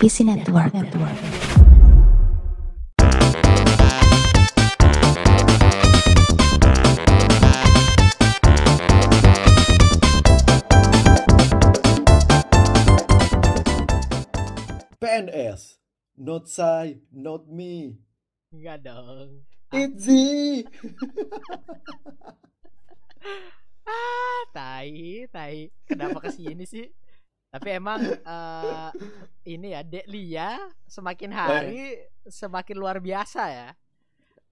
PC 0.00 0.24
Network. 0.24 0.72
PNS, 14.96 15.76
not 16.16 16.48
Sai, 16.48 16.96
not 17.12 17.44
me. 17.52 18.00
Enggak 18.56 18.80
dong. 18.80 19.44
Itzy. 19.68 20.64
Ah, 23.90 24.42
tai, 24.54 25.26
tai. 25.34 25.66
Kenapa 25.82 26.22
ke 26.22 26.30
sini 26.30 26.62
sih? 26.62 26.86
Tapi 27.50 27.68
emang 27.74 27.98
eh, 28.06 28.88
ini 29.50 29.74
ya, 29.74 29.82
Dek 29.82 30.06
Lia 30.06 30.54
semakin 30.86 31.30
hari 31.34 31.98
semakin 32.30 32.76
luar 32.78 33.02
biasa 33.02 33.42
ya. 33.50 33.68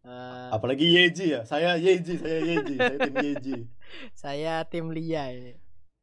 Eh, 0.02 0.48
Apalagi 0.50 0.82
Yeji 0.82 1.38
ya. 1.38 1.46
Saya 1.46 1.78
Yeji, 1.78 2.18
saya 2.18 2.38
Yeji, 2.42 2.74
saya 2.74 2.98
tim 2.98 3.14
Yeji. 3.22 3.56
saya 4.26 4.54
tim 4.66 4.90
Lia 4.90 5.30
ini. 5.30 5.54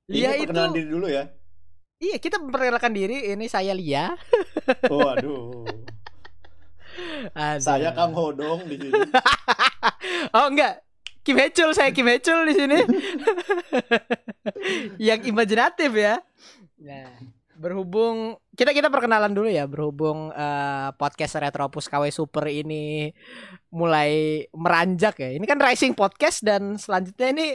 Ini 0.08 0.16
Lia 0.16 0.30
itu 0.40 0.48
perkenalan 0.48 0.71
diri 0.71 0.88
dulu 0.88 1.08
ya. 1.12 1.23
Iya, 1.99 2.16
kita 2.20 2.40
memperkenalkan 2.40 2.94
diri. 2.96 3.18
Ini 3.35 3.46
saya 3.52 3.76
Lia. 3.76 4.12
Oh, 4.90 5.05
aduh. 5.05 5.62
Aduh. 7.38 7.62
Saya 7.62 7.93
Kang 7.93 8.16
Hodong 8.18 8.66
di 8.66 8.82
sini. 8.82 8.98
oh 10.35 10.48
enggak. 10.48 10.82
Kim 11.21 11.38
Hecul 11.38 11.70
saya 11.76 11.93
Kim 11.93 12.09
Hecul 12.09 12.49
di 12.49 12.54
sini. 12.57 12.80
Yang 14.98 15.30
imajinatif 15.30 15.91
ya. 15.93 16.18
Nah, 16.85 17.09
berhubung 17.55 18.38
kita 18.53 18.71
kita 18.71 18.93
perkenalan 18.93 19.34
dulu 19.34 19.49
ya, 19.49 19.66
berhubung 19.66 20.30
eh, 20.30 20.89
podcast 20.95 21.34
Retropus 21.35 21.89
KW 21.89 22.13
Super 22.13 22.46
ini 22.46 23.10
mulai 23.70 24.46
meranjak 24.54 25.18
ya. 25.18 25.29
Ini 25.34 25.43
kan 25.43 25.57
rising 25.57 25.98
podcast 25.98 26.45
dan 26.45 26.77
selanjutnya 26.77 27.27
ini 27.34 27.48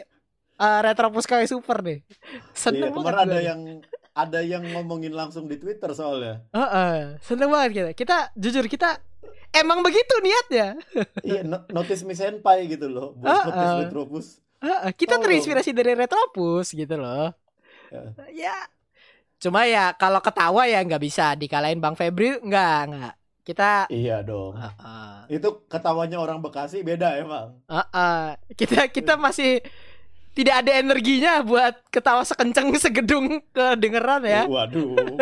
eh, 0.56 0.80
Retropus 0.82 1.30
KW 1.30 1.46
Super 1.46 1.78
nih. 1.80 1.98
Iya, 2.02 2.40
Seneng 2.52 2.90
banget. 2.90 3.06
kemarin 3.06 3.20
ada 3.22 3.38
yang 3.38 3.60
ada 4.10 4.40
yang 4.42 4.66
ngomongin 4.66 5.14
langsung 5.14 5.46
di 5.46 5.56
Twitter 5.56 5.94
soalnya. 5.94 6.42
Heeh, 6.50 7.22
seneng 7.22 7.48
banget 7.48 7.70
kita. 7.70 7.90
Kita 7.94 8.16
jujur 8.34 8.66
kita 8.66 8.98
emang 9.52 9.80
begitu 9.80 10.14
niatnya. 10.18 10.74
Iya, 11.22 11.46
no- 11.46 11.64
notice 11.70 12.02
me 12.02 12.12
senpai 12.12 12.66
gitu 12.66 12.90
loh. 12.90 13.14
Buat 13.14 13.46
podcast 13.46 13.70
ah. 13.70 13.78
Retropus. 13.86 14.26
Heeh, 14.60 14.90
kita 14.92 15.16
Tolong. 15.16 15.24
terinspirasi 15.24 15.70
dari 15.70 15.94
Retropus 15.94 16.74
gitu 16.74 16.98
loh. 16.98 17.30
Ya. 17.90 18.02
Ya. 18.28 18.56
Cuma 19.40 19.64
ya 19.64 19.90
kalau 19.92 20.20
ketawa 20.20 20.68
ya 20.68 20.78
nggak 20.78 21.00
bisa 21.00 21.32
dikalahin 21.32 21.80
Bang 21.80 21.96
Febri 21.96 22.36
nggak 22.38 22.78
nggak. 22.86 23.14
Kita 23.40 23.88
Iya 23.88 24.20
dong. 24.20 24.52
Heeh. 24.54 25.32
Itu 25.32 25.64
ketawanya 25.64 26.20
orang 26.20 26.38
Bekasi 26.38 26.84
beda 26.84 27.16
emang. 27.16 27.56
Heeh. 27.64 28.36
kita 28.52 28.86
kita 28.86 29.16
masih 29.16 29.64
tidak 30.30 30.62
ada 30.62 30.76
energinya 30.76 31.40
buat 31.40 31.72
ketawa 31.88 32.22
sekenceng 32.22 32.70
segedung 32.76 33.40
kedengeran 33.50 34.22
ya. 34.22 34.44
Waduh. 34.46 34.94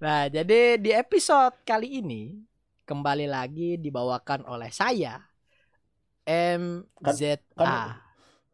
Nah, 0.00 0.26
jadi 0.26 0.74
di 0.76 0.90
episode 0.90 1.54
kali 1.62 2.02
ini 2.02 2.42
kembali 2.82 3.30
lagi 3.30 3.78
dibawakan 3.78 4.42
oleh 4.44 4.66
saya 4.68 5.22
MZA. 6.26 7.38
kan- 7.54 7.94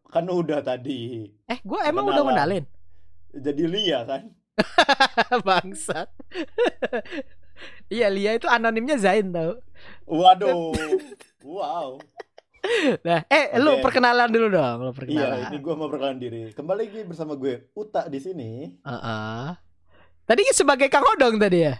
Kan 0.06 0.24
udah 0.28 0.60
tadi. 0.60 1.24
eh, 1.44 1.58
gue 1.58 1.80
emang 1.82 2.04
udah 2.06 2.20
Kenalan. 2.22 2.64
Jadi 3.36 3.62
Lia 3.68 4.00
kan. 4.04 4.22
Bangsat. 5.46 6.08
Iya, 7.88 8.12
Lia 8.12 8.36
itu 8.36 8.44
anonimnya 8.44 9.00
Zain 9.00 9.32
tau. 9.32 9.56
Waduh. 10.04 10.76
Wow. 11.46 12.02
Nah, 13.00 13.22
eh 13.30 13.54
lu 13.56 13.78
Oke. 13.78 13.86
perkenalan 13.86 14.26
dulu 14.26 14.50
dong, 14.50 14.76
lu 14.82 14.90
Iya, 14.90 14.98
perkenalan. 14.98 15.38
ini 15.46 15.56
gue 15.62 15.74
mau 15.78 15.86
perkenalan 15.86 16.18
diri. 16.18 16.40
Kembali 16.50 16.80
lagi 16.84 17.00
bersama 17.06 17.38
gue 17.38 17.70
Uta 17.72 18.10
di 18.10 18.18
sini. 18.18 18.66
Heeh. 18.82 19.46
Tadi 20.26 20.42
sebagai 20.50 20.90
Kang 20.90 21.06
Hodong 21.06 21.38
tadi 21.38 21.64
ya. 21.64 21.78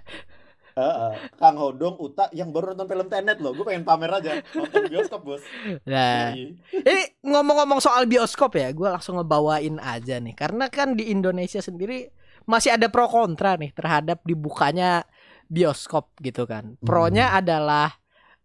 Heeh. 0.78 1.12
Kang 1.34 1.58
Hodong 1.58 1.98
Uta 1.98 2.30
yang 2.30 2.54
baru 2.54 2.72
nonton 2.72 2.86
film 2.86 3.10
Tenet 3.10 3.42
loh. 3.42 3.58
Gue 3.58 3.66
pengen 3.66 3.82
pamer 3.82 4.12
aja 4.12 4.38
nonton 4.54 4.86
bioskop 4.86 5.26
bos. 5.26 5.42
Nah, 5.82 6.30
Yoi. 6.30 6.54
ini 6.78 7.02
ngomong-ngomong 7.26 7.82
soal 7.82 8.06
bioskop 8.06 8.54
ya, 8.54 8.70
gue 8.70 8.86
langsung 8.86 9.18
ngebawain 9.18 9.82
aja 9.82 10.22
nih. 10.22 10.32
Karena 10.32 10.70
kan 10.70 10.94
di 10.94 11.10
Indonesia 11.10 11.58
sendiri 11.58 12.06
masih 12.46 12.78
ada 12.78 12.86
pro 12.86 13.10
kontra 13.10 13.58
nih 13.58 13.74
terhadap 13.74 14.22
dibukanya 14.22 15.02
bioskop 15.50 16.14
gitu 16.22 16.46
kan. 16.46 16.78
Pronya 16.78 17.34
adalah 17.34 17.90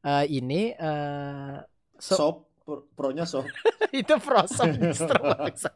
eh, 0.02 0.26
ini 0.28 0.74
eh, 0.74 1.56
so- 2.02 2.18
Sop, 2.18 2.36
pro- 2.66 2.90
pronya 2.98 3.30
sop. 3.30 3.46
itu 3.94 4.18
prosop 4.18 4.74
distro 4.74 5.22
bangsat. 5.22 5.76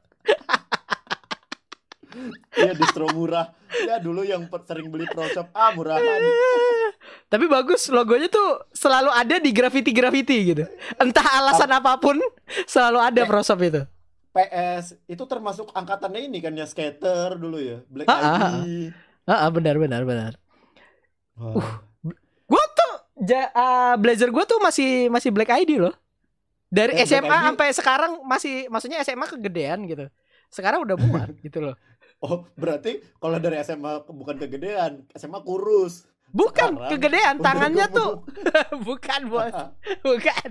Iya 2.56 2.72
distro 2.74 3.06
murah. 3.12 3.52
Ya 3.86 4.00
dulu 4.00 4.24
yang 4.24 4.48
sering 4.66 4.88
beli 4.88 5.06
pro 5.12 5.28
shop 5.28 5.52
ah 5.52 5.70
murahan. 5.76 6.02
Tapi 7.26 7.46
bagus 7.46 7.88
logonya 7.88 8.28
tuh 8.28 8.64
selalu 8.72 9.10
ada 9.10 9.36
di 9.38 9.50
graffiti-graffiti 9.50 10.38
gitu. 10.48 10.64
Entah 10.96 11.28
alasan 11.38 11.70
apa 11.70 11.96
pun 11.96 12.18
selalu 12.66 13.00
ada 13.00 13.22
Kayak- 13.22 13.30
prosop 13.30 13.60
itu. 13.62 13.82
PS 14.32 15.00
itu 15.06 15.24
termasuk 15.24 15.72
angkatannya 15.72 16.22
ini 16.22 16.40
kan 16.40 16.52
ya 16.52 16.64
skater 16.64 17.36
dulu 17.36 17.56
ya. 17.56 17.80
Black 17.88 18.06
Ah, 18.06 18.20
ah, 18.20 18.52
ID. 18.60 18.92
Heeh, 19.26 19.50
benar 19.50 19.76
benar 19.78 20.02
benar. 20.04 20.32
Wah. 21.36 21.80
Gue 22.46 22.64
tuh 22.72 22.94
ja, 23.24 23.48
ah, 23.52 23.96
blazer 23.96 24.30
gue 24.30 24.44
tuh 24.44 24.60
masih 24.60 25.08
masih 25.08 25.32
black 25.32 25.50
ID 25.50 25.80
loh. 25.80 25.96
Dari 26.68 26.94
Eh, 26.94 27.06
SMA 27.06 27.32
ID? 27.32 27.46
sampai 27.48 27.68
sekarang 27.72 28.12
masih 28.24 28.68
maksudnya 28.68 29.00
SMA 29.00 29.24
kegedean 29.26 29.88
gitu. 29.88 30.12
Sekarang 30.48 30.84
udah 30.84 30.96
muat 30.96 31.32
gitu 31.42 31.64
loh. 31.64 31.76
Oh, 32.20 32.44
berarti 32.54 33.04
kalau 33.16 33.38
dari 33.38 33.60
SMA 33.62 34.04
bukan 34.06 34.36
kegedean, 34.38 35.04
SMA 35.14 35.40
kurus. 35.42 36.08
Bukan 36.32 36.72
Sekarang 36.76 36.92
kegedean, 36.92 37.36
tangannya 37.40 37.86
tuh 37.90 38.12
bukan 38.88 39.22
bos, 39.30 39.56
bukan. 40.08 40.50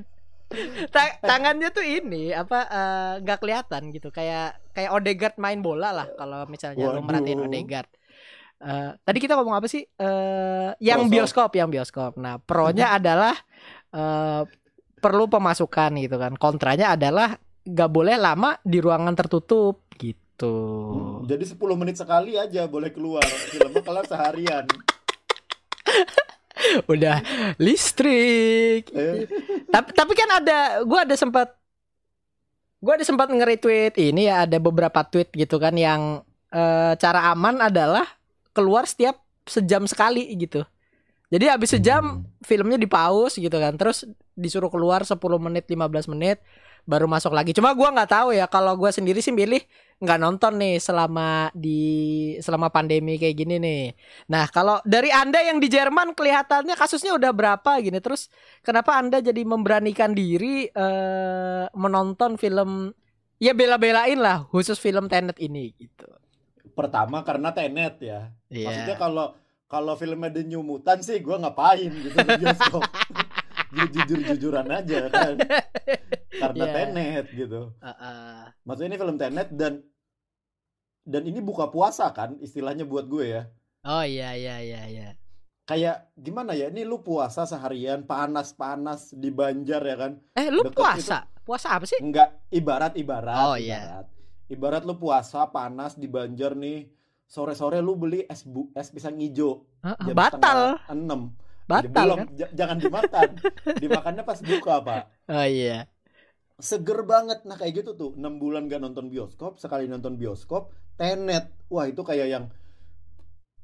Ta- 0.94 1.18
tangannya 1.18 1.74
tuh 1.74 1.82
ini 1.82 2.30
apa 2.30 2.58
eh, 2.70 3.12
nggak 3.26 3.38
kelihatan 3.42 3.90
gitu 3.90 4.14
kayak 4.14 4.54
kayak 4.70 4.90
Odegaard 4.94 5.36
main 5.40 5.58
bola 5.58 5.90
lah 5.90 6.06
kalau 6.14 6.46
misalnya 6.46 6.88
lu 6.88 7.00
Waduh. 7.00 7.04
merhatiin 7.04 7.42
Odegaard. 7.42 7.90
Eh, 8.64 8.90
tadi 9.02 9.18
kita 9.18 9.34
ngomong 9.34 9.58
apa 9.58 9.66
sih? 9.66 9.82
Eh, 9.82 10.70
yang 10.78 11.10
bioskop, 11.10 11.52
yang 11.58 11.68
bioskop. 11.68 12.16
Nah, 12.16 12.38
pro-nya 12.38 12.94
adalah 12.94 13.34
eh, 13.91 14.42
perlu 15.02 15.28
pemasukan 15.28 15.91
gitu 16.00 16.16
kan. 16.16 16.32
Kontranya 16.38 16.94
adalah 16.96 17.34
nggak 17.64 17.91
boleh 17.91 18.16
lama 18.16 18.56
di 18.64 18.78
ruangan 18.80 19.12
tertutup 19.12 19.84
gitu. 20.00 20.54
Hmm, 20.92 21.28
Jadi 21.28 21.44
10 21.44 21.60
menit 21.76 21.96
sekali 22.00 22.41
aja 22.41 22.64
boleh 22.64 22.88
keluar. 22.88 23.24
Filmnya 23.24 23.82
kelar 23.84 24.04
seharian. 24.08 24.64
Udah 26.93 27.21
listrik. 27.59 28.88
Eh, 28.94 29.27
tapi 29.69 29.91
tapi 29.91 30.12
kan 30.15 30.31
ada 30.38 30.82
gua 30.87 31.03
ada 31.03 31.16
sempat 31.19 31.53
gua 32.78 32.94
ada 33.00 33.05
sempat 33.06 33.27
nge-retweet 33.32 33.97
ini 33.99 34.31
ya 34.31 34.47
ada 34.47 34.59
beberapa 34.62 35.03
tweet 35.03 35.34
gitu 35.34 35.59
kan 35.59 35.75
yang 35.75 36.22
eh, 36.54 36.93
cara 36.97 37.34
aman 37.34 37.59
adalah 37.59 38.06
keluar 38.54 38.87
setiap 38.87 39.19
sejam 39.44 39.84
sekali 39.84 40.31
gitu. 40.38 40.62
Jadi 41.33 41.50
habis 41.50 41.75
sejam 41.75 42.22
filmnya 42.47 42.78
di 42.78 42.87
pause 42.87 43.43
gitu 43.43 43.56
kan. 43.59 43.75
Terus 43.75 44.06
disuruh 44.38 44.71
keluar 44.71 45.03
10 45.03 45.19
menit 45.43 45.66
15 45.66 46.12
menit 46.15 46.38
baru 46.84 47.09
masuk 47.09 47.33
lagi. 47.33 47.56
Cuma 47.56 47.72
gua 47.72 47.93
nggak 47.93 48.11
tahu 48.12 48.28
ya 48.37 48.45
kalau 48.49 48.77
gua 48.77 48.93
sendiri 48.93 49.25
sih 49.25 49.33
milih 49.33 49.61
nggak 50.05 50.19
nonton 50.21 50.61
nih 50.61 50.77
selama 50.77 51.49
di 51.56 51.81
selama 52.45 52.69
pandemi 52.69 53.17
kayak 53.17 53.37
gini 53.37 53.56
nih. 53.56 53.84
Nah, 54.28 54.45
kalau 54.53 54.78
dari 54.84 55.09
Anda 55.09 55.41
yang 55.41 55.59
di 55.59 55.72
Jerman 55.72 56.13
kelihatannya 56.13 56.77
kasusnya 56.77 57.16
udah 57.16 57.33
berapa 57.33 57.81
gini. 57.81 57.98
Terus 58.04 58.28
kenapa 58.60 59.01
Anda 59.01 59.25
jadi 59.25 59.42
memberanikan 59.42 60.13
diri 60.13 60.69
eh 60.69 61.65
menonton 61.72 62.36
film 62.36 62.92
ya 63.41 63.57
bela-belain 63.57 64.21
lah 64.21 64.47
khusus 64.48 64.78
film 64.78 65.09
Tenet 65.10 65.37
ini 65.42 65.75
gitu. 65.77 66.07
pertama 66.75 67.22
karena 67.22 67.54
Tenet 67.54 68.03
ya. 68.03 68.34
Iya. 68.51 68.66
Maksudnya 68.66 68.97
kalau 68.98 69.27
kalau 69.71 69.95
filmnya 69.95 70.30
The 70.30 70.42
New 70.42 70.63
Mutant 70.66 71.01
sih 71.07 71.22
gua 71.22 71.39
ngapain 71.39 71.91
gitu 71.91 72.19
di 72.19 72.34
bioskop. 72.42 72.83
Ya, 73.74 73.84
jujur-jujuran 73.91 74.66
aja 74.71 74.98
kan. 75.10 75.34
Karena 76.34 76.65
Iya. 76.65 76.74
Tenet 76.74 77.26
gitu. 77.30 77.74
Heeh. 77.78 78.38
Maksudnya 78.62 78.88
ini 78.88 78.98
film 78.98 79.16
Tenet 79.16 79.48
dan 79.50 79.82
dan 81.04 81.22
ini 81.22 81.38
buka 81.38 81.68
puasa 81.68 82.09
kan 82.10 82.38
istilahnya 82.41 82.82
buat 82.82 83.04
gue 83.04 83.24
ya. 83.28 83.42
Oh 83.84 84.00
iya 84.00 84.32
iya 84.32 84.56
iya 84.59 84.82
iya. 84.88 85.09
Kayak 85.65 86.12
gimana 86.15 86.53
ya? 86.53 86.68
Ini 86.68 86.84
lu 86.84 87.00
puasa 87.00 87.44
seharian 87.44 88.04
panas-panas 88.04 89.12
di 89.12 89.28
Banjar 89.28 89.80
ya 89.80 89.97
kan? 89.97 90.12
Eh 90.32 90.48
lu 90.48 90.65
Deket 90.65 90.77
puasa? 90.77 91.18
Puasa 91.44 91.77
apa 91.77 91.84
sih? 91.84 92.00
Enggak, 92.00 92.32
ibarat 92.48 92.97
ibarat 92.97 93.36
Oh, 93.36 93.56
iya. 93.56 93.80
ibarat. 93.80 94.06
Ibarat 94.44 94.82
lu 94.84 94.97
puasa 94.97 95.44
panas 95.48 95.97
di 95.97 96.04
Banjar 96.04 96.53
nih 96.53 96.88
sore-sore 97.24 97.80
lu 97.80 97.97
beli 97.97 98.24
es 98.28 98.44
bu 98.44 98.68
es 98.72 98.92
pisang 98.92 99.16
hijau 99.16 99.65
jam 99.80 100.12
batal, 100.12 100.77
enam 100.86 101.32
batal 101.65 102.09
belum. 102.09 102.19
kan? 102.21 102.28
jangan 102.53 102.77
dimakan. 102.77 103.28
Dimakannya 103.83 104.22
pas 104.22 104.41
buka 104.41 104.75
pak. 104.81 105.03
Oh 105.28 105.47
iya. 105.47 105.89
seger 106.57 107.03
banget. 107.03 107.43
Nah 107.45 107.57
kayak 107.57 107.83
gitu 107.83 107.91
tuh. 107.95 108.11
Enam 108.15 108.39
bulan 108.39 108.69
gak 108.69 108.78
nonton 108.78 109.09
bioskop 109.09 109.59
sekali 109.59 109.89
nonton 109.89 110.15
bioskop 110.15 110.71
tenet. 110.95 111.51
Wah 111.66 111.89
itu 111.89 112.05
kayak 112.05 112.28
yang 112.28 112.45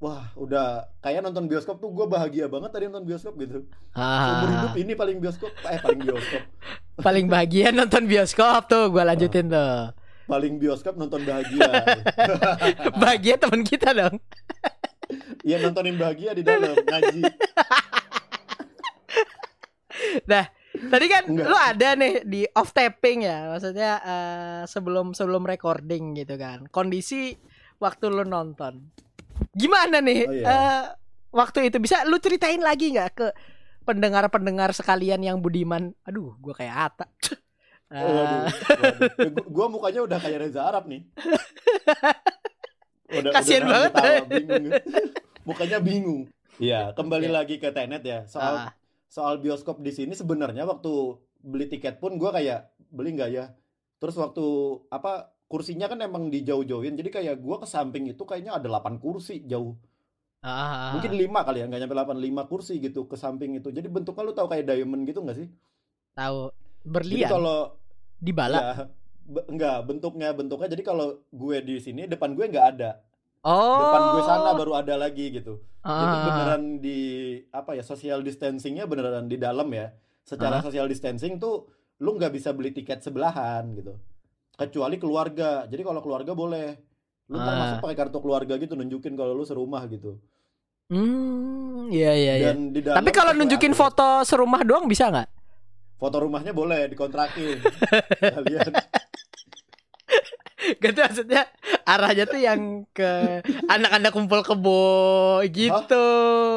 wah 0.00 0.32
udah 0.34 0.88
kayak 0.98 1.20
nonton 1.20 1.44
bioskop 1.44 1.76
tuh 1.76 1.92
gue 1.92 2.08
bahagia 2.08 2.48
banget 2.48 2.72
tadi 2.72 2.88
nonton 2.88 3.04
bioskop 3.04 3.36
gitu. 3.36 3.68
Seumur 3.92 4.48
hidup 4.48 4.72
Ah, 4.72 4.76
ini 4.80 4.92
paling 4.96 5.20
bioskop 5.20 5.52
eh 5.68 5.78
paling 5.78 6.00
bioskop. 6.02 6.42
Paling 7.00 7.32
bahagia 7.32 7.72
nonton 7.72 8.04
bioskop 8.04 8.68
tuh, 8.68 8.92
gua 8.92 9.08
lanjutin 9.08 9.48
tuh. 9.48 9.88
paling 10.28 10.60
bioskop 10.60 11.00
nonton 11.00 11.24
bahagia. 11.24 11.64
Bahagia 13.00 13.40
teman 13.40 13.64
kita 13.64 13.96
dong. 13.96 14.20
Iya 15.42 15.58
nontonin 15.58 15.96
bahagia 15.96 16.36
di 16.36 16.44
dalam 16.44 16.76
ngaji 16.76 17.24
Tadi 20.70 21.06
kan 21.06 21.26
Enggak. 21.26 21.46
lu 21.46 21.56
ada 21.56 21.88
nih 21.92 22.14
di 22.22 22.40
off 22.52 22.70
tapping 22.70 23.22
ya, 23.22 23.50
maksudnya 23.50 23.92
eh, 23.98 24.62
sebelum 24.64 25.12
sebelum 25.12 25.42
recording 25.42 26.14
gitu 26.14 26.34
kan. 26.34 26.66
Kondisi 26.66 27.34
waktu 27.76 28.06
lu 28.06 28.22
nonton. 28.22 28.78
Gimana 29.50 29.98
nih 29.98 30.20
Oh, 30.22 30.32
iya. 30.32 30.46
eh, 30.46 30.82
waktu 31.30 31.66
itu 31.66 31.78
bisa 31.78 32.02
lu 32.04 32.16
ceritain 32.16 32.60
lagi 32.60 32.90
nggak 32.90 33.10
ke 33.12 33.26
pendengar-pendengar 33.82 34.70
sekalian 34.70 35.18
yang 35.20 35.38
budiman? 35.38 35.90
Aduh, 36.02 36.38
gua 36.38 36.54
kayak 36.54 36.76
Ata. 36.88 37.06
Eh, 37.90 37.98
Waduh, 37.98 38.46
waduh. 38.46 38.46
Ya, 39.18 39.28
gua, 39.34 39.44
gua 39.50 39.66
mukanya 39.66 40.00
udah 40.06 40.18
kayak 40.20 40.38
Reza 40.40 40.62
Arab 40.62 40.86
nih. 40.86 41.02
Udah, 43.10 43.30
Kasian 43.34 43.66
udah 43.66 43.70
banget. 43.82 43.90
ketawa, 43.90 44.22
bingung. 44.30 44.64
mukanya 45.42 45.78
bingung. 45.82 46.20
Iya, 46.56 46.80
kembali 46.94 47.26
Iya. 47.26 47.34
lagi 47.34 47.54
ke 47.58 47.68
Tenet 47.70 48.02
ya. 48.04 48.22
Soal 48.30 48.54
ah, 48.60 48.72
soal 49.10 49.42
bioskop 49.42 49.82
di 49.82 49.90
sini 49.90 50.14
sebenarnya 50.14 50.62
waktu 50.70 51.18
beli 51.42 51.66
tiket 51.66 51.98
pun 51.98 52.14
gua 52.14 52.30
kayak 52.30 52.70
beli 52.94 53.18
nggak 53.18 53.30
ya. 53.34 53.44
Terus 53.98 54.14
waktu 54.16 54.44
apa 54.88 55.34
kursinya 55.50 55.90
kan 55.90 55.98
emang 56.00 56.30
dijauh-jauhin. 56.30 56.94
Jadi 56.94 57.10
kayak 57.10 57.42
gua 57.42 57.58
ke 57.58 57.66
samping 57.66 58.06
itu 58.06 58.22
kayaknya 58.22 58.56
ada 58.56 58.70
8 58.70 59.02
kursi 59.02 59.42
jauh. 59.44 59.74
ah, 60.46 60.94
Mungkin 60.96 61.12
5 61.18 61.40
kali 61.44 61.58
ya, 61.60 61.66
nggak 61.68 61.80
nyampe 61.84 61.96
8, 61.98 62.16
5 62.16 62.42
kursi 62.48 62.78
gitu 62.80 63.04
ke 63.10 63.16
samping 63.18 63.58
itu. 63.58 63.68
Jadi 63.68 63.90
bentuknya 63.90 64.22
lu 64.24 64.32
tahu 64.32 64.48
kayak 64.48 64.64
diamond 64.70 65.02
gitu 65.04 65.20
nggak 65.20 65.36
sih? 65.36 65.48
tahu 66.14 66.50
Jadi 66.50 66.90
berlian 66.94 67.30
kalau 67.30 67.58
di 68.20 68.32
bala. 68.32 68.58
Ya, 68.58 68.72
be- 69.26 69.46
enggak 69.46 69.76
bentuknya 69.86 70.28
bentuknya 70.34 70.68
jadi 70.70 70.82
kalau 70.82 71.06
gue 71.30 71.56
di 71.62 71.76
sini 71.78 72.10
depan 72.10 72.34
gue 72.34 72.44
nggak 72.50 72.66
ada 72.76 72.90
Oh. 73.42 73.80
depan 73.80 74.00
gue 74.12 74.22
sana 74.22 74.50
baru 74.52 74.72
ada 74.74 74.94
lagi 74.94 75.32
gitu 75.32 75.58
jadi 75.80 76.04
Ah, 76.06 76.24
beneran 76.26 76.62
di 76.76 77.00
apa 77.48 77.72
ya 77.72 77.80
social 77.80 78.20
distancingnya 78.20 78.84
beneran 78.84 79.24
di 79.24 79.36
dalam 79.36 79.64
ya 79.66 79.96
secara 80.22 80.58
Ah. 80.58 80.62
social 80.62 80.84
distancing 80.84 81.36
tuh 81.36 81.64
lu 81.98 82.14
nggak 82.14 82.30
bisa 82.30 82.52
beli 82.52 82.68
tiket 82.70 83.00
sebelahan 83.00 83.64
gitu 83.72 83.96
kecuali 84.52 84.96
keluarga 84.96 85.64
jadi 85.64 85.80
kalau 85.80 86.00
keluarga 86.00 86.32
boleh 86.32 86.76
lu 87.26 87.36
Ah. 87.36 87.48
masuk 87.74 87.76
pakai 87.80 87.96
kartu 87.98 88.18
keluarga 88.18 88.54
gitu 88.54 88.74
nunjukin 88.74 89.14
kalau 89.14 89.32
lu 89.32 89.42
serumah 89.42 89.84
gitu 89.86 90.20
Hmm, 90.90 91.86
iya 91.88 92.12
iya 92.12 92.34
iya. 92.36 92.46
dan 92.50 92.74
di 92.74 92.82
dalam 92.82 92.98
Tapi 92.98 93.10
kalau 93.10 93.30
nunjukin 93.32 93.72
foto 93.72 94.20
serumah 94.20 94.60
doang 94.60 94.84
bisa 94.84 95.06
nggak? 95.06 95.28
foto 95.96 96.16
rumahnya 96.18 96.50
boleh 96.50 96.88
dikontrakin 96.88 97.60
kalian 98.34 98.72
Gitu 100.82 100.98
maksudnya 100.98 101.42
arahnya 101.82 102.24
tuh 102.24 102.38
yang 102.38 102.60
ke 102.90 103.40
anak-anak 103.66 104.10
kumpul 104.10 104.40
kebo 104.40 104.82
gitu. 105.46 106.06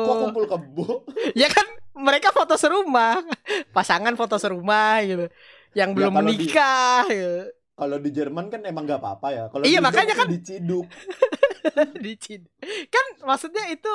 kok 0.04 0.16
kumpul 0.22 0.46
kebo 0.46 0.86
Ya 1.42 1.48
kan 1.48 1.64
mereka 1.94 2.30
foto 2.30 2.58
serumah, 2.58 3.22
pasangan 3.70 4.14
foto 4.14 4.36
serumah 4.36 5.00
gitu. 5.04 5.26
Yang 5.74 5.90
Ya, 5.90 5.96
belum 5.96 6.12
kalau 6.12 6.22
di- 6.22 6.30
menikah 6.36 7.04
gitu. 7.08 7.42
kalau 7.74 7.98
di 7.98 8.10
Jerman 8.10 8.46
kan 8.48 8.62
emang 8.64 8.86
nggak 8.86 9.00
apa-apa 9.00 9.28
ya 9.30 9.44
kalau 9.50 9.64
Iya, 9.64 9.70
di 9.70 9.78
Indo 9.78 9.88
makanya 9.88 10.14
kan- 10.14 10.30
diciduk 10.30 10.86
Dicin. 12.04 12.42
Kan 12.88 13.06
maksudnya 13.24 13.66
itu 13.68 13.90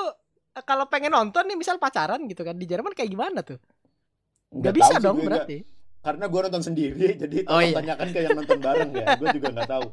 kalau 0.65 0.89
pengen 0.89 1.15
nonton 1.15 1.47
nih 1.47 1.55
misal 1.55 1.79
pacaran 1.79 2.27
gitu 2.27 2.43
kan 2.43 2.57
di 2.57 2.67
Jerman 2.67 2.91
kayak 2.91 3.07
gimana 3.09 3.47
tuh? 3.47 3.61
Nggak 4.51 4.73
tahu 4.73 4.79
bisa 4.81 4.95
dong 4.99 5.19
berarti. 5.23 5.59
Karena 6.01 6.25
gue 6.25 6.41
nonton 6.43 6.65
sendiri 6.65 7.09
jadi 7.23 7.39
Oh, 7.45 7.59
iya. 7.59 7.75
tanyakan 7.75 8.09
ke 8.09 8.19
yang 8.21 8.35
nonton 8.35 8.59
bareng 8.59 8.91
ya 8.93 9.07
gue 9.15 9.29
juga 9.33 9.49
nggak 9.51 9.71
tahu 9.71 9.87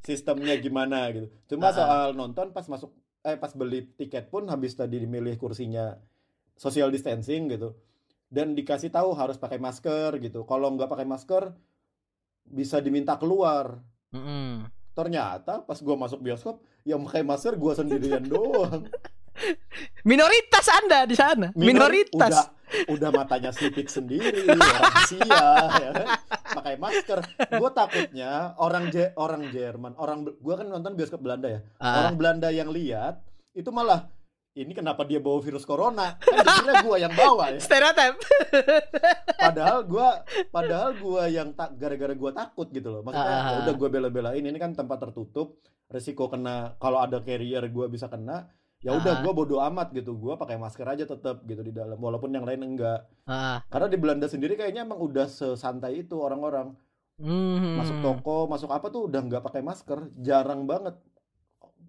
sistemnya 0.00 0.54
gimana 0.56 1.08
gitu 1.10 1.26
cuma 1.48 1.68
Ah. 1.68 1.74
soal 1.74 2.06
nonton 2.12 2.50
pas 2.50 2.64
masuk 2.64 2.90
eh 3.20 3.34
pas 3.34 3.50
beli 3.50 3.84
tiket 3.92 4.26
pun 4.26 4.46
habis 4.46 4.72
tadi 4.72 4.96
dimilih 4.96 5.34
kursinya 5.34 5.98
social 6.54 6.88
distancing 6.88 7.48
gitu 7.48 7.74
dan 8.26 8.52
dikasih 8.52 8.88
tahu 8.88 9.12
harus 9.12 9.36
pakai 9.36 9.56
masker 9.56 10.16
gitu 10.18 10.42
kalau 10.42 10.68
nggak 10.70 10.86
pakai 10.86 11.04
masker 11.04 11.52
bisa 12.44 12.78
diminta 12.78 13.14
keluar 13.14 13.80
Mm-mm. 14.10 14.64
ternyata 14.92 15.60
pas 15.60 15.76
gue 15.76 15.92
masuk 15.94 16.18
bioskop 16.18 16.56
yang 16.82 17.02
pakai 17.02 17.20
masker 17.22 17.54
gue 17.54 17.72
sendirian 17.74 18.24
doang 18.28 18.88
Minoritas 20.02 20.66
Anda 20.72 21.04
di 21.04 21.14
sana. 21.14 21.54
Minor- 21.54 21.86
Minoritas. 21.86 22.32
udah 22.32 22.46
udah 22.88 23.10
matanya 23.10 23.50
sipit 23.50 23.88
sendiri 23.88 24.44
orang 24.48 24.92
Asia 24.94 25.46
ya 25.72 25.90
kan? 25.92 26.06
Pakai 26.58 26.74
masker. 26.76 27.18
Gue 27.54 27.70
takutnya 27.72 28.52
orang 28.56 28.88
Je- 28.88 29.12
orang 29.16 29.48
Jerman 29.48 29.92
orang 29.96 30.24
gue 30.26 30.54
kan 30.54 30.66
nonton 30.66 30.94
bioskop 30.94 31.20
Belanda 31.20 31.48
ya. 31.48 31.60
Ah, 31.78 32.04
orang 32.06 32.16
Belanda 32.16 32.48
yang 32.48 32.68
lihat 32.70 33.20
itu 33.52 33.68
malah 33.68 34.08
ini 34.58 34.74
kenapa 34.74 35.06
dia 35.06 35.22
bawa 35.22 35.38
virus 35.38 35.62
corona? 35.62 36.18
Kan 36.18 36.42
dikira 36.42 36.82
gue 36.82 36.96
yang 36.98 37.14
bawa 37.14 37.54
ya. 37.54 37.60
Stereotip. 37.62 38.18
padahal 39.38 39.86
gue 39.86 40.08
padahal 40.50 40.90
gue 40.98 41.22
yang 41.30 41.54
tak 41.54 41.78
gara-gara 41.78 42.14
gue 42.14 42.30
takut 42.34 42.66
gitu 42.74 42.88
loh. 42.90 43.02
Maksudnya 43.06 43.38
ya 43.38 43.56
udah 43.64 43.74
gue 43.78 43.88
bela-belain 43.88 44.42
ini 44.42 44.58
kan 44.58 44.74
tempat 44.74 44.98
tertutup 44.98 45.62
resiko 45.88 46.28
kena 46.28 46.76
kalau 46.76 47.00
ada 47.00 47.22
carrier 47.24 47.64
gue 47.64 47.86
bisa 47.88 48.10
kena 48.10 48.50
ya 48.78 48.94
udah 48.94 49.14
Ah. 49.18 49.20
gue 49.20 49.32
bodo 49.32 49.58
amat 49.60 49.90
gitu 49.90 50.14
gue 50.14 50.34
pakai 50.34 50.54
masker 50.54 50.86
aja 50.86 51.04
tetap 51.04 51.42
gitu 51.42 51.60
di 51.60 51.70
dalam 51.70 51.98
walaupun 51.98 52.30
yang 52.30 52.46
lain 52.46 52.62
enggak 52.64 53.10
Ah, 53.24 53.58
karena 53.66 53.86
di 53.86 53.98
Belanda 53.98 54.26
sendiri 54.26 54.54
kayaknya 54.54 54.82
emang 54.82 54.98
udah 54.98 55.26
sesantai 55.26 56.02
itu 56.02 56.14
orang-orang 56.14 56.78
hmm. 57.18 57.74
masuk 57.74 57.98
toko, 57.98 58.46
masuk 58.46 58.70
apa 58.70 58.86
tuh 58.88 59.06
udah 59.06 59.20
nggak 59.20 59.42
pakai 59.42 59.60
masker, 59.60 59.98
jarang 60.16 60.62
banget 60.64 60.94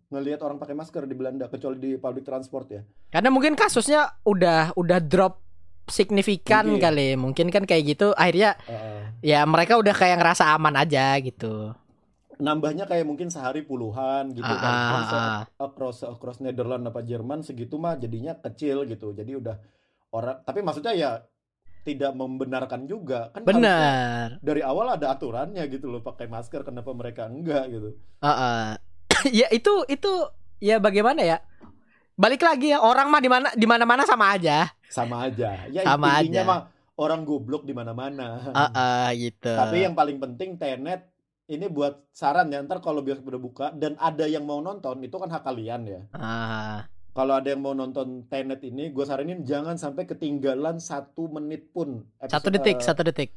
ngelihat 0.10 0.42
orang 0.42 0.58
pakai 0.58 0.74
masker 0.74 1.06
di 1.06 1.14
Belanda 1.14 1.46
kecuali 1.46 1.78
di 1.78 1.92
public 1.96 2.26
transport 2.26 2.66
ya. 2.68 2.82
Karena 3.08 3.30
mungkin 3.30 3.54
kasusnya 3.54 4.18
udah 4.26 4.74
udah 4.74 4.98
drop 5.00 5.38
signifikan 5.86 6.66
Mungkin. 6.66 6.82
kali. 6.82 7.08
Mungkin 7.14 7.48
kan 7.50 7.64
kayak 7.64 7.84
gitu 7.88 8.08
akhirnya 8.14 8.58
Heeh. 8.66 9.02
ya 9.22 9.46
mereka 9.46 9.78
udah 9.78 9.94
kayak 9.94 10.18
ngerasa 10.18 10.50
aman 10.52 10.74
aja 10.76 11.14
gitu. 11.22 11.74
Nambahnya 12.40 12.88
kayak 12.88 13.04
mungkin 13.04 13.28
sehari 13.28 13.68
puluhan 13.68 14.32
gitu 14.32 14.48
kan. 14.48 14.72
Ah, 14.74 14.90
Kan 14.90 15.02
ah, 15.04 15.06
se- 15.06 15.20
ah. 15.20 15.42
across 15.60 15.98
across 16.08 16.40
Netherlands 16.40 16.88
apa 16.88 17.04
Jerman 17.04 17.44
segitu 17.44 17.76
mah 17.76 18.00
jadinya 18.00 18.34
kecil 18.40 18.88
gitu. 18.88 19.12
Jadi 19.12 19.32
udah 19.36 19.56
orang 20.16 20.40
tapi 20.48 20.64
maksudnya 20.64 20.96
ya 20.96 21.12
tidak 21.84 22.12
membenarkan 22.12 22.86
juga 22.86 23.32
kan 23.32 23.44
Benar. 23.44 24.40
dari 24.44 24.60
awal 24.64 25.00
ada 25.00 25.16
aturannya 25.16 25.64
gitu 25.72 25.88
loh 25.88 26.04
pakai 26.04 26.28
masker 26.28 26.64
kenapa 26.64 26.96
mereka 26.96 27.28
enggak 27.28 27.68
gitu. 27.68 27.90
Heeh. 28.24 28.64
ya 29.44 29.48
itu 29.52 29.84
itu 29.92 30.12
ya 30.64 30.80
bagaimana 30.80 31.20
ya? 31.24 31.38
Balik 32.20 32.44
lagi 32.44 32.72
ya 32.76 32.84
orang 32.84 33.08
mah 33.08 33.22
di 33.24 33.30
mana 33.32 33.48
di 33.56 33.68
mana-mana 33.68 34.04
sama 34.08 34.32
aja. 34.36 34.68
Sama 34.88 35.28
aja. 35.28 35.68
Ya 35.72 35.84
Sama 35.84 36.20
intinya 36.24 36.44
aja. 36.44 36.48
mah 36.48 36.60
orang 37.00 37.24
goblok 37.24 37.64
di 37.64 37.72
mana-mana. 37.76 38.44
Heeh 38.52 39.08
gitu. 39.28 39.52
Tapi 39.56 39.84
yang 39.88 39.96
paling 39.96 40.20
penting 40.20 40.56
Tenet 40.60 41.08
ini 41.50 41.66
buat 41.66 42.06
saran 42.14 42.48
ya 42.48 42.62
ntar 42.62 42.78
kalau 42.80 43.02
bioskop 43.02 43.28
udah 43.28 43.42
buka 43.42 43.66
dan 43.74 43.98
ada 43.98 44.24
yang 44.24 44.46
mau 44.46 44.62
nonton 44.62 45.02
itu 45.02 45.18
kan 45.18 45.28
hak 45.28 45.44
kalian 45.44 45.82
ya. 45.84 46.02
Ah, 46.14 46.86
Kalau 47.10 47.34
ada 47.34 47.50
yang 47.50 47.60
mau 47.60 47.74
nonton 47.74 48.30
Tenet 48.30 48.62
ini, 48.62 48.94
gue 48.94 49.02
saranin 49.02 49.42
jangan 49.42 49.76
sampai 49.76 50.06
ketinggalan 50.06 50.78
satu 50.80 51.26
menit 51.28 51.74
pun. 51.74 52.06
satu 52.22 52.48
Episode- 52.48 52.54
detik, 52.56 52.78
eh, 52.78 52.86
satu 52.86 53.02
detik. 53.02 53.30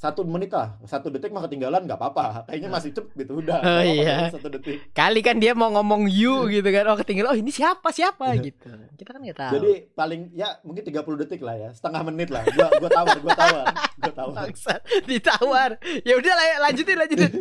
Satu 0.00 0.24
menit 0.24 0.48
lah, 0.48 0.80
satu 0.88 1.12
detik 1.12 1.28
mah 1.28 1.44
ketinggalan 1.44 1.84
nggak 1.84 2.00
apa-apa. 2.00 2.48
Kayaknya 2.48 2.70
masih 2.72 2.90
cepet 2.96 3.12
gitu 3.20 3.44
udah. 3.44 3.60
Oh, 3.70 3.84
iya. 3.84 4.32
satu 4.32 4.48
detik. 4.48 4.96
Kali 4.96 5.20
kan 5.20 5.36
dia 5.36 5.52
mau 5.52 5.68
ngomong 5.68 6.08
you 6.08 6.48
gitu 6.48 6.64
kan. 6.72 6.88
Oh, 6.88 6.96
ketinggalan. 6.96 7.36
Oh, 7.36 7.36
ini 7.36 7.52
siapa? 7.52 7.92
Siapa 7.92 8.32
gitu. 8.48 8.72
Kita 8.96 9.12
kan 9.12 9.20
nggak 9.20 9.36
tahu. 9.36 9.52
Jadi 9.60 9.72
paling 9.92 10.32
ya 10.32 10.56
mungkin 10.64 10.88
30 10.88 11.04
detik 11.20 11.44
lah 11.44 11.52
ya, 11.60 11.70
setengah 11.76 12.00
menit 12.08 12.32
lah. 12.32 12.48
Gua 12.48 12.72
gua 12.80 12.88
tawar, 12.88 13.16
gua 13.20 13.34
tawar, 13.36 13.64
gua 14.00 14.12
tawar. 14.16 14.36
Bangsat, 14.48 14.80
ditawar. 15.04 15.70
Ya 16.00 16.16
udah 16.16 16.32
lah, 16.32 16.46
lanjutin 16.64 16.96
lanjutin. 16.96 17.32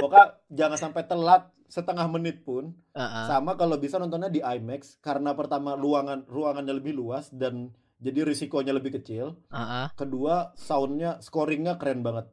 Pokoknya 0.00 0.40
jangan 0.48 0.78
sampai 0.80 1.04
telat 1.04 1.52
setengah 1.68 2.08
menit 2.08 2.40
pun. 2.48 2.72
Heeh. 2.96 3.24
Sama 3.28 3.60
kalau 3.60 3.76
bisa 3.76 4.00
nontonnya 4.00 4.32
di 4.32 4.40
IMAX 4.40 4.96
karena 5.04 5.36
pertama 5.36 5.76
ruangan 5.76 6.24
ruangannya 6.24 6.80
lebih 6.80 6.96
luas 6.96 7.28
dan 7.28 7.76
jadi 8.00 8.24
risikonya 8.24 8.72
lebih 8.72 8.96
kecil. 8.96 9.36
Heeh. 9.52 9.92
Kedua 9.94 10.56
soundnya 10.56 11.20
scoringnya 11.20 11.76
keren 11.76 12.00
banget. 12.00 12.26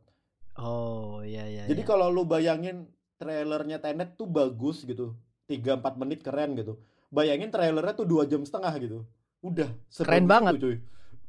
Oh, 0.58 1.22
iya 1.22 1.46
iya. 1.46 1.64
Jadi 1.68 1.84
iya. 1.84 1.90
kalau 1.90 2.08
lu 2.10 2.24
bayangin 2.26 2.88
trailernya 3.20 3.84
Tenet 3.84 4.16
tuh 4.16 4.26
bagus 4.26 4.88
gitu. 4.88 5.14
3-4 5.52 6.02
menit 6.02 6.24
keren 6.24 6.56
gitu. 6.56 6.80
Bayangin 7.12 7.52
trailernya 7.52 7.94
tuh 7.94 8.08
dua 8.08 8.24
jam 8.26 8.44
setengah 8.44 8.74
gitu. 8.80 9.04
Udah 9.44 9.70
Keren 9.92 10.26
banget. 10.28 10.58
itu, 10.58 10.64
cuy. 10.64 10.78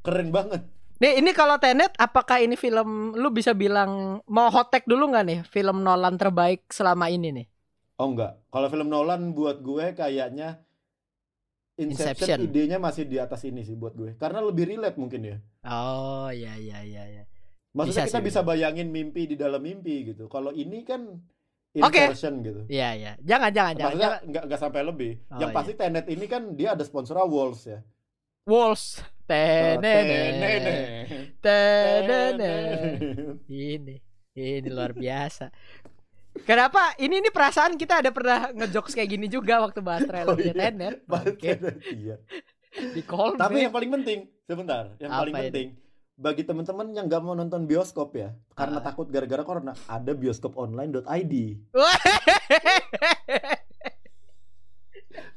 Keren 0.03 0.31
banget. 0.33 0.63
Nih 0.99 1.23
ini 1.23 1.31
kalau 1.31 1.55
Tenet 1.63 1.95
apakah 1.95 2.43
ini 2.43 2.59
film 2.59 3.15
lu 3.15 3.31
bisa 3.31 3.55
bilang 3.55 4.19
mau 4.27 4.51
hot 4.51 4.75
take 4.75 4.91
dulu 4.91 5.15
nggak 5.15 5.25
nih 5.31 5.41
film 5.47 5.87
Nolan 5.87 6.19
terbaik 6.19 6.67
selama 6.75 7.07
ini 7.07 7.31
nih? 7.31 7.47
Oh 8.03 8.11
enggak. 8.11 8.43
Kalau 8.51 8.67
film 8.67 8.91
Nolan 8.91 9.31
buat 9.35 9.63
gue 9.63 9.95
kayaknya 9.95 10.59
Inception, 11.79 12.11
Inception. 12.11 12.39
idenya 12.43 12.79
masih 12.83 13.07
di 13.07 13.23
atas 13.23 13.47
ini 13.47 13.63
sih 13.63 13.79
buat 13.79 13.95
gue. 13.95 14.19
Karena 14.19 14.43
lebih 14.43 14.67
relate 14.67 14.99
mungkin 14.99 15.21
ya. 15.23 15.37
Oh 15.63 16.27
iya 16.27 16.59
iya 16.59 16.83
iya 16.83 17.03
iya. 17.07 17.25
Maksudnya 17.71 18.11
Bisa 18.11 18.11
kita 18.11 18.19
sih, 18.19 18.27
bisa 18.27 18.41
bayangin 18.43 18.91
mimpi 18.91 19.31
di 19.31 19.39
dalam 19.39 19.63
mimpi 19.63 20.11
gitu. 20.11 20.27
Kalau 20.27 20.51
ini 20.51 20.83
kan 20.83 21.07
Oke. 21.79 22.11
inversion 22.11 22.43
gitu. 22.43 22.67
Iya 22.67 22.89
iya. 22.99 23.13
Jangan 23.23 23.51
jangan 23.55 23.75
jangan. 23.79 23.87
Maksudnya 23.95 24.11
jangan. 24.11 24.27
nggak 24.27 24.43
nggak 24.51 24.61
sampai 24.61 24.83
lebih. 24.83 25.13
Oh, 25.31 25.39
Yang 25.39 25.51
pasti 25.55 25.73
Tenet 25.79 26.07
ini 26.11 26.27
kan 26.27 26.43
dia 26.59 26.69
ada 26.75 26.83
sponsor 26.83 27.15
Walls 27.31 27.63
ya. 27.63 27.79
Walls. 28.43 28.99
Tenet. 29.29 29.79
Tenet. 29.87 31.39
Tenet. 31.39 32.35
Ini 33.47 33.97
ini 34.35 34.69
luar 34.73 34.91
biasa. 34.99 35.47
Kenapa? 36.45 36.93
Ini 36.97 37.15
ini 37.19 37.31
perasaan 37.31 37.75
kita 37.75 38.03
ada 38.03 38.11
pernah 38.11 38.51
ngejokes 38.53 38.93
kayak 38.93 39.09
gini 39.09 39.27
juga 39.27 39.59
waktu 39.61 39.81
bahas 39.81 40.05
trailer 40.05 40.29
Oh, 40.29 40.37
iya. 40.37 40.53
Tenet. 40.53 41.03
Iya. 41.89 42.17
di 42.95 43.03
call 43.03 43.35
Tapi 43.35 43.65
yang 43.65 43.73
paling 43.73 43.91
penting, 43.91 44.19
sebentar, 44.45 44.93
yang 44.99 45.11
Apa 45.11 45.19
paling 45.25 45.35
ini? 45.35 45.43
penting 45.49 45.69
bagi 46.15 46.43
teman-teman 46.43 46.87
yang 46.93 47.07
nggak 47.07 47.23
mau 47.23 47.33
nonton 47.33 47.63
bioskop 47.63 48.11
ya, 48.13 48.35
karena 48.53 48.83
Ah. 48.83 48.85
takut 48.85 49.07
gara-gara 49.07 49.41
corona, 49.41 49.73
ada 49.87 50.13
bioskoponline.id. 50.13 51.33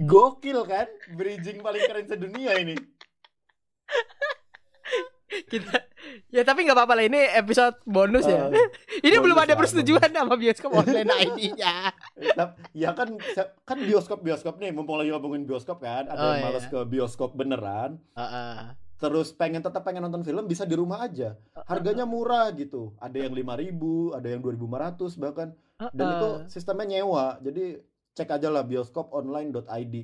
Gokil 0.01 0.59
kan? 0.65 0.89
Bridging 1.13 1.61
paling 1.61 1.81
keren 1.85 2.05
sedunia 2.05 2.57
ini. 2.57 2.73
kita 5.47 5.87
ya 6.27 6.41
tapi 6.41 6.65
nggak 6.65 6.73
apa-apa 6.73 6.93
lah 6.93 7.05
ini 7.05 7.21
episode 7.31 7.79
bonus 7.83 8.25
ya. 8.25 8.47
Ah, 8.47 8.51
ini 9.05 9.15
bonus 9.15 9.23
belum 9.23 9.37
ada 9.39 9.53
persetujuan 9.53 10.09
sama 10.09 10.35
bioskop 10.35 10.71
online 10.73 11.07
ID-nya. 11.25 11.93
Tap- 12.33 12.57
ya 12.71 12.91
kan 12.91 13.15
kan 13.63 13.77
bioskop-bioskop 13.79 14.57
nih, 14.57 14.71
mumpung 14.71 14.97
lagi 14.97 15.09
ngomongin 15.09 15.43
bioskop 15.43 15.79
kan, 15.79 16.05
ada 16.05 16.19
Oh, 16.19 16.31
yang 16.33 16.43
males 16.43 16.63
iya. 16.63 16.69
ke 16.69 16.79
bioskop 16.85 17.31
beneran, 17.33 17.95
Heeh. 18.13 18.75
terus 18.97 19.31
pengen 19.31 19.59
tetap 19.59 19.81
pengen 19.81 20.03
nonton 20.03 20.21
film 20.21 20.43
bisa 20.45 20.63
di 20.63 20.75
rumah 20.75 21.01
aja. 21.01 21.39
Harganya 21.63 22.03
murah 22.03 22.51
gitu. 22.51 22.91
Ada 22.97 23.25
yang 23.25 23.33
5.000, 23.33 23.71
ada 24.13 24.27
yang 24.27 24.41
2.500 24.41 25.15
bahkan. 25.17 25.47
Dan 25.89 26.05
itu 26.11 26.29
sistemnya 26.47 26.99
nyewa. 26.99 27.39
Jadi 27.39 27.81
cek 28.13 28.29
aja 28.29 28.47
lah 28.47 28.61
bioskoponline.id. 28.61 29.95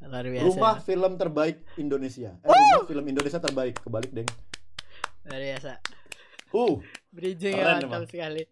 luar 0.00 0.24
biasa. 0.26 0.44
Rumah 0.48 0.74
film 0.80 1.12
terbaik 1.14 1.56
Indonesia. 1.76 2.32
Eh, 2.40 2.48
rumah 2.48 2.88
film 2.88 3.04
Indonesia 3.06 3.38
terbaik. 3.38 3.78
Kebalik, 3.78 4.10
Deng. 4.10 4.26
Luar 5.30 5.42
biasa. 5.46 5.72
Uh, 6.50 6.82
Bridging 7.14 7.54
Keren 7.54 7.78
ya 7.78 7.86
mantap 7.86 8.10
sekali. 8.10 8.42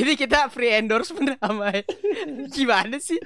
Ini 0.00 0.12
kita 0.14 0.52
free 0.52 0.76
endorsement 0.76 1.34
sama 1.40 1.72
gimana 2.52 3.00
sih? 3.00 3.16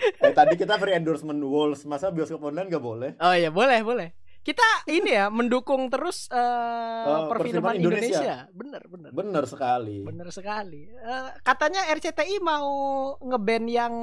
eh, 0.00 0.32
tadi 0.32 0.56
kita 0.56 0.80
free 0.80 0.96
endorsement 0.96 1.36
Walls. 1.44 1.84
Masa 1.84 2.08
bioskop 2.08 2.40
online 2.40 2.72
nggak 2.72 2.80
boleh? 2.80 3.10
Oh 3.20 3.36
iya 3.36 3.52
boleh 3.52 3.84
boleh. 3.84 4.08
Kita 4.40 4.64
ini 4.88 5.12
ya 5.12 5.28
mendukung 5.28 5.92
terus 5.92 6.32
eh, 6.32 7.04
Oh, 7.04 7.28
perfilman 7.28 7.76
Indonesia. 7.76 8.24
Indonesia. 8.24 8.36
Bener 8.56 8.82
bener. 8.88 9.10
Bener 9.12 9.44
sekali. 9.44 10.00
Bener 10.00 10.28
sekali. 10.32 10.88
Eh, 10.88 11.28
katanya 11.44 11.84
RCTI 11.92 12.40
mau 12.40 12.68
ngeband 13.20 13.66
yang 13.68 13.94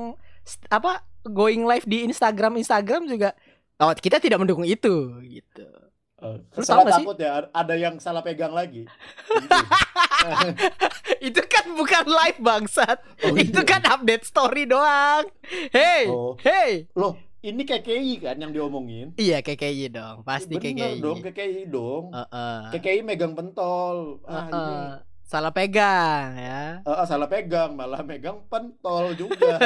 apa 0.70 1.02
going 1.26 1.66
live 1.66 1.90
di 1.90 2.06
Instagram 2.06 2.62
Instagram 2.62 3.10
juga. 3.10 3.34
Oh 3.82 3.90
kita 3.92 4.22
tidak 4.22 4.38
mendukung 4.38 4.70
itu 4.70 5.18
gitu. 5.26 5.66
Eh, 6.26 6.36
Lu 6.56 6.62
nggak 6.62 6.90
sih? 6.92 7.06
takut 7.06 7.18
ya 7.18 7.30
ada 7.48 7.74
yang 7.76 7.96
salah 7.98 8.22
pegang 8.22 8.52
lagi. 8.52 8.90
itu 11.28 11.42
kan 11.46 11.66
bukan 11.72 12.06
live 12.06 12.40
bangsat. 12.40 12.98
Oh, 13.24 13.36
itu 13.36 13.56
iya. 13.56 13.68
kan 13.68 13.82
update 13.86 14.24
story 14.24 14.66
doang. 14.66 15.30
Hey, 15.70 16.08
Oh. 16.08 16.34
hey. 16.40 16.90
Loh, 16.94 17.14
ini 17.40 17.62
KKI 17.62 18.14
kan 18.20 18.36
yang 18.36 18.50
diomongin? 18.50 19.14
Iya 19.16 19.40
KKI 19.40 19.90
dong, 19.90 20.24
pasti 20.24 20.56
Bener 20.56 20.74
KKI. 20.74 21.00
dong, 21.00 21.20
KKI 21.22 21.62
dong. 21.68 22.04
Heeh. 22.10 22.58
KKI 22.74 23.00
megang 23.02 23.34
pentol. 23.34 24.20
Ah, 24.26 24.46
ini 24.46 24.54
Heeh. 24.54 24.88
Salah 25.22 25.50
pegang 25.50 26.38
ya. 26.38 26.82
Eh, 26.82 26.90
ah, 26.92 27.02
salah 27.04 27.26
pegang, 27.26 27.74
malah 27.74 28.02
megang 28.02 28.46
pentol 28.46 29.14
juga. 29.14 29.58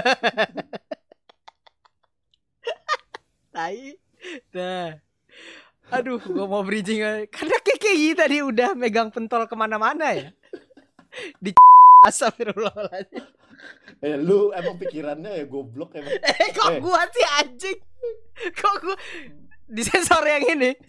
Tai. 3.50 3.78
Nah. 4.54 5.09
Aduh, 5.90 6.22
gua 6.22 6.46
mau 6.46 6.62
bridging 6.62 7.02
aja. 7.02 7.26
Karena 7.28 7.58
KKI 7.58 8.08
tadi 8.14 8.38
udah 8.40 8.74
megang 8.74 9.10
pentol 9.10 9.46
ke 9.46 9.56
mana-mana 9.56 10.14
ya. 10.14 10.30
Di 11.38 11.52
Astagfirullahaladzim. 12.08 13.26
eh, 14.00 14.16
lu 14.16 14.54
emang 14.54 14.78
pikirannya 14.78 15.32
ya 15.36 15.46
goblok 15.46 15.92
emang. 15.94 16.14
Eh, 16.24 16.50
kok 16.54 16.70
Eh. 16.72 16.80
gua 16.80 17.04
sih 17.10 17.26
anjing? 17.38 17.80
Kok 18.54 18.76
gua 18.82 18.96
disensor 19.68 20.24
yang 20.24 20.46
ini? 20.50 20.72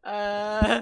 Eh, 0.00 0.76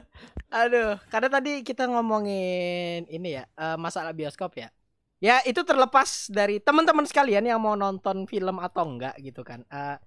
aduh, 0.48 0.94
karena 1.10 1.26
tadi 1.28 1.66
kita 1.66 1.90
ngomongin 1.90 3.02
ini 3.10 3.34
ya, 3.34 3.44
eh, 3.50 3.74
masalah 3.74 4.14
bioskop 4.14 4.54
ya. 4.54 4.70
Ya, 5.18 5.42
itu 5.42 5.66
terlepas 5.66 6.30
dari 6.30 6.62
teman-teman 6.62 7.02
sekalian 7.02 7.42
yang 7.42 7.58
mau 7.58 7.74
nonton 7.74 8.30
film 8.30 8.62
atau 8.62 8.86
enggak 8.86 9.18
gitu 9.18 9.42
kan. 9.42 9.66
Eh, 9.66 9.98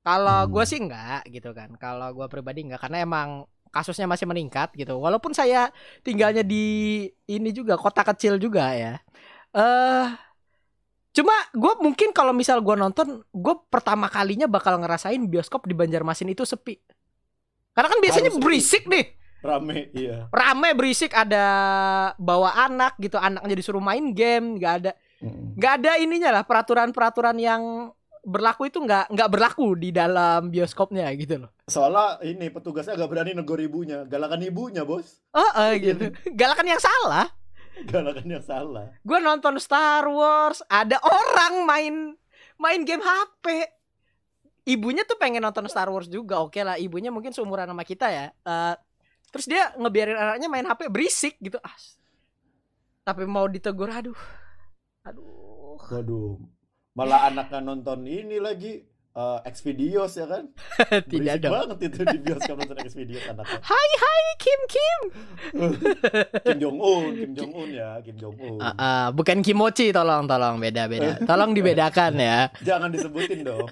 kalau 0.00 0.46
Hmm. 0.46 0.50
gua 0.50 0.64
sih 0.64 0.80
enggak 0.80 1.22
gitu 1.28 1.50
kan. 1.52 1.72
Kalau 1.76 2.08
gua 2.12 2.26
pribadi 2.26 2.64
enggak 2.64 2.80
karena 2.82 3.04
emang 3.04 3.44
kasusnya 3.70 4.08
masih 4.08 4.26
meningkat 4.26 4.72
gitu. 4.74 4.98
Walaupun 4.98 5.30
saya 5.30 5.70
tinggalnya 6.02 6.42
di 6.42 7.06
ini 7.26 7.50
juga 7.52 7.78
kota 7.78 8.02
kecil 8.02 8.36
juga 8.36 8.72
ya. 8.74 8.98
Eh 9.52 10.06
cuma 11.10 11.34
gue 11.50 11.72
mungkin 11.82 12.14
kalau 12.14 12.30
misal 12.30 12.62
gua 12.62 12.78
nonton, 12.78 13.26
gue 13.26 13.54
pertama 13.66 14.06
kalinya 14.06 14.46
bakal 14.46 14.78
ngerasain 14.78 15.18
bioskop 15.26 15.66
di 15.66 15.74
Banjarmasin 15.74 16.30
itu 16.30 16.46
sepi. 16.46 16.78
Karena 17.74 17.90
kan 17.90 17.98
biasanya 17.98 18.30
Harus 18.30 18.38
sepi. 18.38 18.46
berisik 18.46 18.82
nih, 18.86 19.04
Rame, 19.40 19.88
iya. 19.90 20.28
rame 20.30 20.70
berisik 20.74 21.10
ada 21.14 21.44
bawa 22.14 22.52
anak 22.62 22.94
gitu, 23.00 23.16
anaknya 23.16 23.54
disuruh 23.56 23.80
main 23.80 24.10
game, 24.14 24.58
nggak 24.58 24.74
ada 24.84 24.92
nggak 25.56 25.72
ada 25.82 25.92
ininya 25.98 26.30
lah 26.30 26.42
peraturan-peraturan 26.46 27.36
yang 27.36 27.90
berlaku 28.20 28.68
itu 28.68 28.78
nggak 28.80 29.12
nggak 29.12 29.30
berlaku 29.32 29.74
di 29.76 29.90
dalam 29.90 30.52
bioskopnya 30.52 31.08
gitu 31.16 31.46
loh. 31.46 31.50
Soalnya 31.66 32.20
ini 32.26 32.52
petugasnya 32.52 32.96
agak 32.96 33.08
berani 33.08 33.32
negor 33.32 33.60
ibunya, 33.60 34.04
galakan 34.04 34.44
ibunya, 34.44 34.84
Bos. 34.84 35.20
Oh, 35.32 35.50
eh, 35.68 35.80
gitu. 35.80 36.12
Galakan 36.40 36.66
yang 36.68 36.82
salah. 36.82 37.26
Galakan 37.88 38.26
yang 38.28 38.44
salah. 38.44 38.92
Gue 39.00 39.18
nonton 39.24 39.56
Star 39.56 40.04
Wars, 40.08 40.60
ada 40.68 41.00
orang 41.00 41.64
main 41.64 41.94
main 42.60 42.80
game 42.84 43.00
HP. 43.00 43.70
Ibunya 44.68 45.02
tuh 45.08 45.16
pengen 45.16 45.40
nonton 45.40 45.64
Star 45.72 45.88
Wars 45.88 46.06
juga, 46.06 46.44
oke 46.44 46.60
lah. 46.60 46.76
Ibunya 46.76 47.08
mungkin 47.08 47.32
seumuran 47.32 47.66
sama 47.68 47.82
kita 47.88 48.12
ya. 48.12 48.26
Eh, 48.30 48.74
terus 49.32 49.48
dia 49.48 49.72
ngebiarin 49.80 50.18
anaknya 50.18 50.48
main 50.52 50.66
HP 50.68 50.92
berisik 50.92 51.34
gitu. 51.40 51.56
Ah, 51.64 51.72
tapi 53.00 53.24
mau 53.24 53.48
ditegur, 53.48 53.88
aduh, 53.88 54.18
aduh. 55.08 55.40
Waduh. 55.90 56.59
Malah 56.98 57.30
anaknya 57.30 57.62
nonton 57.62 58.02
ini 58.02 58.42
lagi 58.42 58.82
eh 59.10 59.38
Xvideos 59.46 60.18
ya 60.18 60.26
kan? 60.26 60.50
Tidak 61.10 61.38
Berisik 61.38 61.42
dong. 61.42 61.52
banget 61.54 61.78
itu 61.86 62.00
di 62.02 62.18
bioskop 62.18 62.56
nonton 62.58 62.78
Xvideos 62.82 63.24
anaknya. 63.30 63.58
Hai 63.70 63.90
hai 63.94 64.24
Kim 64.40 64.60
Kim. 64.66 65.00
Kim 66.46 66.58
Jong 66.58 66.78
Un, 66.82 67.12
Kim 67.14 67.32
Jong 67.38 67.52
Un 67.54 67.68
ya, 67.70 67.90
Kim 68.02 68.16
Jong 68.18 68.36
Un. 68.38 68.58
Ah, 68.58 68.74
ah, 68.74 69.04
bukan 69.14 69.38
Kimochi, 69.42 69.94
tolong 69.94 70.26
tolong 70.26 70.58
beda 70.58 70.90
beda. 70.90 71.22
Tolong 71.22 71.50
dibedakan 71.54 72.12
ya. 72.18 72.50
Jangan 72.62 72.90
disebutin 72.90 73.46
dong. 73.46 73.70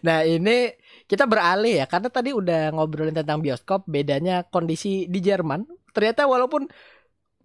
Nah 0.00 0.24
ini 0.24 0.72
kita 1.04 1.28
beralih 1.28 1.84
ya 1.84 1.86
karena 1.90 2.08
tadi 2.08 2.32
udah 2.32 2.72
ngobrolin 2.72 3.12
tentang 3.12 3.44
bioskop 3.44 3.84
bedanya 3.84 4.48
kondisi 4.48 5.04
di 5.12 5.20
Jerman 5.20 5.68
ternyata 5.92 6.24
walaupun 6.24 6.72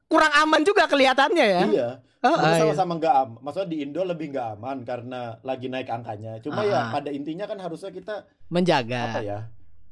kurang 0.07 0.31
aman 0.39 0.63
juga 0.63 0.87
kelihatannya 0.87 1.45
ya. 1.47 1.63
Iya. 1.67 1.89
Oh, 2.27 2.43
ah, 2.43 2.59
iya. 2.59 2.59
sama-sama 2.67 2.99
nggak 2.99 3.15
aman. 3.15 3.39
Maksudnya 3.39 3.69
di 3.71 3.77
Indo 3.79 4.01
lebih 4.03 4.35
nggak 4.35 4.47
aman 4.59 4.77
karena 4.83 5.39
lagi 5.41 5.71
naik 5.71 5.87
angkanya. 5.87 6.43
Cuma 6.43 6.67
ya 6.67 6.87
Ah. 6.87 6.91
pada 6.91 7.09
intinya 7.09 7.47
kan 7.47 7.55
harusnya 7.57 7.89
kita 7.89 8.27
apa 8.27 8.51
menjaga. 8.51 9.01
ya? 9.23 9.39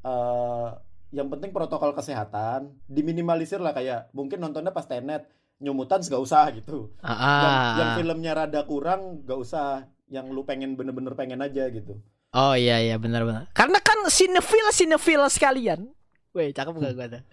eh 0.05 0.67
yang 1.15 1.31
penting 1.31 1.55
protokol 1.55 1.95
kesehatan 1.95 2.75
diminimalisir 2.85 3.57
lah 3.63 3.71
kayak 3.71 4.11
mungkin 4.11 4.43
nontonnya 4.43 4.75
pas 4.75 4.83
tenet 4.83 5.25
nyumutan 5.63 6.03
nggak 6.03 6.19
usah 6.19 6.51
gitu. 6.51 6.91
Ah, 6.99 7.15
Yang, 7.15 7.55
yang 7.79 7.89
filmnya 7.97 8.31
rada 8.35 8.61
kurang 8.67 9.23
nggak 9.23 9.39
usah. 9.39 9.87
Yang 10.05 10.25
lu 10.35 10.43
pengen 10.45 10.77
bener-bener 10.77 11.17
pengen 11.17 11.41
aja 11.41 11.65
gitu. 11.71 11.97
Oh 12.35 12.53
iya 12.53 12.83
iya 12.83 12.99
benar-benar. 12.99 13.47
Karena 13.55 13.79
kan 13.79 13.97
sinefil 14.11 14.67
sinefil 14.75 15.23
sekalian. 15.31 15.89
Weh 16.35 16.51
cakep 16.51 16.75
gak 16.75 16.93
gua 16.99 17.07
tuh? 17.07 17.23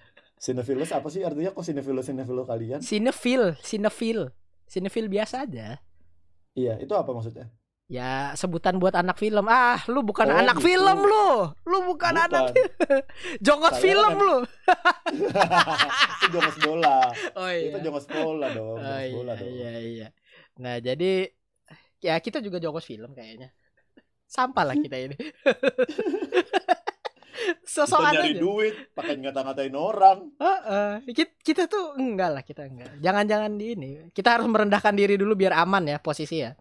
Cinephilus 0.43 0.91
apa 0.91 1.07
sih 1.07 1.23
artinya 1.23 1.55
kok 1.55 1.63
cinephilus 1.63 2.07
cinephilus 2.11 2.47
kalian? 2.51 2.81
Sinefil 2.83 3.55
sinefil. 3.63 4.35
Sinefil 4.67 5.07
biasa 5.07 5.45
aja. 5.45 5.79
Iya, 6.53 6.77
itu 6.79 6.93
apa 6.93 7.09
maksudnya? 7.11 7.49
Ya 7.87 8.33
sebutan 8.37 8.81
buat 8.81 8.97
anak 8.97 9.21
film. 9.21 9.45
Ah, 9.47 9.77
lu 9.85 10.01
bukan 10.01 10.25
Oh, 10.25 10.37
anak 10.37 10.57
gitu. 10.61 10.67
film 10.73 10.99
lu. 11.05 11.29
Lu 11.69 11.79
bukan, 11.85 12.15
anak 12.17 12.57
jongos 13.45 13.77
Saya 13.77 13.85
film 13.85 14.11
kan- 14.17 14.21
lu. 14.21 14.37
itu 16.17 16.27
jongos 16.33 16.57
bola. 16.59 16.99
Oh 17.37 17.49
Itu 17.49 17.79
jongos 17.85 18.07
bola 18.09 18.47
dong, 18.49 18.77
Oh, 18.77 18.81
jongos 18.81 19.13
bola 19.13 19.33
iya, 19.33 19.41
dong. 19.41 19.53
iya, 19.53 19.73
iya. 19.77 20.09
Nah, 20.57 20.81
jadi 20.81 21.29
ya 22.01 22.17
kita 22.17 22.41
juga 22.41 22.57
jongos 22.59 22.85
film 22.85 23.13
kayaknya. 23.13 23.53
Sampah 24.25 24.65
lah 24.65 24.77
kita 24.77 24.97
ini. 24.97 25.17
Kita 27.43 27.85
Sosokan 27.85 28.13
nyari 28.15 28.33
aja. 28.35 28.41
duit, 28.41 28.75
pakai 28.95 29.15
ngata-ngatain 29.19 29.75
orang. 29.75 30.19
Heeh. 30.39 30.91
Kita, 31.13 31.33
kita 31.43 31.63
tuh 31.67 31.99
enggak 31.99 32.31
lah 32.31 32.43
kita 32.47 32.67
enggak. 32.67 32.93
Jangan-jangan 33.03 33.51
di 33.59 33.67
ini. 33.75 33.91
Kita 34.15 34.39
harus 34.39 34.47
merendahkan 34.47 34.95
diri 34.95 35.19
dulu 35.19 35.35
biar 35.35 35.57
aman 35.59 35.87
ya 35.87 35.99
posisi 35.99 36.41
ya. 36.41 36.55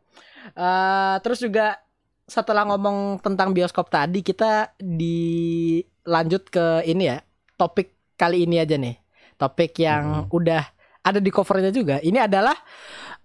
Eh, 0.52 1.16
terus 1.22 1.40
juga 1.42 1.78
setelah 2.26 2.64
ngomong 2.64 3.20
tentang 3.20 3.52
bioskop 3.52 3.92
tadi 3.92 4.24
kita 4.24 4.74
dilanjut 4.80 6.48
ke 6.48 6.66
ini 6.88 7.12
ya 7.12 7.20
topik 7.60 8.16
kali 8.16 8.48
ini 8.48 8.56
aja 8.56 8.80
nih 8.80 8.96
topik 9.36 9.76
yang 9.76 10.32
udah 10.32 10.64
ada 11.04 11.20
di 11.20 11.28
covernya 11.28 11.76
juga 11.76 12.00
ini 12.00 12.24
adalah 12.24 12.56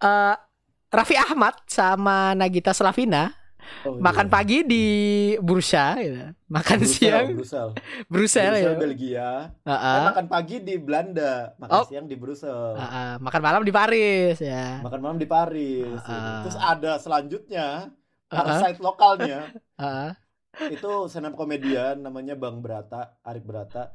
eh, 0.03 0.35
Raffi 0.91 1.17
Ahmad 1.19 1.55
sama 1.71 2.35
Nagita 2.35 2.75
Slavina 2.75 3.31
Oh, 3.83 3.99
makan 3.99 4.27
iya. 4.27 4.33
pagi 4.33 4.59
di 4.63 4.85
Bursa 5.39 5.95
gitu. 5.97 6.35
makan 6.47 6.79
Brussels, 6.79 6.99
siang 6.99 7.27
Brussels. 7.33 7.75
Brussel 8.13 8.43
ya 8.43 8.51
Brussels, 8.53 8.79
Belgia. 8.79 9.31
Heeh. 9.63 9.95
Kan 9.95 10.03
makan 10.11 10.27
pagi 10.27 10.57
di 10.59 10.75
Belanda, 10.77 11.33
makan 11.57 11.75
Oh. 11.75 11.85
siang 11.85 12.07
di 12.07 12.15
Brussels. 12.15 12.77
Heeh, 12.77 13.11
makan 13.19 13.41
malam 13.41 13.63
di 13.63 13.71
Paris 13.71 14.39
ya 14.39 14.81
Makan 14.81 15.01
malam 15.01 15.19
di 15.19 15.27
Paris. 15.27 16.01
Ah. 16.03 16.43
Terus 16.43 16.57
ada 16.57 16.93
selanjutnya, 16.97 17.67
Heeh. 18.27 18.37
parasite 18.37 18.79
lokalnya. 18.79 19.41
Heeh. 19.83 20.11
itu 20.57 20.89
stand 21.07 21.29
up 21.29 21.35
komedian 21.35 22.01
namanya 22.01 22.33
Bang 22.33 22.59
Brata, 22.59 23.21
Arik 23.21 23.45
Brata. 23.45 23.93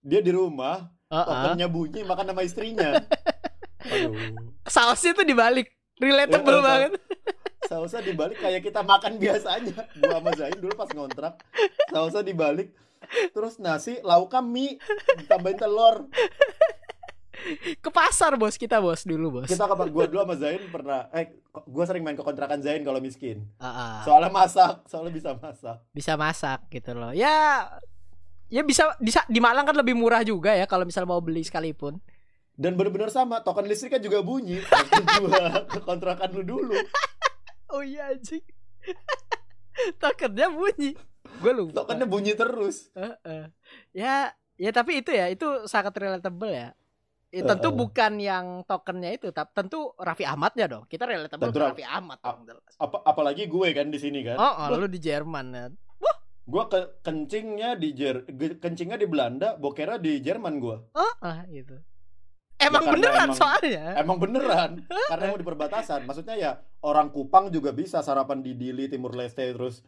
Dia 0.00 0.20
di 0.20 0.28
rumah, 0.28 0.86
Heeh. 1.06 1.24
tokennya 1.24 1.66
bunyi 1.66 2.00
makan 2.02 2.30
sama 2.30 2.42
istrinya. 2.42 2.90
Aduh. 3.80 4.12
sausnya 4.62 5.16
tuh 5.16 5.24
dibalik 5.24 5.72
relatable 5.96 6.52
Iya, 6.54 6.64
banget 6.64 6.90
Sausnya 7.70 8.02
dibalik 8.02 8.42
kayak 8.42 8.66
kita 8.66 8.82
makan 8.82 9.14
biasanya. 9.22 9.86
Gua 10.02 10.18
sama 10.18 10.30
Zain 10.34 10.58
dulu 10.58 10.74
pas 10.74 10.90
ngontrak, 10.90 11.38
sausnya 11.86 12.26
dibalik. 12.26 12.74
Terus 13.30 13.62
nasi, 13.62 14.02
lauknya 14.02 14.42
mie, 14.42 14.82
ditambahin 15.22 15.54
telur. 15.54 16.10
ke 17.80 17.88
pasar 17.88 18.36
bos 18.36 18.60
kita 18.60 18.84
bos 18.84 19.00
dulu 19.00 19.40
bos 19.40 19.48
Kita 19.48 19.64
kapan 19.64 19.88
gua 19.88 20.04
dulu 20.04 20.20
sama 20.20 20.36
Zain 20.36 20.60
pernah 20.68 21.08
eh 21.14 21.40
gua 21.64 21.88
sering 21.88 22.04
main 22.04 22.18
ke 22.18 22.26
kontrakan 22.26 22.58
Zain 22.60 22.82
kalau 22.82 22.98
miskin. 22.98 23.46
Heeh. 23.62 23.94
Soalnya 24.04 24.28
masak, 24.34 24.84
soalnya 24.90 25.14
bisa 25.14 25.30
masak. 25.38 25.78
bisa 25.94 26.12
masak 26.18 26.60
gitu 26.68 26.92
loh 26.92 27.14
ya 27.16 27.64
ya 28.50 28.66
bisa 28.66 28.92
bisa 28.98 29.22
di 29.30 29.38
Malang 29.40 29.62
kan 29.64 29.78
lebih 29.78 29.94
murah 29.94 30.20
juga 30.26 30.52
ya 30.52 30.66
kalau 30.66 30.82
misal 30.84 31.06
mau 31.06 31.22
beli 31.22 31.46
sekalipun 31.46 32.02
Dan 32.60 32.76
bener-bener 32.76 33.08
sama, 33.08 33.40
token 33.40 33.64
listriknya 33.64 34.04
juga 34.04 34.20
bunyi. 34.20 34.60
Gua 35.16 35.64
ke 35.64 35.80
kontrakan 35.80 36.28
lu 36.36 36.44
dulu. 36.44 36.76
Oh 37.74 37.82
iya 37.82 38.12
anjing 38.12 38.42
tokennya 40.02 40.48
bunyi 40.50 40.96
gue 41.40 41.52
lupa 41.54 41.84
Tokennya 41.84 42.06
bunyi 42.10 42.32
terus. 42.34 42.90
Heeh. 42.96 43.48
ya 43.94 44.34
ya 44.58 44.70
tapi 44.74 45.00
itu 45.00 45.14
ya 45.14 45.30
itu 45.30 45.46
sangat 45.70 45.94
relatable 45.96 46.50
ya 46.50 46.70
Ya, 47.30 47.46
tentu 47.46 47.70
Heeh. 47.70 47.78
bukan 47.78 48.12
yang 48.18 48.66
tokennya 48.66 49.14
itu, 49.14 49.30
tapi 49.30 49.54
tentu 49.54 49.94
Raffi 49.94 50.26
Ahmadnya 50.26 50.66
dong. 50.66 50.82
Kita 50.90 51.06
relatable 51.06 51.54
Tentu 51.54 51.62
Raffi 51.62 51.86
Ahmad 51.86 52.18
dong. 52.18 52.58
Apa 52.74 53.06
apalagi 53.06 53.46
gue 53.46 53.70
kan 53.70 53.86
di 53.86 54.02
sini 54.02 54.26
kan. 54.26 54.34
Oh, 54.34 54.66
oh, 54.66 54.74
lu 54.74 54.90
di 54.90 54.98
Jerman 54.98 55.46
kan. 55.54 55.70
Gua 56.50 56.66
ke 56.66 56.98
kencingnya 57.06 57.78
di 57.78 57.94
Jer 57.94 58.26
kencingnya 58.58 58.98
di 58.98 59.06
Belanda, 59.06 59.54
bokernya 59.54 60.02
di 60.02 60.18
Jerman 60.18 60.58
gua. 60.58 60.82
Oh, 60.98 61.14
ah, 61.22 61.46
gitu. 61.46 61.78
Emang 62.60 62.82
karena 62.84 62.94
beneran 63.00 63.26
emang- 63.26 63.38
soalnya. 63.38 63.84
Emang 63.96 64.16
beneran. 64.20 64.70
karena 65.08 65.24
mau 65.26 65.38
di 65.40 65.46
perbatasan. 65.46 66.00
Maksudnya 66.04 66.36
ya 66.36 66.50
orang 66.84 67.08
Kupang 67.08 67.48
juga 67.48 67.72
bisa 67.72 68.04
sarapan 68.04 68.44
di 68.44 68.52
Dili 68.52 68.86
Timur 68.86 69.16
Leste 69.16 69.48
terus 69.48 69.80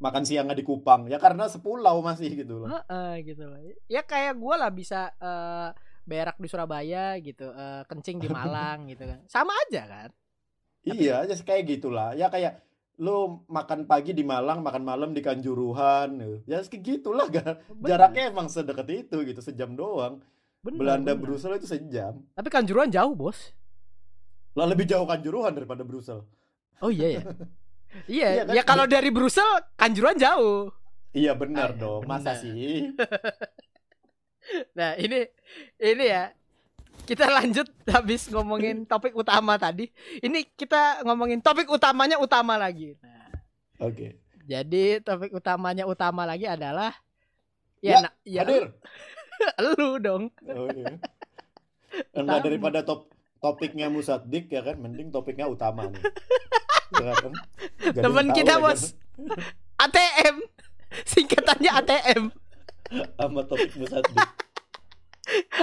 makan 0.00 0.26
siangnya 0.26 0.56
di 0.56 0.66
Kupang. 0.66 1.06
Ya 1.06 1.22
karena 1.22 1.46
sepulau 1.46 2.02
masih 2.02 2.34
gitu 2.34 2.66
loh. 2.66 2.68
Heeh, 2.68 3.22
gitu 3.22 3.46
loh. 3.46 3.60
Ya 3.86 4.02
kayak 4.02 4.34
gua 4.36 4.58
lah 4.58 4.70
bisa 4.74 5.12
eh, 5.14 5.70
berak 6.02 6.40
di 6.40 6.48
Surabaya 6.50 7.14
gitu, 7.20 7.52
eh, 7.52 7.82
kencing 7.86 8.18
di 8.18 8.28
Malang 8.36 8.90
gitu 8.90 9.06
kan. 9.06 9.20
Sama 9.30 9.54
aja 9.68 9.86
kan? 9.86 10.10
Iya, 10.80 11.28
aja 11.28 11.36
kayak 11.36 11.64
gitulah. 11.68 12.16
Ya 12.16 12.32
kayak 12.32 12.64
lu 13.00 13.44
makan 13.48 13.88
pagi 13.88 14.12
di 14.12 14.24
Malang, 14.24 14.60
makan 14.60 14.84
malam 14.84 15.10
di 15.12 15.20
Kanjuruhan. 15.20 16.20
Ya 16.48 16.60
kayak 16.64 16.82
gitulah 16.84 17.28
kan. 17.28 17.60
Bener, 17.68 17.88
Jaraknya 17.96 18.32
emang 18.32 18.48
sedekat 18.48 18.88
itu 18.88 19.16
gitu, 19.24 19.40
sejam 19.40 19.72
doang. 19.72 20.24
Bener, 20.60 20.78
Belanda 20.78 21.12
bener. 21.12 21.22
Brussel 21.22 21.56
itu 21.56 21.66
sejam. 21.66 22.20
Tapi 22.30 22.48
Kanjuruhan 22.48 22.88
jauh, 22.88 23.12
Bos. 23.12 23.52
Lah 24.52 24.66
lebih 24.66 24.84
jauh 24.84 25.04
Kanjuruhan 25.04 25.52
daripada 25.52 25.82
Brussel. 25.82 26.24
Oh 26.78 26.88
iya 26.88 27.20
ya. 27.20 27.22
iya, 28.08 28.28
Iya 28.30 28.42
kan? 28.44 28.54
ya 28.56 28.62
kalau 28.62 28.84
dari 28.86 29.08
Brussel 29.08 29.46
Kanjuruhan 29.74 30.16
jauh. 30.16 30.70
Iya 31.10 31.34
benar 31.34 31.74
Ah, 31.74 31.76
dong. 31.76 32.02
Masa 32.04 32.32
benar. 32.32 32.40
sih? 32.40 32.74
Nah, 34.72 34.96
ini 34.96 35.28
ini 35.78 36.04
ya. 36.06 36.32
Kita 37.00 37.28
lanjut 37.28 37.68
habis 37.86 38.26
ngomongin 38.26 38.82
topik 38.90 39.12
utama 39.12 39.54
tadi. 39.54 39.86
Ini 40.16 40.42
kita 40.50 41.04
ngomongin 41.04 41.38
topik 41.38 41.68
utamanya 41.68 42.16
utama 42.16 42.56
lagi. 42.56 42.96
Nah, 42.98 43.30
Oke. 43.78 44.18
jadi 44.42 44.98
topik 45.00 45.30
utamanya 45.30 45.84
utama 45.84 46.24
lagi 46.24 46.44
adalah 46.44 46.90
Ya, 47.78 47.96
ya, 47.96 47.98
na- 48.02 48.16
ya 48.22 48.42
Hadir. 48.42 48.64
lu 49.64 49.98
dong. 50.00 50.22
Oh, 50.46 50.68
iya. 50.70 50.96
Enggak 52.14 52.46
daripada 52.46 52.84
top 52.86 53.10
topiknya 53.40 53.88
Musaddik 53.88 54.52
ya 54.52 54.60
kan, 54.60 54.76
mending 54.78 55.08
topiknya 55.10 55.48
utama 55.48 55.88
nih. 55.88 56.02
Ya 57.00 57.14
kan? 57.16 57.32
Tahu 57.96 58.12
kita, 58.36 58.58
lagi 58.58 58.60
Bos. 58.60 58.82
ATM. 59.80 60.36
Singkatannya 61.06 61.70
ATM. 61.70 62.22
sama 63.16 63.46
topik 63.46 63.72
Musaddik. 63.78 64.18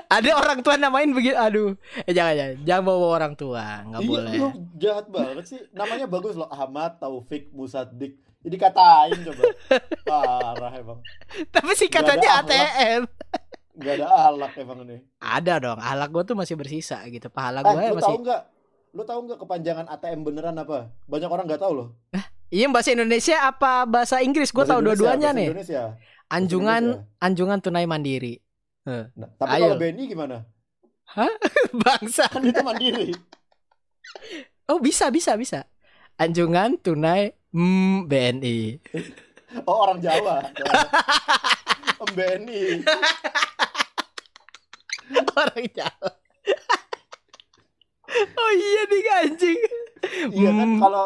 Ada 0.07 0.31
orang 0.39 0.63
tua 0.63 0.79
namain 0.79 1.11
begitu. 1.11 1.35
Aduh. 1.35 1.75
Eh 2.07 2.15
jangan 2.15 2.33
jangan, 2.39 2.55
jangan 2.63 2.83
bawa 2.87 3.07
orang 3.19 3.33
tua, 3.35 3.83
nggak 3.83 4.01
Iya, 4.01 4.07
boleh. 4.09 4.33
lu 4.39 4.49
jahat 4.79 5.05
banget 5.11 5.43
sih. 5.45 5.59
Namanya 5.75 6.07
bagus 6.07 6.39
loh, 6.39 6.47
Ahmad 6.47 6.97
Taufik 7.03 7.51
Musaddik. 7.51 8.15
Jadi 8.47 8.55
katain 8.55 9.19
coba. 9.27 9.43
Parah 10.07 10.71
emang. 10.79 10.99
Tapi 11.51 11.71
singkatannya 11.75 12.29
ATM. 12.31 13.01
Gak 13.77 13.93
ada 14.01 14.07
alak 14.09 14.57
emang 14.57 14.81
nih. 14.83 14.99
Ada 15.21 15.53
dong. 15.61 15.77
Ahlak 15.77 16.09
gue 16.09 16.23
tuh 16.25 16.35
masih 16.35 16.57
bersisa 16.57 16.97
gitu. 17.07 17.29
Pahala 17.29 17.61
Eh, 17.61 17.69
gue 17.69 17.93
lu 17.93 17.97
masih. 18.01 18.09
tahu 18.09 18.17
nggak? 18.25 18.41
Lu 18.97 19.01
tahu 19.05 19.19
nggak 19.29 19.39
kepanjangan 19.45 19.85
ATM 19.85 20.19
beneran 20.25 20.57
apa? 20.57 20.89
Banyak 21.05 21.29
orang 21.29 21.45
nggak 21.45 21.61
tahu 21.61 21.73
loh. 21.77 21.87
Iya 22.49 22.71
bahasa 22.73 22.89
Indonesia 22.95 23.37
apa 23.43 23.85
bahasa 23.85 24.17
Inggris? 24.23 24.49
Gue 24.49 24.65
tahu 24.65 24.81
dua-duanya 24.81 25.29
nih. 25.29 25.53
Indonesia. 25.53 25.93
Anjungan 26.27 26.83
Indonesia. 26.97 27.21
anjungan 27.21 27.59
tunai 27.61 27.85
mandiri. 27.85 28.41
Nah, 28.87 29.11
tapi 29.37 29.59
Ayo. 29.59 29.75
kalau 29.75 29.77
BNI 29.83 30.03
gimana? 30.07 30.35
Bangsa. 31.85 32.25
Kan 32.27 32.43
itu 32.43 32.61
mandiri. 32.65 33.13
Oh 34.67 34.83
bisa 34.83 35.07
bisa 35.07 35.39
bisa. 35.39 35.63
Anjungan 36.19 36.75
tunai 36.75 37.31
mm, 37.55 38.03
BNI. 38.03 38.59
Oh 39.63 39.87
orang 39.87 40.03
Jawa. 40.03 40.43
BNI. 42.11 42.83
Orang 45.37 45.65
Jawa. 45.69 46.09
oh 48.39 48.51
iya 48.53 48.81
nih 48.85 49.03
anjing. 49.17 49.59
Iya 50.31 50.49
kan 50.51 50.69
Hmm. 50.69 50.81
kalau 50.81 51.05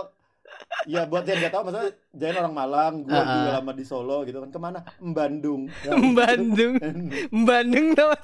Ya 0.88 1.04
buat 1.04 1.28
yang 1.28 1.44
nggak 1.44 1.52
tahu 1.52 1.64
maksudnya 1.68 1.92
Jain 2.12 2.36
orang 2.38 2.56
Malang, 2.56 2.94
gue 3.04 3.12
Ah, 3.12 3.28
juga 3.28 3.52
lama 3.60 3.72
di 3.72 3.84
Solo 3.84 4.24
gitu 4.24 4.40
kan 4.40 4.50
ke 4.50 4.60
mana? 4.62 4.80
Bandung. 4.98 5.68
Bandung. 6.18 6.80
Bandung 7.28 7.88
nama. 7.92 8.16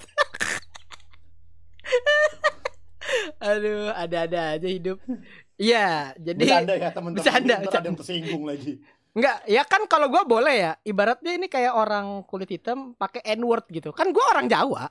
Aduh, 3.40 3.92
ada-ada 3.92 4.56
aja 4.56 4.68
hidup. 4.68 5.00
Iya, 5.56 6.14
jadi 6.16 6.40
Bercanda 6.40 6.74
ya 6.76 6.90
teman-teman. 6.92 7.18
Bercanda, 7.20 7.56
bercanda. 7.58 7.78
ada 7.80 7.88
yang 7.88 7.98
tersinggung 7.98 8.44
lagi. 8.46 8.74
Enggak, 9.12 9.38
ya 9.44 9.64
kan 9.66 9.82
kalau 9.88 10.08
gua 10.08 10.24
boleh 10.24 10.56
ya. 10.56 10.72
Ibaratnya 10.84 11.34
ini 11.34 11.48
kayak 11.48 11.74
orang 11.74 12.22
kulit 12.24 12.48
hitam 12.48 12.94
pakai 12.94 13.26
N-word 13.34 13.66
gitu. 13.72 13.90
Kan 13.92 14.14
gua 14.14 14.24
orang 14.32 14.48
Jawa. 14.48 14.88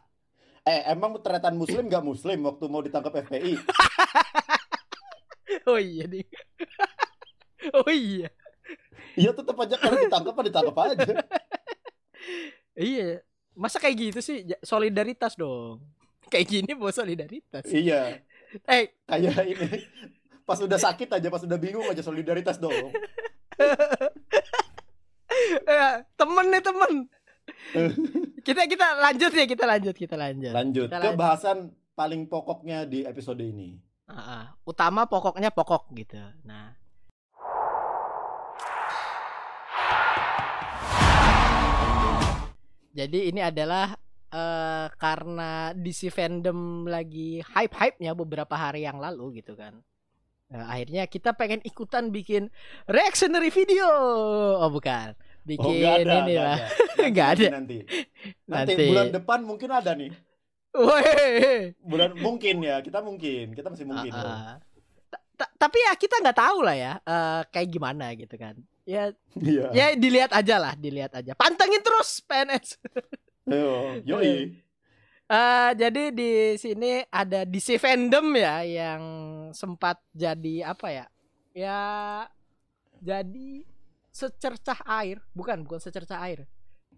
Eh 0.67 0.83
emang 0.91 1.15
tretan 1.23 1.55
Muslim 1.55 1.87
nggak 1.87 2.03
Muslim 2.03 2.39
waktu 2.43 2.65
mau 2.67 2.83
ditangkap 2.83 3.15
FPI? 3.23 3.55
Oh 5.67 5.79
iya 5.83 6.07
nih. 6.07 6.23
oh 7.83 7.91
iya. 7.91 8.31
Iya 9.19 9.31
tetap 9.35 9.59
aja 9.59 9.75
kalau 9.79 9.99
ditangkap 9.99 10.35
apa 10.35 10.43
ditangkap 10.47 10.77
aja. 10.79 11.07
Iya. 12.77 13.25
Masa 13.57 13.81
kayak 13.81 13.97
gitu 13.99 14.21
sih? 14.23 14.47
Solidaritas 14.63 15.35
dong. 15.35 15.83
Kayak 16.31 16.47
gini 16.51 16.71
bawa 16.77 16.93
solidaritas. 16.93 17.67
iya. 17.67 18.21
Eh, 18.69 18.95
Kayak 19.09 19.43
ini 19.43 19.67
pas 20.47 20.61
udah 20.63 20.79
sakit 20.79 21.09
aja, 21.09 21.27
pas 21.33 21.43
udah 21.43 21.59
bingung 21.59 21.87
aja 21.89 22.05
solidaritas 22.05 22.61
dong. 22.63 22.93
eh, 25.67 25.95
temen 26.15 26.47
nih 26.53 26.63
temen. 26.63 26.93
Kita 28.47 28.63
kita 28.67 28.87
lanjut 29.01 29.33
ya, 29.33 29.45
kita 29.47 29.65
lanjut, 29.67 29.95
kita 29.95 30.17
lanjut. 30.19 30.53
Lanjut 30.53 30.89
Kita 30.91 30.99
ke 30.99 31.09
lanjut. 31.13 31.21
bahasan 31.21 31.59
paling 31.97 32.29
pokoknya 32.29 32.85
di 32.87 33.03
episode 33.07 33.41
ini. 33.41 33.79
Ah. 34.07 34.55
utama 34.63 35.03
pokoknya 35.11 35.51
pokok 35.51 35.91
gitu. 35.99 36.15
Nah, 36.47 36.79
jadi 42.95 43.19
ini 43.29 43.41
adalah 43.43 43.99
eh, 44.31 44.87
karena 44.97 45.75
DC 45.75 46.09
fandom 46.09 46.87
lagi 46.87 47.43
hype-hype-nya 47.45 48.15
beberapa 48.17 48.55
hari 48.57 48.87
yang 48.87 49.03
lalu 49.03 49.43
gitu 49.43 49.59
kan. 49.59 49.83
Nah, 50.47 50.71
akhirnya 50.71 51.11
kita 51.11 51.35
pengen 51.35 51.59
ikutan 51.67 52.15
bikin 52.15 52.49
reactionary 52.87 53.51
video. 53.51 53.91
Oh 54.63 54.71
bukan, 54.71 55.19
bikin 55.47 55.63
Oh, 55.63 55.73
nggak 55.73 55.95
ada, 56.03 56.15
ini 56.21 56.35
lah. 56.35 56.59
ada. 56.59 56.67
Nanti, 56.97 57.07
Nggak 57.07 57.29
ada. 57.31 57.47
Nanti. 57.55 57.79
nanti. 58.45 58.73
Nanti. 58.75 58.85
bulan 58.91 59.09
depan 59.15 59.39
mungkin 59.41 59.71
ada 59.71 59.93
nih. 59.95 60.11
Woi. 60.75 61.73
Bulan 61.81 62.11
mungkin 62.19 62.55
ya, 62.61 62.83
kita 62.83 62.99
mungkin, 63.01 63.55
kita 63.55 63.69
masih 63.71 63.87
mungkin. 63.87 64.11
Ta- 64.11 64.61
ta- 65.39 65.55
Tapi 65.57 65.79
ya 65.81 65.93
kita 65.95 66.19
nggak 66.19 66.37
tahu 66.37 66.59
lah 66.61 66.75
ya 66.75 66.93
eh, 66.99 67.41
kayak 67.49 67.69
gimana 67.71 68.13
gitu 68.13 68.35
kan. 68.35 68.59
Ya 68.83 69.11
Iya. 69.35 69.67
ya 69.73 69.87
dilihat 69.95 70.31
aja 70.31 70.57
lah, 70.59 70.75
dilihat 70.75 71.11
aja. 71.13 71.33
Pantengin 71.33 71.81
terus 71.81 72.21
PNS. 72.21 72.77
Ayo, 73.47 74.03
yoi. 74.03 74.59
Eh, 75.27 75.71
jadi 75.75 76.11
di 76.11 76.31
sini 76.55 77.03
ada 77.09 77.43
DC 77.43 77.79
fandom 77.79 78.31
ya 78.33 78.63
yang 78.63 79.03
sempat 79.51 79.99
jadi 80.11 80.71
apa 80.71 80.87
ya? 80.89 81.07
Ya 81.51 81.81
jadi 82.97 83.63
secercah 84.17 84.81
air, 84.89 85.21
bukan 85.37 85.61
bukan 85.61 85.77
secercah 85.77 86.17
air. 86.25 86.49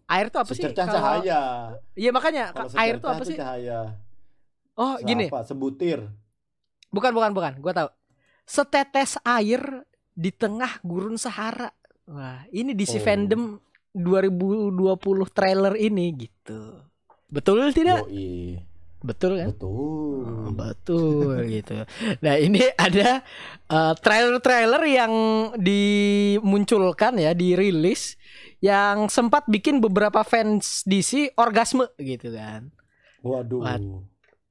Air 0.07 0.31
tuh 0.31 0.39
apa 0.39 0.55
sih? 0.55 0.63
Secercah 0.63 0.87
cahaya. 0.87 1.43
Iya 1.99 2.11
makanya 2.15 2.55
Kalau 2.55 2.71
air 2.79 2.95
tuh 3.03 3.11
apa 3.11 3.23
sih? 3.27 3.35
Cahaya. 3.35 3.99
Oh 4.79 4.95
gini, 5.03 5.27
Apa? 5.27 5.43
Sebutir. 5.43 6.07
bukan 6.95 7.11
bukan 7.13 7.35
bukan, 7.35 7.53
gua 7.59 7.73
tahu. 7.75 7.91
Setetes 8.47 9.19
air 9.27 9.61
di 10.15 10.31
tengah 10.31 10.79
gurun 10.87 11.19
Sahara. 11.19 11.69
Wah, 12.09 12.47
ini 12.55 12.73
DC 12.73 12.97
Oh. 12.97 13.05
fandom 13.05 13.43
2020 13.93 15.29
trailer 15.29 15.75
ini 15.77 16.15
gitu. 16.25 16.81
Betul 17.29 17.75
tidak? 17.77 18.09
Yoi. 18.09 18.63
Betul 18.99 19.39
kan? 19.39 19.49
Betul. 19.55 20.27
Oh, 20.27 20.51
betul 20.51 21.39
gitu. 21.55 21.87
Nah 22.19 22.35
ini 22.35 22.67
ada 22.75 23.23
eh, 23.65 23.95
trailer-trailer 23.95 24.83
yang 24.85 25.13
dimunculkan 25.57 27.15
ya, 27.17 27.31
dirilis 27.33 28.19
yang 28.59 29.07
sempat 29.07 29.47
bikin 29.47 29.79
beberapa 29.79 30.27
fans 30.27 30.83
DC 30.83 31.39
orgasme 31.39 31.87
gitu 31.97 32.35
kan. 32.35 32.75
Waduh. 33.23 33.63
What? 33.63 33.83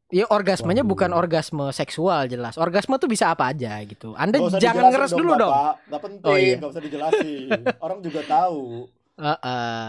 Ya 0.08 0.24
orgasmenya 0.32 0.88
Waduh. 0.88 0.92
bukan 0.96 1.12
orgasme 1.12 1.68
seksual 1.76 2.32
jelas. 2.32 2.56
Orgasme 2.56 2.96
tuh 2.96 3.12
bisa 3.12 3.28
apa 3.28 3.52
aja 3.52 3.76
gitu. 3.84 4.16
Anda 4.16 4.40
jangan 4.56 4.88
ngeres 4.88 5.12
dulu 5.12 5.36
dong. 5.36 5.52
Bapak. 5.52 5.76
Nggak 5.84 6.02
penting, 6.02 6.24
Oh, 6.32 6.36
iya. 6.40 6.56
nggak 6.56 6.72
usah 6.72 6.84
dijelasin. 6.84 7.50
Orang 7.84 8.00
juga 8.00 8.22
tahu. 8.24 8.88
Heeh. 9.20 9.88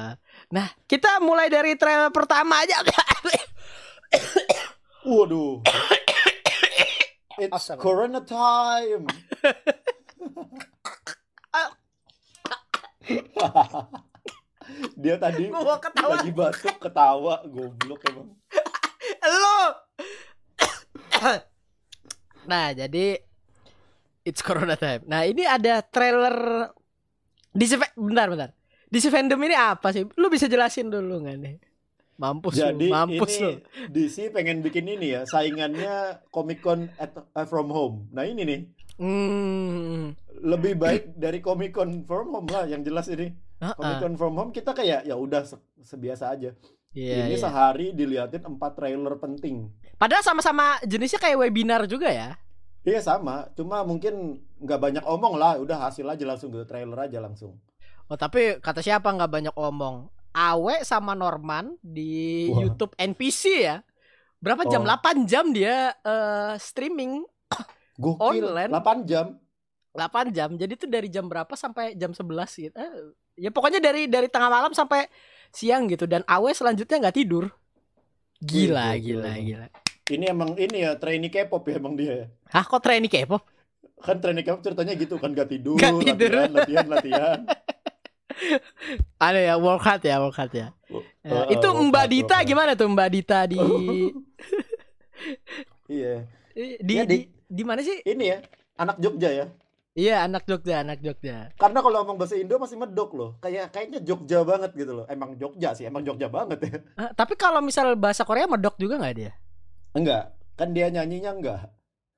Nah 0.50 0.66
kita 0.90 1.22
mulai 1.22 1.46
dari 1.46 1.78
trailer 1.78 2.10
pertama 2.10 2.58
aja. 2.58 2.82
Waduh. 5.08 5.62
It's 7.38 7.54
Astaga. 7.54 7.80
Corona 7.80 8.20
time. 8.26 9.06
Dia 14.98 15.16
tadi 15.16 15.48
Gua 15.48 15.80
ketawa. 15.80 16.18
lagi 16.18 16.30
batuk 16.34 16.76
ketawa 16.76 17.34
goblok 17.48 18.00
emang. 18.10 18.28
Lo. 19.24 19.60
nah, 22.50 22.74
jadi 22.76 23.16
it's 24.26 24.44
corona 24.44 24.76
time. 24.76 25.06
Nah, 25.08 25.24
ini 25.24 25.46
ada 25.48 25.80
trailer 25.80 26.68
di 27.54 27.64
bentar 27.96 28.28
bentar. 28.28 28.50
Di 28.88 28.98
fandom 29.04 29.40
ini 29.44 29.56
apa 29.56 29.92
sih? 29.92 30.04
Lu 30.16 30.28
bisa 30.32 30.48
jelasin 30.48 30.88
dulu 30.92 31.24
nggak 31.24 31.36
nih? 31.40 31.56
Mampus 32.18 32.58
Jadi 32.58 32.86
lu, 32.86 32.92
mampus 32.92 33.38
ini 33.38 33.46
lu. 33.46 33.52
DC 33.88 34.34
pengen 34.34 34.58
bikin 34.58 34.90
ini 34.90 35.14
ya, 35.14 35.22
saingannya 35.24 36.18
Comic 36.28 36.58
Con 36.58 36.90
at, 36.98 37.14
uh, 37.14 37.46
from 37.46 37.70
home. 37.70 38.10
Nah 38.10 38.26
ini 38.26 38.42
nih, 38.42 38.60
Hmm. 38.98 40.18
lebih 40.36 40.74
baik 40.74 41.14
dari 41.14 41.38
Comic 41.38 41.70
Con 41.70 42.02
from 42.02 42.34
home 42.34 42.50
lah 42.50 42.66
yang 42.66 42.82
jelas 42.82 43.06
ini. 43.06 43.30
Heeh. 43.56 43.70
Comic 43.72 43.96
Con 44.00 44.14
from 44.14 44.34
home 44.34 44.50
kita 44.50 44.74
kayak 44.74 45.06
ya 45.06 45.14
udah 45.14 45.46
se- 45.46 45.62
sebiasa 45.78 46.34
aja. 46.34 46.50
Iya, 46.90 47.22
ini 47.22 47.36
iya. 47.36 47.38
sehari 47.38 47.94
diliatin 47.94 48.42
empat 48.42 48.74
trailer 48.74 49.14
penting. 49.16 49.70
Padahal 49.94 50.26
sama-sama 50.26 50.82
jenisnya 50.82 51.22
kayak 51.22 51.38
webinar 51.38 51.86
juga 51.86 52.10
ya. 52.10 52.34
Iya 52.82 52.98
sama, 52.98 53.46
cuma 53.52 53.84
mungkin 53.84 54.40
nggak 54.58 54.80
banyak 54.80 55.04
omong 55.04 55.38
lah, 55.38 55.54
udah 55.54 55.86
hasil 55.86 56.02
aja 56.02 56.24
langsung 56.24 56.50
ke 56.50 56.64
trailer 56.64 56.98
aja 56.98 57.20
langsung. 57.20 57.54
Oh, 58.08 58.16
tapi 58.16 58.58
kata 58.58 58.80
siapa 58.80 59.06
nggak 59.06 59.28
banyak 59.28 59.54
omong? 59.54 60.08
Awe 60.32 60.84
sama 60.84 61.12
Norman 61.12 61.74
di 61.80 62.48
Wah. 62.52 62.66
YouTube 62.66 62.92
NPC 62.94 63.42
ya. 63.64 63.76
Berapa 64.38 64.62
jam? 64.70 64.82
Oh. 64.82 64.88
8 64.88 65.26
jam 65.26 65.50
dia 65.50 65.90
eh, 65.98 66.54
streaming 66.56 67.26
Gokil, 68.02 68.46
Online. 68.46 68.70
8 68.70 69.08
jam. 69.08 69.26
8 69.92 70.30
jam. 70.36 70.50
Jadi 70.54 70.72
itu 70.78 70.86
dari 70.86 71.08
jam 71.10 71.26
berapa 71.26 71.50
sampai 71.52 71.98
jam 71.98 72.14
11 72.14 72.22
gitu. 72.70 72.76
Eh, 72.78 72.92
ya 73.38 73.50
pokoknya 73.50 73.82
dari 73.82 74.06
dari 74.06 74.30
tengah 74.30 74.46
malam 74.46 74.70
sampai 74.70 75.10
siang 75.50 75.90
gitu 75.90 76.06
dan 76.06 76.22
Awe 76.24 76.54
selanjutnya 76.54 77.02
nggak 77.02 77.16
tidur. 77.18 77.50
Gila, 78.38 78.94
gila, 79.02 79.34
emang. 79.34 79.42
gila. 79.42 79.66
Ini 80.08 80.24
emang 80.30 80.50
ini 80.54 80.86
ya 80.86 80.94
trainee 80.94 81.28
K-pop 81.28 81.66
ya 81.66 81.76
emang 81.76 81.98
dia 81.98 82.12
ya. 82.14 82.26
Hah, 82.54 82.64
kok 82.64 82.80
trainee 82.80 83.10
K-pop? 83.10 83.42
Kan 83.98 84.22
trainee 84.22 84.40
K-pop 84.40 84.62
ceritanya 84.62 84.94
gitu 84.94 85.18
kan 85.18 85.34
gak 85.34 85.50
tidur, 85.50 85.74
Nggak 85.74 85.98
tidur. 86.00 86.30
latihan, 86.32 86.50
latihan, 86.54 86.86
latihan. 86.88 87.38
Ada 89.18 89.40
ya, 89.42 89.54
work 89.56 89.82
hard 89.82 90.02
ya, 90.02 90.16
work 90.18 90.36
hard 90.36 90.52
ya. 90.52 90.68
Ya, 91.22 91.42
Oh, 91.44 91.44
itu 91.48 91.66
oh, 91.66 91.82
Mbak 91.84 92.04
workout, 92.06 92.12
Dita 92.12 92.36
gimana 92.42 92.72
tuh 92.72 92.88
Mbak 92.88 93.08
Dita 93.10 93.38
di 93.44 93.58
Iya, 95.88 96.14
di, 96.54 96.94
Ya, 96.94 97.04
di, 97.04 97.16
di- 97.24 97.28
di 97.48 97.62
mana 97.64 97.80
sih? 97.80 98.04
ini 98.04 98.28
ya 98.28 98.38
anak 98.76 99.00
Jogja 99.00 99.30
ya. 99.32 99.46
Iya, 99.98 100.22
anak 100.22 100.46
Jogja, 100.46 100.86
anak 100.86 101.02
Jogja. 101.02 101.50
Karena 101.58 101.82
kalau 101.82 102.04
ngomong 102.04 102.22
bahasa 102.22 102.38
Indo 102.38 102.54
masih 102.54 102.78
medok 102.78 103.10
loh. 103.18 103.34
Kayak 103.42 103.74
kayaknya 103.74 103.98
Jogja 103.98 104.46
banget 104.46 104.70
gitu 104.72 104.94
loh. 104.94 105.04
Emang 105.10 105.34
Jogja 105.34 105.74
sih, 105.74 105.90
emang 105.90 106.06
Jogja 106.06 106.30
banget 106.30 106.58
ya. 106.62 106.78
Ah, 106.94 107.10
tapi 107.10 107.34
kalau 107.34 107.58
misal 107.58 107.98
bahasa 107.98 108.22
Korea 108.22 108.46
medok 108.46 108.78
juga 108.78 108.94
nggak 108.94 109.16
dia? 109.16 109.32
Enggak, 109.92 110.38
kan 110.54 110.70
dia 110.70 110.86
nyanyinya 110.86 111.34
enggak. 111.34 111.60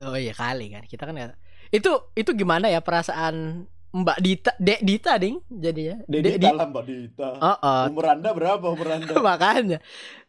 Oh 0.05 0.13
iya 0.13 0.37
kali 0.37 0.69
kan. 0.69 0.85
Kita 0.85 1.09
kan 1.09 1.17
nggak- 1.17 1.41
Itu 1.73 2.13
itu 2.13 2.31
gimana 2.35 2.69
ya 2.69 2.85
perasaan 2.85 3.65
Mbak 3.91 4.19
Dita, 4.23 4.53
Dek 4.63 4.81
Dita 4.87 5.19
ding 5.19 5.43
jadinya. 5.51 5.99
Dek 6.07 6.23
Dita 6.23 6.55
lah 6.55 6.67
Mbak 6.71 6.85
Dita. 6.87 7.29
Oh, 7.43 7.59
oh. 7.59 7.83
Umur 7.91 8.07
Anda 8.07 8.31
berapa 8.31 8.63
umur 8.71 8.87
Anda? 8.87 9.19
Makanya 9.35 9.79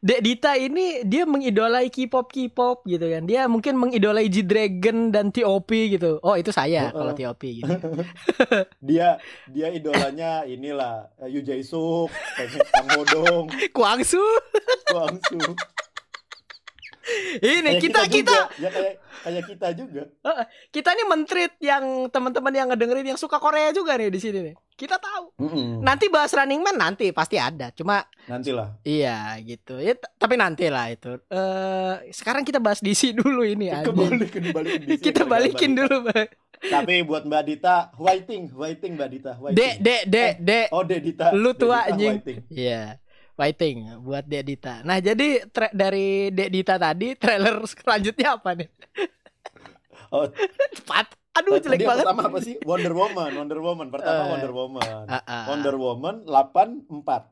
Dek 0.01 0.21
Dita 0.25 0.57
ini 0.57 1.05
dia 1.05 1.29
mengidolai 1.29 1.93
K-pop 1.93 2.33
K-pop 2.33 2.81
gitu 2.89 3.05
kan. 3.05 3.21
Dia 3.29 3.45
mungkin 3.45 3.77
mengidolai 3.77 4.25
G 4.33 4.41
Dragon 4.41 5.13
dan 5.13 5.29
T.O.P 5.29 5.93
gitu. 5.93 6.17
Oh, 6.25 6.33
itu 6.33 6.49
saya 6.49 6.89
Oh, 6.89 7.05
kalau 7.05 7.13
oh. 7.13 7.17
T.O.P 7.17 7.61
gitu. 7.61 7.69
Dia 8.81 9.21
dia 9.45 9.67
idolanya 9.69 10.41
inilah 10.43 11.13
Yu 11.29 11.45
Jae 11.45 11.61
Suk, 11.61 12.09
Kang 12.73 12.89
Hodong, 12.97 13.45
Kuangsu. 13.75 14.21
Kwangsu. 14.89 15.39
Ini 17.37 17.61
Kayak 17.61 17.81
kita 17.81 17.99
kita 18.03 18.09
juga. 18.09 18.39
ya 18.55 18.69
kayak 18.69 18.93
kayak 19.21 19.43
kita 19.45 19.67
juga. 19.73 20.03
kita 20.69 20.89
nih 20.91 21.05
mentreat 21.05 21.53
yang 21.59 21.83
teman-teman 22.07 22.51
yang 22.51 22.67
ngedengerin 22.67 23.07
yang 23.07 23.17
suka 23.17 23.37
Korea 23.37 23.69
juga 23.69 23.93
nih 23.93 24.07
di 24.07 24.17
sini 24.17 24.39
nih. 24.43 24.55
Kita 24.73 24.97
tahu. 24.97 25.37
Mm-mm. 25.37 25.69
Nanti 25.79 26.07
bahas 26.07 26.31
Running 26.31 26.59
Man 26.59 26.75
nanti 26.75 27.11
pasti 27.11 27.35
ada. 27.35 27.69
Cuma 27.71 28.01
Nantilah. 28.25 28.81
iya 28.81 29.37
gitu. 29.39 29.77
Ya 29.77 29.93
tapi 30.15 30.35
nanti 30.35 30.67
lah 30.67 30.89
itu. 30.89 31.21
Eh 31.25 31.93
sekarang 32.09 32.41
kita 32.41 32.57
bahas 32.57 32.79
DC 32.79 33.13
dulu 33.13 33.41
ini 33.41 33.69
di 33.69 33.77
sini, 34.01 34.97
Kita 34.97 35.23
balik- 35.23 35.53
balikin 35.53 35.71
balik. 35.71 35.79
dulu, 35.79 35.97
Bang. 36.07 36.29
Tapi 36.61 37.01
buat 37.01 37.25
Mbak 37.25 37.43
Dita, 37.43 37.75
waiting, 37.97 38.53
waiting 38.53 38.93
Mbak 38.93 39.09
Dita, 39.09 39.31
waiting. 39.35 39.57
Dek, 39.57 39.73
dek, 39.81 40.01
dek, 40.05 40.33
dek. 40.39 40.67
Oh, 40.69 40.85
Dek 40.85 41.01
Dita. 41.01 41.33
Lu 41.33 41.53
tua, 41.53 41.89
anjing. 41.89 42.21
Iya. 42.47 43.01
Fighting 43.41 43.77
buat 43.99 44.21
Dek 44.23 44.45
Dita. 44.45 44.85
Nah, 44.85 45.01
jadi 45.01 45.41
tra- 45.49 45.73
dari 45.73 46.29
Dek 46.29 46.47
Dita 46.47 46.77
tadi 46.77 47.17
trailer 47.17 47.57
selanjutnya 47.73 48.37
apa 48.37 48.53
nih? 48.53 48.69
Oh, 50.11 50.27
Cepat. 50.75 51.07
Aduh, 51.31 51.55
tadi 51.55 51.63
jelek 51.63 51.79
yang 51.79 51.89
banget. 51.95 52.03
pertama 52.03 52.21
apa 52.27 52.39
sih? 52.43 52.59
Wonder 52.67 52.91
Woman, 52.91 53.31
Wonder 53.31 53.59
Woman. 53.63 53.87
Pertama 53.87 54.19
Eh. 54.19 54.29
Wonder 54.29 54.51
Woman. 54.51 54.83
Ah, 55.07 55.23
ah. 55.23 55.45
Wonder 55.47 55.75
Woman 55.79 56.15
84. 56.27 57.31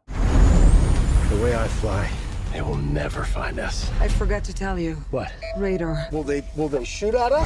The 1.28 1.38
way 1.44 1.52
I 1.52 1.68
fly 1.84 2.08
They 2.50 2.64
will 2.64 2.80
never 2.80 3.28
find 3.28 3.60
us. 3.60 3.92
I 4.00 4.08
forgot 4.08 4.48
to 4.48 4.56
tell 4.56 4.80
you. 4.80 4.96
What? 5.12 5.28
Radar. 5.60 6.08
Will 6.10 6.24
they 6.24 6.42
will 6.56 6.66
they 6.66 6.82
shoot 6.82 7.14
at 7.14 7.30
us? 7.30 7.46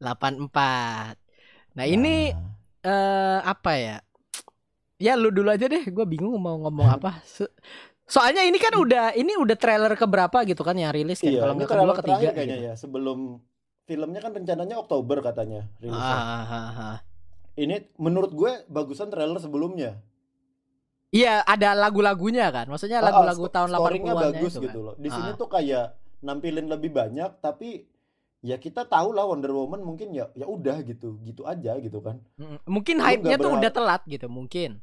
84. 0.00 1.16
Nah, 1.72 1.84
ini 1.84 2.32
eh 2.80 3.38
apa 3.40 3.72
ya? 3.76 3.96
Ya 4.96 5.14
lu 5.14 5.28
dulu 5.28 5.48
aja 5.48 5.64
deh, 5.64 5.80
gue 5.82 6.06
bingung 6.06 6.36
mau 6.36 6.56
ngomong 6.58 6.88
apa. 6.90 7.20
So- 7.24 7.52
Soalnya 8.04 8.42
ini 8.42 8.58
kan 8.58 8.74
udah 8.74 9.14
ini 9.14 9.38
udah 9.38 9.54
trailer 9.54 9.94
keberapa 9.94 10.42
gitu 10.42 10.60
kan 10.60 10.74
yang 10.74 10.90
rilis 10.90 11.22
kan 11.22 11.30
Iya, 11.30 11.40
kalau 11.40 11.54
nggak 11.54 11.62
kedua 11.64 11.78
trailer 11.78 11.96
ketiga 11.96 12.28
kayaknya 12.34 12.56
gitu. 12.56 12.66
ya. 12.66 12.74
Sebelum 12.74 13.18
filmnya 13.86 14.18
kan 14.18 14.32
rencananya 14.34 14.76
Oktober 14.76 15.22
katanya 15.22 15.70
rilisnya. 15.78 16.18
Ah, 16.18 16.42
ah, 16.42 16.46
ah, 16.50 16.78
ah. 16.90 16.98
Ini 17.54 17.94
menurut 17.96 18.34
gue 18.34 18.66
bagusan 18.66 19.08
trailer 19.08 19.38
sebelumnya. 19.38 20.02
Iya, 21.10 21.42
ada 21.44 21.70
lagu-lagunya 21.72 22.50
kan. 22.50 22.66
Maksudnya 22.66 22.98
Ah, 22.98 23.06
lagu-lagu 23.08 23.46
tahun 23.46 23.70
scoringnya 23.72 24.10
80-an 24.12 24.24
bagus 24.26 24.52
itu 24.52 24.62
gitu 24.64 24.78
kan. 24.80 24.86
loh. 24.86 24.94
Di 24.98 25.08
sini 25.08 25.30
Ah. 25.30 25.38
tuh 25.38 25.48
kayak 25.48 25.86
nampilin 26.20 26.66
lebih 26.66 26.90
banyak 26.90 27.30
tapi 27.38 27.86
ya 28.40 28.56
kita 28.56 28.84
tahu 28.84 29.12
lah 29.12 29.24
Wonder 29.24 29.50
Woman 29.50 29.80
mungkin 29.80 30.10
ya 30.10 30.28
ya 30.32 30.44
udah 30.44 30.80
gitu 30.82 31.20
gitu 31.20 31.44
aja 31.44 31.76
gitu 31.76 32.00
kan. 32.00 32.20
Mungkin 32.64 32.96
hype-nya 32.98 33.36
tuh 33.36 33.52
udah 33.52 33.70
telat 33.70 34.02
gitu, 34.04 34.26
mungkin. 34.26 34.80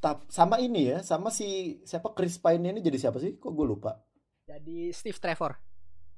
Tap- 0.00 0.24
sama 0.26 0.56
ini 0.56 0.88
ya 0.88 1.04
sama 1.04 1.28
si 1.28 1.76
siapa 1.84 2.16
Chris 2.16 2.40
Pine 2.40 2.72
ini 2.72 2.80
jadi 2.80 2.96
siapa 2.98 3.20
sih? 3.20 3.36
Kok 3.36 3.52
gue 3.52 3.66
lupa? 3.68 4.00
Jadi 4.44 4.90
Steve 4.90 5.16
Trevor. 5.16 5.60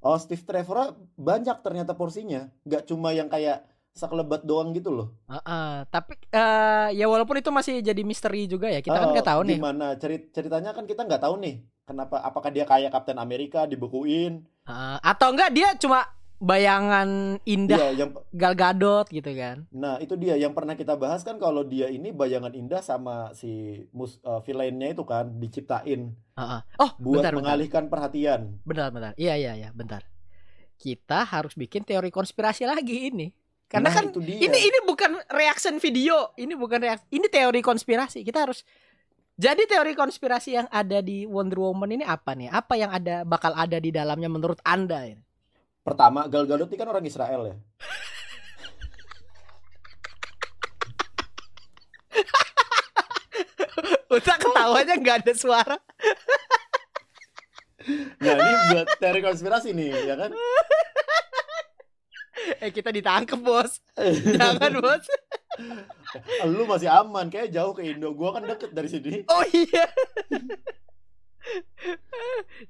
oh 0.01 0.19
Steve 0.19 0.43
Trevor 0.43 0.95
banyak 1.15 1.63
ternyata 1.63 1.93
porsinya. 1.93 2.47
Nggak 2.63 2.87
cuma 2.87 3.11
yang 3.11 3.27
kayak 3.27 3.67
sekelebat 3.93 4.43
doang 4.43 4.71
gitu 4.71 4.89
loh. 4.89 5.09
Heeh, 5.27 5.83
tapi 5.87 6.15
eh, 6.31 6.89
ya 6.95 7.07
walaupun 7.07 7.37
itu 7.37 7.51
masih 7.51 7.83
jadi 7.83 8.03
misteri 8.03 8.47
juga 8.47 8.67
ya. 8.67 8.79
Kita 8.79 8.95
kan 8.97 9.11
Oh, 9.11 9.13
nggak 9.13 9.27
tahu 9.27 9.41
nih. 9.45 9.59
gimana? 9.59 9.87
Cerit 9.95 10.31
ceritanya 10.31 10.71
kan 10.71 10.87
kita 10.87 11.03
nggak 11.03 11.23
tahu 11.23 11.39
nih 11.39 11.55
kenapa 11.83 12.23
apakah 12.23 12.49
dia 12.49 12.63
kayak 12.63 12.89
Captain 12.89 13.19
America 13.19 13.67
dibukuin 13.67 14.47
Heeh, 14.63 14.97
atau 15.03 15.35
enggak 15.35 15.51
dia 15.51 15.75
cuma 15.77 16.07
bayangan 16.43 17.39
indah 17.47 17.79
Iya, 17.79 17.89
yang 18.03 18.11
Gal 18.35 18.59
Gadot 18.59 19.07
gitu 19.09 19.31
kan. 19.31 19.63
Nah, 19.71 20.03
itu 20.03 20.19
dia 20.19 20.35
yang 20.35 20.51
pernah 20.51 20.75
kita 20.75 20.99
bahas 20.99 21.23
kan 21.23 21.39
kalau 21.39 21.63
dia 21.63 21.87
ini 21.87 22.11
bayangan 22.11 22.51
indah 22.51 22.83
sama 22.83 23.31
si 23.31 23.79
mus 23.95 24.19
uh, 24.27 24.43
villainnya 24.43 24.91
itu 24.91 25.07
kan 25.07 25.31
diciptain 25.39 26.11
Heeh. 26.35 26.61
Oh, 26.83 26.91
buat 26.99 27.23
bentar, 27.23 27.31
bentar. 27.31 27.39
mengalihkan 27.39 27.85
perhatian. 27.87 28.59
Bentar, 28.67 28.91
bentar. 28.91 29.13
Iya, 29.15 29.39
iya, 29.39 29.53
iya, 29.55 29.69
bentar. 29.71 30.03
Kita 30.75 31.23
harus 31.23 31.55
bikin 31.55 31.87
teori 31.87 32.11
konspirasi 32.11 32.67
lagi 32.67 33.07
ini. 33.07 33.31
Karena 33.71 33.89
Nah, 33.89 33.95
kan 33.95 34.05
itu 34.11 34.21
dia. 34.21 34.43
ini 34.43 34.59
ini 34.59 34.79
bukan 34.83 35.23
reaction 35.31 35.79
video, 35.79 36.35
ini 36.35 36.59
bukan 36.59 36.83
reaksi, 36.83 37.07
ini 37.15 37.31
teori 37.31 37.63
konspirasi. 37.63 38.27
Kita 38.27 38.45
harus 38.45 38.67
jadi 39.33 39.63
teori 39.65 39.95
konspirasi 39.95 40.59
yang 40.59 40.67
ada 40.69 40.99
di 40.99 41.23
Wonder 41.25 41.63
Woman 41.63 41.89
ini 41.95 42.05
apa 42.05 42.35
nih? 42.35 42.51
Apa 42.51 42.75
yang 42.77 42.91
ada 42.91 43.23
bakal 43.23 43.55
ada 43.55 43.79
di 43.79 43.89
dalamnya 43.89 44.27
menurut 44.27 44.59
Anda 44.67 45.07
ini? 45.07 45.23
Pertama, 45.83 46.31
Gal 46.31 46.47
Gadot 46.47 46.71
ini 46.71 46.79
kan 46.79 46.87
orang 46.87 47.03
Israel 47.03 47.43
ya. 47.51 47.59
Udah 54.15 54.37
ketawanya 54.39 54.95
nggak 54.95 55.27
ada 55.27 55.35
suara. 55.35 55.75
Nah, 58.23 58.35
ini 58.39 58.55
buat 58.71 58.87
teori 59.03 59.27
konspirasi 59.27 59.75
nih, 59.75 60.07
ya 60.07 60.15
kan? 60.15 60.31
Eh 62.59 62.75
kita 62.75 62.91
ditangkep 62.91 63.39
bos. 63.39 63.79
Jangan 64.39 64.83
bos. 64.83 65.05
Lu 66.47 66.67
masih 66.67 66.91
aman, 66.91 67.31
kayak 67.31 67.55
jauh 67.55 67.71
ke 67.71 67.87
Indo. 67.87 68.11
Gua 68.19 68.35
kan 68.35 68.43
deket 68.47 68.75
dari 68.75 68.91
sini. 68.91 69.23
Oh 69.31 69.47
iya. 69.51 69.87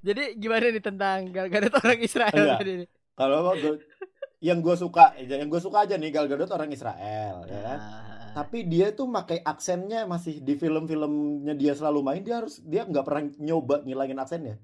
Jadi 0.01 0.37
gimana 0.37 0.73
nih 0.73 0.85
tentang 0.85 1.29
Gal 1.33 1.49
Gadot 1.49 1.73
orang 1.77 2.01
Israel 2.05 2.37
Enggak. 2.37 2.59
tadi 2.61 2.73
nih? 2.85 2.89
Kalau 3.13 3.53
gua- 3.63 3.83
yang 4.43 4.59
gue 4.59 4.75
suka, 4.75 5.15
yang 5.23 5.47
gue 5.47 5.61
suka 5.63 5.87
aja 5.87 5.95
nih 5.95 6.11
Gal 6.11 6.27
Gadot 6.27 6.51
orang 6.51 6.75
Israel, 6.75 7.47
ya 7.47 7.61
kan? 7.63 7.79
Ah. 7.79 8.43
Tapi 8.43 8.67
dia 8.67 8.91
tuh 8.91 9.07
pakai 9.07 9.39
aksennya 9.39 10.09
masih 10.09 10.43
di 10.43 10.57
film-filmnya 10.57 11.55
dia 11.55 11.77
selalu 11.77 12.01
main 12.01 12.25
dia 12.25 12.41
harus 12.41 12.65
dia 12.65 12.83
nggak 12.83 13.05
pernah 13.05 13.29
nyoba 13.39 13.87
ngilangin 13.87 14.19
aksennya. 14.19 14.57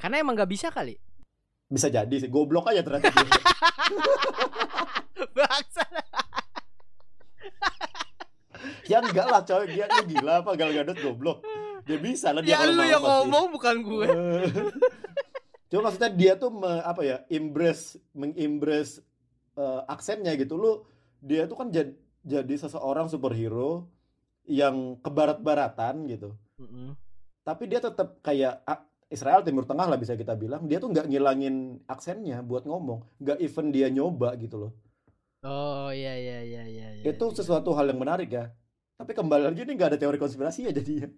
Karena 0.00 0.18
emang 0.18 0.34
nggak 0.34 0.50
bisa 0.50 0.72
kali. 0.74 0.98
Bisa 1.70 1.92
jadi 1.92 2.16
sih, 2.16 2.26
goblok 2.26 2.74
aja 2.74 2.82
ternyata 2.82 3.12
dia. 3.12 3.28
Bangsa. 5.36 5.84
ya 8.90 8.98
enggak 8.98 9.26
lah 9.30 9.42
coy, 9.46 9.70
dia 9.70 9.86
gila 9.86 10.42
apa 10.42 10.58
Gal 10.58 10.74
Gadot 10.74 10.98
goblok. 10.98 11.38
Dia 11.86 12.02
bisa 12.02 12.34
lah 12.34 12.42
dia 12.42 12.58
Ya 12.58 12.66
lu 12.66 12.74
mau 12.74 12.88
yang 12.88 13.04
ngomong 13.04 13.46
bukan 13.54 13.76
gue. 13.84 14.08
Cuma 15.72 15.88
maksudnya 15.88 16.12
dia 16.12 16.36
tuh 16.36 16.52
me- 16.52 16.84
apa 16.84 17.00
ya, 17.00 17.16
embrace 17.32 17.96
mengembrace 18.12 19.00
eh, 19.56 19.80
aksennya 19.88 20.36
gitu 20.36 20.60
lu. 20.60 20.84
Dia 21.24 21.48
tuh 21.48 21.56
kan 21.56 21.72
jadi 21.72 21.96
jadi 22.20 22.54
seseorang 22.60 23.08
superhero 23.08 23.88
yang 24.44 25.00
kebarat-baratan 25.00 26.04
gitu. 26.12 26.36
Mm-mm. 26.60 26.92
Tapi 27.40 27.64
dia 27.72 27.80
tetap 27.80 28.20
kayak 28.20 28.60
ah, 28.68 28.84
Israel 29.08 29.40
Timur 29.40 29.64
Tengah 29.64 29.88
lah 29.88 29.96
bisa 29.96 30.12
kita 30.12 30.36
bilang. 30.36 30.68
Dia 30.68 30.76
tuh 30.76 30.92
nggak 30.92 31.08
ngilangin 31.08 31.80
aksennya 31.88 32.44
buat 32.44 32.68
ngomong, 32.68 33.00
nggak 33.24 33.38
even 33.40 33.72
dia 33.72 33.88
nyoba 33.88 34.36
gitu 34.36 34.68
loh. 34.68 34.72
Oh 35.42 35.90
iya 35.90 36.14
iya 36.20 36.38
iya 36.44 36.62
iya. 36.68 36.86
iya, 37.00 37.04
Itu 37.08 37.32
iya. 37.32 37.36
sesuatu 37.40 37.72
hal 37.74 37.90
yang 37.90 37.98
menarik 37.98 38.28
ya. 38.30 38.52
Tapi 39.00 39.16
kembali 39.16 39.42
lagi 39.48 39.64
ini 39.64 39.72
nggak 39.74 39.96
ada 39.96 39.98
teori 39.98 40.20
konspirasi 40.20 40.68
ya 40.68 40.72
jadinya. 40.76 41.08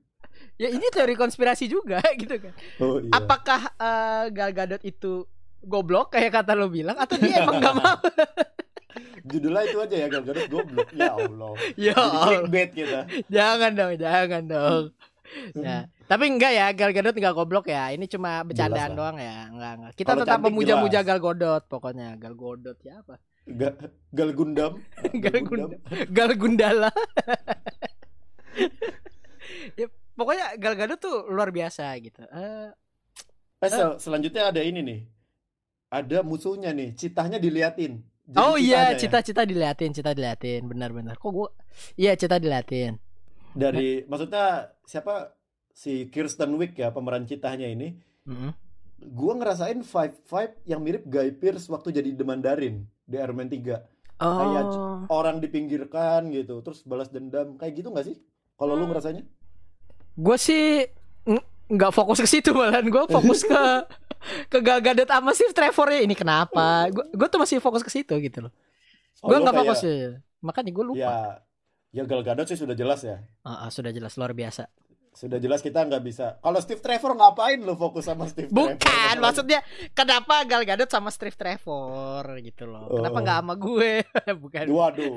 Ya 0.55 0.69
ini 0.71 0.87
teori 0.95 1.19
konspirasi 1.19 1.67
juga 1.67 1.99
gitu 2.21 2.39
kan. 2.39 2.53
Oh 2.79 3.03
iya. 3.03 3.11
Apakah 3.11 3.61
eh, 3.75 4.25
Gal 4.31 4.51
Gadot 4.55 4.83
itu 4.87 5.27
goblok 5.65 6.15
kayak 6.15 6.31
kata 6.43 6.53
lo 6.55 6.69
bilang 6.71 6.95
atau 7.01 7.17
dia 7.19 7.43
emang 7.43 7.59
nggak 7.59 7.75
mau? 7.75 7.97
Judulnya 9.31 9.63
itu 9.65 9.79
aja 9.81 9.97
ya 9.97 10.07
Gal 10.07 10.23
Gadot 10.23 10.47
goblok. 10.53 10.89
Ya 10.95 11.11
Allah. 11.17 11.53
ya 11.91 11.95
Allah. 11.97 12.67
kita. 12.71 13.01
jangan 13.27 13.71
dong, 13.75 13.93
jangan 13.99 14.43
dong. 14.47 14.85
Ya. 15.57 15.89
Tapi 16.05 16.25
enggak 16.29 16.53
ya, 16.53 16.67
Gal 16.77 16.93
Gadot 16.93 17.17
enggak 17.17 17.35
goblok 17.35 17.67
ya. 17.67 17.91
Ini 17.91 18.05
cuma 18.07 18.45
bercandaan 18.45 18.93
doang 18.93 19.17
ya. 19.17 19.49
Enggak, 19.51 19.73
enggak. 19.81 19.93
Kita 19.97 20.11
Kalau 20.13 20.23
tetap 20.23 20.39
memuja-muja. 20.45 21.01
Gal 21.01 21.19
Gadot 21.19 21.63
pokoknya. 21.67 22.15
Gal 22.21 22.37
Gadot 22.37 22.79
ya 22.85 23.01
apa? 23.01 23.17
Ga- 23.45 23.77
Gal 24.13 24.31
Gundam. 24.33 24.73
Gal 25.21 25.41
Gundam. 25.45 25.71
Gal 26.09 26.31
Gundala. 26.37 26.91
ya, 29.77 29.87
pokoknya 30.17 30.54
Gal 30.65 30.75
Gadot 30.75 30.97
tuh 30.99 31.29
luar 31.29 31.53
biasa 31.53 31.93
gitu. 32.01 32.25
Eh, 32.25 32.69
Eh, 33.61 33.69
sel- 33.71 34.01
selanjutnya 34.01 34.49
ada 34.49 34.61
ini 34.61 34.81
nih. 34.81 35.01
Ada 35.89 36.25
musuhnya 36.25 36.73
nih, 36.73 36.97
citahnya 36.97 37.37
diliatin. 37.39 38.01
Jadi 38.25 38.41
oh 38.41 38.57
iya, 38.57 38.89
citanya 38.89 38.89
ya. 38.89 39.01
cita-cita 39.01 39.43
diliatin, 39.45 39.91
cita 39.93 40.11
diliatin, 40.11 40.65
benar-benar. 40.65 41.15
Kok 41.17 41.31
gua 41.31 41.49
Iya, 41.95 42.17
cita 42.17 42.41
diliatin. 42.41 42.97
Dari 43.53 44.03
maksudnya 44.05 44.73
siapa 44.83 45.37
si 45.71 46.09
Kirsten 46.09 46.57
Wick 46.57 46.75
ya 46.75 46.89
pemeran 46.91 47.29
citahnya 47.29 47.69
ini. 47.69 47.95
Mm-mm. 48.25 48.51
Gua 49.13 49.37
ngerasain 49.37 49.77
vibe-vibe 49.79 50.55
yang 50.65 50.81
mirip 50.81 51.05
Guy 51.05 51.37
Pearce 51.37 51.69
waktu 51.69 51.93
jadi 51.93 52.17
The 52.17 52.25
Mandarin 52.25 52.89
di 53.05 53.17
Iron 53.17 53.37
Man 53.37 53.53
3. 53.53 53.85
Kayak 54.15 54.67
Oh. 54.73 55.05
orang 55.11 55.39
dipinggirkan 55.39 56.33
gitu, 56.33 56.65
terus 56.65 56.81
balas 56.83 57.11
dendam. 57.11 57.55
Kayak 57.55 57.85
gitu 57.85 57.89
nggak 57.93 58.07
sih? 58.09 58.17
Kalau 58.55 58.75
Hmm. 58.75 58.81
lu 58.81 58.89
ngerasanya? 58.89 59.23
Gue 60.15 60.37
sih 60.37 60.87
ng- 61.25 61.43
nggak 61.69 61.91
fokus 61.91 62.19
ke 62.19 62.29
situ 62.29 62.51
malahan 62.51 62.85
gue 62.85 63.03
fokus 63.07 63.43
ke 63.43 63.63
ke 64.53 64.59
Gal 64.59 64.81
Gadot 64.81 65.07
sama 65.07 65.31
Steve 65.33 65.53
Trevor 65.53 65.89
ya 65.91 66.01
ini 66.01 66.15
kenapa? 66.15 66.87
Gue 66.89 67.05
gue 67.09 67.27
tuh 67.27 67.37
masih 67.37 67.59
fokus 67.59 67.83
ke 67.83 67.91
situ 67.91 68.15
gitu 68.19 68.39
loh. 68.41 68.53
Oh, 69.21 69.29
gue 69.29 69.37
nggak 69.39 69.57
fokus 69.57 69.81
ya 69.83 70.21
makanya 70.39 70.71
gue 70.71 70.85
lupa. 70.87 71.01
Ya, 71.01 71.15
ya 71.93 72.03
Gal 72.05 72.23
Gadot 72.23 72.45
sih 72.45 72.55
sudah 72.55 72.73
jelas 72.73 73.01
ya. 73.01 73.21
Ah, 73.41 73.67
ah, 73.67 73.69
sudah 73.69 73.91
jelas. 73.91 74.15
Luar 74.15 74.31
biasa. 74.31 74.69
Sudah 75.11 75.39
jelas 75.39 75.63
kita 75.63 75.79
nggak 75.81 76.03
bisa. 76.03 76.37
Kalau 76.39 76.59
Steve 76.59 76.79
Trevor 76.79 77.15
ngapain 77.15 77.57
lu 77.57 77.75
fokus 77.75 78.03
sama 78.05 78.27
Steve 78.27 78.51
Trevor? 78.51 78.75
bukan 78.75 79.15
maksudnya 79.19 79.61
kenapa 79.93 80.43
Gal 80.43 80.63
Gadot 80.65 80.87
sama 80.87 81.09
Steve 81.09 81.35
Trevor 81.35 82.23
gitu 82.41 82.67
loh? 82.67 82.91
Kenapa 82.93 83.19
Oh. 83.19 83.23
nggak 83.23 83.39
sama 83.41 83.55
gue? 83.55 83.93
Bukan. 84.43 84.65
Waduh, 84.69 85.15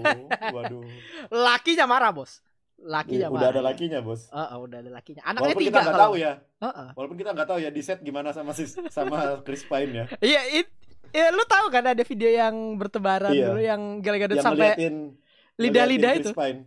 waduh. 0.52 0.82
lakinya 1.46 1.86
marah 1.86 2.10
bos 2.10 2.46
lakinya 2.78 3.28
Iya, 3.28 3.34
udah 3.34 3.48
ada 3.50 3.62
lakinya, 3.62 4.00
Bos. 4.00 4.30
Ah, 4.30 4.54
ah, 4.54 4.58
udah 4.58 4.78
ada 4.80 4.92
lakinya 4.92 5.22
anaknya 5.26 5.44
Walaupun 5.50 5.62
tiga 5.62 5.70
kita 5.70 5.80
nggak 5.80 5.94
kalau 5.94 6.06
tahu 6.06 6.16
ya. 6.16 6.34
Ah, 6.58 6.68
ah. 6.68 6.90
Walaupun 6.94 7.18
kita 7.18 7.30
nggak 7.34 7.48
tahu 7.48 7.60
ya 7.60 7.70
di 7.70 7.82
set 7.82 8.00
gimana 8.02 8.30
sama 8.32 8.52
si 8.54 8.64
sama 8.88 9.18
Chris 9.42 9.64
Pine 9.64 9.92
ya. 9.92 10.06
iya 10.30 10.42
it, 10.54 10.68
ya 11.10 11.32
lu 11.32 11.42
tahu 11.44 11.68
kan 11.68 11.84
ada 11.88 12.04
video 12.04 12.30
yang 12.30 12.56
bertebaran 12.76 13.34
Iya. 13.34 13.46
dulu 13.48 13.60
yang 13.60 13.82
Yang 14.38 14.46
sampai 14.46 14.70
lidah-lidah 15.58 16.14
itu 16.16 16.30
Chris 16.30 16.38
Pine. 16.38 16.60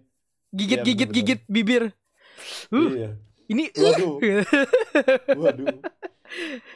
gigit 0.51 0.77
Iya, 0.77 0.85
gigit 0.85 1.09
bener-bener. 1.09 1.15
gigit 1.15 1.41
bibir 1.47 1.85
uh 2.71 2.91
Iya. 2.91 3.11
ini 3.47 3.65
Waduh. 3.71 4.15
Waduh. 5.41 5.77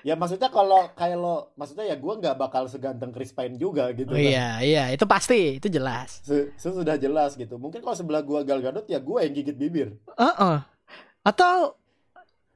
Ya 0.01 0.15
maksudnya 0.15 0.47
kalau 0.47 0.91
kayak 0.93 1.15
lo, 1.15 1.55
maksudnya 1.55 1.87
ya 1.87 1.95
gue 1.95 2.15
nggak 2.17 2.35
bakal 2.35 2.67
seganteng 2.67 3.09
Chris 3.09 3.31
Pine 3.31 3.55
juga 3.55 3.89
gitu 3.91 4.11
Oh, 4.11 4.15
kan. 4.15 4.21
iya, 4.21 4.49
iya, 4.59 4.85
itu 4.89 5.05
pasti, 5.05 5.57
itu 5.57 5.69
jelas. 5.69 6.21
Se- 6.21 6.51
Sesudah 6.55 6.95
jelas 6.95 7.35
gitu. 7.35 7.55
Mungkin 7.55 7.79
kalau 7.79 7.95
sebelah 7.95 8.21
gue 8.21 8.41
Gal 8.43 8.59
Gadot 8.61 8.85
ya 8.85 8.99
gue 8.99 9.19
yang 9.21 9.33
gigit 9.33 9.55
bibir. 9.55 9.89
Heeh. 10.13 10.57
Atau 11.23 11.79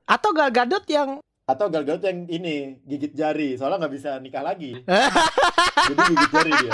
atau 0.04 0.30
Gal 0.32 0.50
Gadot 0.50 0.84
yang 0.87 1.22
Atau 1.44 1.66
Gal 1.68 1.80
Gadot 1.80 2.02
yang 2.02 2.26
ini 2.26 2.76
gigit 2.82 3.12
jari. 3.12 3.54
Soalnya 3.54 3.80
nggak 3.80 3.94
bisa 3.94 4.11
nikah 4.18 4.42
lagi. 4.42 4.76
Jadi 5.88 6.00
gigit 6.04 6.30
jari 6.30 6.52
dia. 6.52 6.72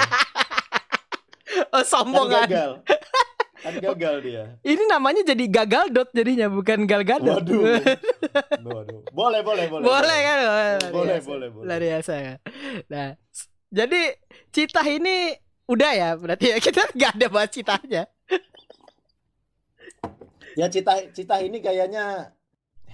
oh, 1.70 1.78
Kan 1.78 1.84
sombong 1.84 2.26
kan. 2.26 2.48
gagal. 2.48 2.70
Kan 3.64 3.81
gagal 3.81 4.14
dia. 4.20 4.44
Ini 4.61 4.85
namanya 4.92 5.24
jadi 5.24 5.44
gagal 5.48 5.88
dot 5.88 6.12
jadinya 6.12 6.53
bukan 6.53 6.85
Gal 6.85 7.00
Gadot. 7.00 7.40
Waduh. 7.40 7.64
Waduh. 8.68 9.00
Boleh, 9.09 9.40
boleh, 9.40 9.64
boleh. 9.72 9.85
boleh 9.88 10.18
kan? 10.20 10.38
Boleh, 10.92 11.18
boleh, 11.24 11.48
boleh. 11.48 11.64
Luar 11.64 11.81
biasa. 11.81 12.44
Nah, 12.92 13.16
jadi 13.72 14.00
citah 14.53 14.85
ini 14.85 15.33
udah 15.64 15.90
ya 15.96 16.11
berarti 16.20 16.53
ya 16.53 16.61
kita 16.66 16.92
nggak 16.92 17.12
ada 17.16 17.27
bahas 17.33 17.50
citahnya. 17.57 18.03
Ya 20.55 20.66
cita 20.68 21.00
cita 21.16 21.40
ini 21.40 21.64
kayaknya 21.64 22.37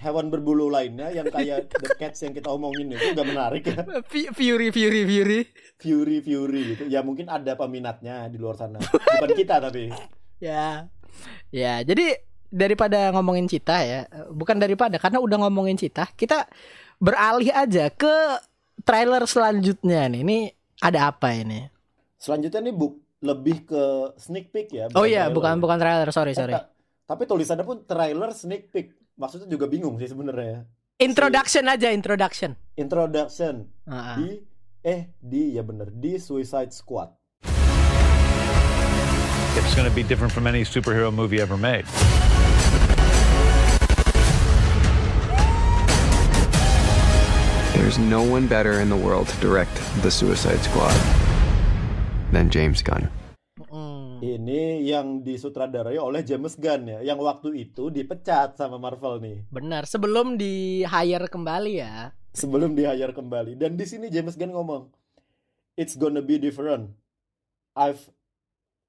hewan 0.01 0.33
berbulu 0.33 0.71
lainnya 0.73 1.13
yang 1.13 1.29
kayak 1.29 1.69
the 1.83 1.93
cats 1.99 2.25
yang 2.25 2.33
kita 2.33 2.49
omongin 2.49 2.95
itu 2.95 3.13
gak 3.13 3.27
menarik 3.27 3.63
ya. 3.69 3.85
Fu- 4.07 4.31
Fury 4.33 4.73
Fury 4.73 5.01
Fury. 5.05 5.39
Fury 5.77 6.17
Fury 6.25 6.61
gitu. 6.73 6.83
Ya 6.89 7.05
mungkin 7.05 7.29
ada 7.29 7.53
peminatnya 7.53 8.25
di 8.31 8.41
luar 8.41 8.57
sana. 8.57 8.81
Bukan 8.81 9.29
kita 9.37 9.61
tapi. 9.61 9.93
Ya. 10.41 10.89
Ya, 11.53 11.85
jadi 11.85 12.17
daripada 12.49 13.13
ngomongin 13.13 13.45
cita 13.45 13.79
ya, 13.85 14.09
bukan 14.27 14.57
daripada 14.57 14.97
karena 14.97 15.21
udah 15.21 15.37
ngomongin 15.47 15.77
cita, 15.77 16.09
kita 16.17 16.49
beralih 16.97 17.53
aja 17.53 17.87
ke 17.87 18.41
trailer 18.81 19.23
selanjutnya 19.23 20.09
nih. 20.09 20.21
Ini 20.25 20.37
ada 20.81 21.13
apa 21.13 21.31
ini? 21.31 21.69
Selanjutnya 22.17 22.59
nih 22.59 22.73
bu 22.73 22.87
lebih 23.21 23.69
ke 23.69 23.83
sneak 24.17 24.49
peek 24.49 24.73
ya. 24.73 24.85
Oh 24.91 25.05
iya, 25.05 25.29
trailer. 25.29 25.35
bukan 25.37 25.53
bukan 25.61 25.77
trailer, 25.77 26.09
sorry 26.09 26.33
Eh, 26.33 26.37
sorry. 26.37 26.53
ta- 26.53 26.69
Tapi 27.05 27.23
tulisannya 27.27 27.61
pun 27.61 27.85
trailer 27.85 28.31
sneak 28.31 28.73
peek. 28.73 28.97
Maksudnya 29.13 29.45
juga 29.45 29.69
bingung 29.69 29.99
sih 30.01 30.09
sebenarnya. 30.09 30.65
Introduction 30.97 31.65
aja, 31.67 31.91
introduction. 31.91 32.57
Introduction 32.73 33.69
Ah, 33.85 33.93
ah. 33.93 34.17
di 34.17 34.41
eh 34.81 35.13
di 35.17 35.53
ya 35.53 35.61
bener 35.61 35.91
di 35.91 36.17
Suicide 36.17 36.73
Squad. 36.73 37.13
It's 39.57 39.75
going 39.75 39.87
to 39.87 39.93
be 39.95 40.03
different 40.03 40.31
from 40.31 40.47
any 40.47 40.63
superhero 40.63 41.13
movie 41.13 41.41
ever 41.41 41.57
made. 41.57 41.85
There's 47.75 47.97
no 47.97 48.21
one 48.23 48.45
better 48.47 48.79
in 48.79 48.87
the 48.91 48.95
world 48.99 49.27
to 49.27 49.37
direct 49.41 49.73
The 50.05 50.11
Suicide 50.11 50.59
Squad 50.61 50.95
than 52.31 52.47
James 52.47 52.79
Gunn. 52.83 53.09
Ini 54.21 54.85
yang 54.85 55.25
disutradarai 55.25 55.97
oleh 55.97 56.21
James 56.21 56.53
Gunn 56.53 56.85
ya, 56.85 56.99
yang 57.01 57.17
waktu 57.17 57.57
itu 57.67 57.89
dipecat 57.89 58.53
sama 58.53 58.77
Marvel 58.77 59.17
nih 59.17 59.49
Benar, 59.49 59.89
sebelum 59.89 60.37
di 60.37 60.85
hire 60.85 61.25
kembali 61.25 61.73
ya. 61.73 62.13
sebelum 62.31 62.77
di 62.77 62.85
hire 62.85 63.11
kembali. 63.11 63.57
Dan 63.57 63.75
di 63.75 63.83
sini 63.83 64.07
James 64.07 64.37
Gunn 64.37 64.53
ngomong, 64.53 64.87
"It's 65.75 65.97
gonna 65.97 66.21
be 66.21 66.37
different. 66.37 66.93
I've 67.73 68.07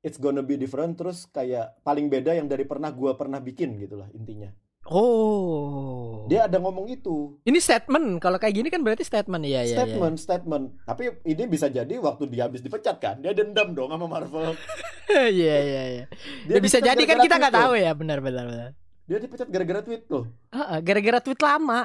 it's 0.02 0.18
gonna 0.18 0.42
be 0.42 0.54
different." 0.54 0.94
Terus 0.94 1.24
kayak 1.26 1.80
paling 1.80 2.06
beda 2.06 2.34
yang 2.34 2.46
dari 2.46 2.62
pernah 2.62 2.90
gua 2.90 3.14
pernah 3.14 3.38
bikin 3.38 3.78
gitulah 3.78 4.10
intinya. 4.12 4.50
Oh. 4.84 6.26
Dia 6.26 6.50
ada 6.50 6.58
ngomong 6.58 6.90
itu. 6.90 7.38
Ini 7.42 7.58
statement. 7.58 8.18
Kalau 8.18 8.34
kayak 8.36 8.54
gini 8.54 8.68
kan 8.68 8.82
berarti 8.82 9.06
statement 9.06 9.46
ya 9.46 9.62
ya. 9.62 9.78
statement, 9.78 10.18
statement. 10.18 10.64
Tapi 10.82 11.22
ini 11.22 11.46
bisa 11.46 11.70
jadi 11.70 11.94
waktu 11.96 12.26
dia 12.26 12.50
habis 12.50 12.60
dipecat 12.60 12.98
kan, 12.98 13.22
dia 13.22 13.30
dendam 13.30 13.72
dong 13.72 13.90
sama 13.90 14.06
Marvel. 14.06 14.54
Iya 15.12 15.28
iya 15.60 15.82
iya. 15.92 16.04
Dia 16.48 16.56
Ya, 16.56 16.60
bisa 16.62 16.80
jadi 16.80 16.96
kan 17.04 17.20
kita 17.20 17.36
nggak 17.36 17.52
tahu 17.52 17.76
ya, 17.76 17.92
benar 17.92 18.24
benar 18.24 18.48
benar. 18.48 18.70
Dia 19.04 19.20
dipecat 19.20 19.44
gara-gara 19.50 19.84
tweet 19.84 20.08
loh. 20.08 20.24
Heeh, 20.54 20.78
gara-gara 20.80 21.18
tweet 21.20 21.36
lama. 21.42 21.84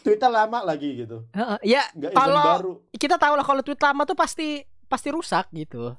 Tweetnya 0.00 0.30
lama 0.30 0.58
lagi 0.64 1.04
gitu. 1.04 1.26
Heeh, 1.36 1.58
ya 1.68 1.82
Nggak 1.92 2.16
kalau 2.16 2.44
baru. 2.56 2.72
kita 2.96 3.16
tahu 3.20 3.34
lah 3.36 3.44
kalau 3.44 3.60
tweet 3.60 3.82
lama 3.82 4.02
tuh 4.08 4.16
pasti 4.16 4.64
pasti 4.88 5.08
rusak 5.12 5.52
gitu. 5.52 5.92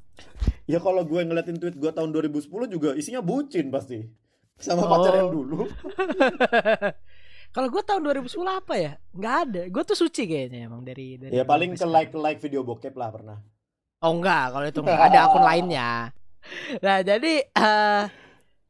Ya 0.66 0.78
kalau 0.78 1.02
gue 1.04 1.22
ngeliatin 1.22 1.58
tweet 1.58 1.76
gue 1.76 1.92
tahun 1.92 2.10
2010 2.10 2.48
juga 2.70 2.90
isinya 2.94 3.20
bucin 3.20 3.70
pasti. 3.70 4.06
Sama 4.62 4.86
Oh. 4.86 4.90
pacar 4.94 5.14
yang 5.18 5.32
dulu. 5.34 5.66
Kalau 7.56 7.68
gue 7.68 7.84
tahun 7.84 8.02
2010 8.08 8.32
apa 8.48 8.74
ya? 8.80 8.94
Nggak 9.12 9.36
ada. 9.44 9.62
Gue 9.68 9.84
tuh 9.84 9.98
suci 9.98 10.24
kayaknya 10.24 10.72
emang 10.72 10.88
dari 10.88 11.20
dari 11.20 11.36
Ya 11.36 11.44
paling 11.44 11.76
ke 11.76 11.84
like 11.84 12.14
like 12.16 12.40
video 12.40 12.64
bokep 12.64 12.96
lah 12.96 13.12
pernah. 13.12 13.38
Oh 14.02 14.16
enggak, 14.16 14.56
kalau 14.56 14.66
itu 14.66 14.80
enggak 14.82 15.10
ada 15.12 15.20
akun 15.28 15.44
lainnya. 15.44 15.90
Nah, 16.82 17.06
jadi 17.06 17.46
eh 17.46 18.04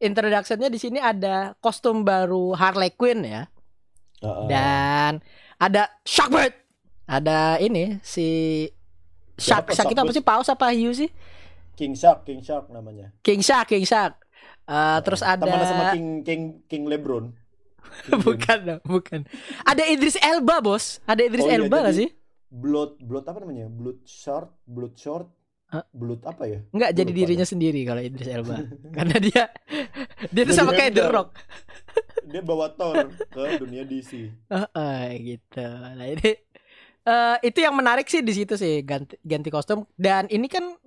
introduction-nya 0.03 0.67
di 0.67 0.75
sini 0.75 0.99
ada 0.99 1.55
kostum 1.63 2.03
baru 2.03 2.51
Harley 2.51 2.91
Quinn 2.91 3.23
ya. 3.23 3.47
Heeh. 4.19 4.47
Dan 4.51 5.23
ada 5.55 5.87
Sharkbird. 6.03 6.51
Ada 7.07 7.63
ini 7.63 7.95
si 8.03 8.67
Shark, 9.39 9.71
Shark 9.71 9.87
itu 9.87 10.01
apa 10.03 10.11
sih? 10.11 10.19
Paus 10.19 10.51
apa 10.51 10.67
hiu 10.75 10.91
sih? 10.91 11.07
King 11.73 11.93
Shark, 11.93 12.23
King 12.23 12.41
Shark 12.41 12.69
namanya. 12.69 13.11
King 13.21 13.41
Shark, 13.41 13.67
King 13.67 13.83
Shark. 13.83 14.19
Eh, 14.63 14.99
terus 15.01 15.21
ada 15.21 15.41
Temannya 15.41 15.67
sama 15.67 15.83
King 15.91 16.21
King 16.21 16.41
King 16.65 16.83
LeBron. 16.87 17.25
King 18.05 18.21
bukan 18.27 18.57
dong, 18.61 18.81
bukan. 18.85 19.19
Ada 19.63 19.83
Idris 19.85 20.15
Elba, 20.15 20.61
Bos. 20.61 21.01
Ada 21.03 21.25
Idris 21.25 21.43
Oh 21.43 21.49
iya, 21.49 21.57
Elba 21.59 21.77
nggak 21.81 21.91
jadi- 21.91 22.01
sih? 22.07 22.09
Blood 22.51 22.99
Blood 22.99 23.25
apa 23.25 23.39
namanya? 23.39 23.67
Blood 23.67 24.03
Short, 24.03 24.51
Blood 24.63 24.95
Short. 24.95 25.27
Hah? 25.71 25.87
Blood 25.87 26.19
apa 26.23 26.43
ya? 26.45 26.59
Enggak 26.69 26.91
jadi 26.91 27.11
dirinya 27.11 27.47
deh. 27.47 27.51
sendiri 27.51 27.79
kalau 27.83 28.03
Idris 28.03 28.27
Elba. 28.27 28.59
Karena 28.95 29.15
dia 29.17 29.43
dia 30.27 30.43
tuh 30.43 30.51
sama 30.51 30.71
kayak 30.71 30.91
The. 30.93 31.07
Rock. 31.07 31.29
Dia 32.21 32.39
bawa 32.39 32.71
Thor 32.71 33.11
ke 33.11 33.59
dunia 33.59 33.83
DC. 33.83 34.11
Heeh, 34.47 35.03
gitu. 35.19 35.67
Nah, 35.67 36.07
ini 36.07 36.31
eh 37.01 37.35
itu 37.43 37.59
yang 37.59 37.73
menarik 37.73 38.05
sih 38.05 38.21
di 38.21 38.31
situ 38.31 38.55
sih 38.55 38.85
ganti 38.85 39.17
ganti 39.19 39.49
kostum 39.49 39.89
dan 39.97 40.29
ini 40.29 40.45
kan 40.45 40.77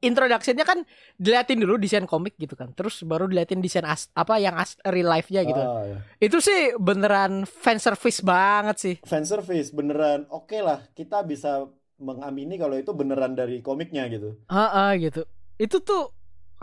introduction-nya 0.00 0.64
kan 0.64 0.82
diliatin 1.20 1.60
dulu 1.60 1.76
desain 1.76 2.08
komik 2.08 2.36
gitu 2.40 2.56
kan. 2.56 2.72
Terus 2.72 3.04
baru 3.04 3.28
diliatin 3.28 3.60
desain 3.60 3.84
as, 3.84 4.08
apa 4.16 4.40
yang 4.40 4.56
as, 4.56 4.80
real 4.88 5.12
life-nya 5.12 5.44
gitu. 5.44 5.60
Ah, 5.60 5.84
ya. 5.84 5.98
Itu 6.18 6.40
sih 6.40 6.74
beneran 6.80 7.44
fan 7.44 7.76
service 7.76 8.24
banget 8.24 8.76
sih. 8.80 8.94
Fan 9.04 9.28
service 9.28 9.70
beneran 9.70 10.24
oke 10.32 10.56
lah. 10.60 10.80
Kita 10.96 11.20
bisa 11.22 11.68
mengamini 12.00 12.56
kalau 12.56 12.80
itu 12.80 12.90
beneran 12.96 13.36
dari 13.36 13.60
komiknya 13.60 14.08
gitu. 14.08 14.40
Heeh, 14.48 14.90
gitu. 15.04 15.22
Itu 15.60 15.84
tuh 15.84 16.08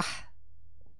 ah, 0.01 0.13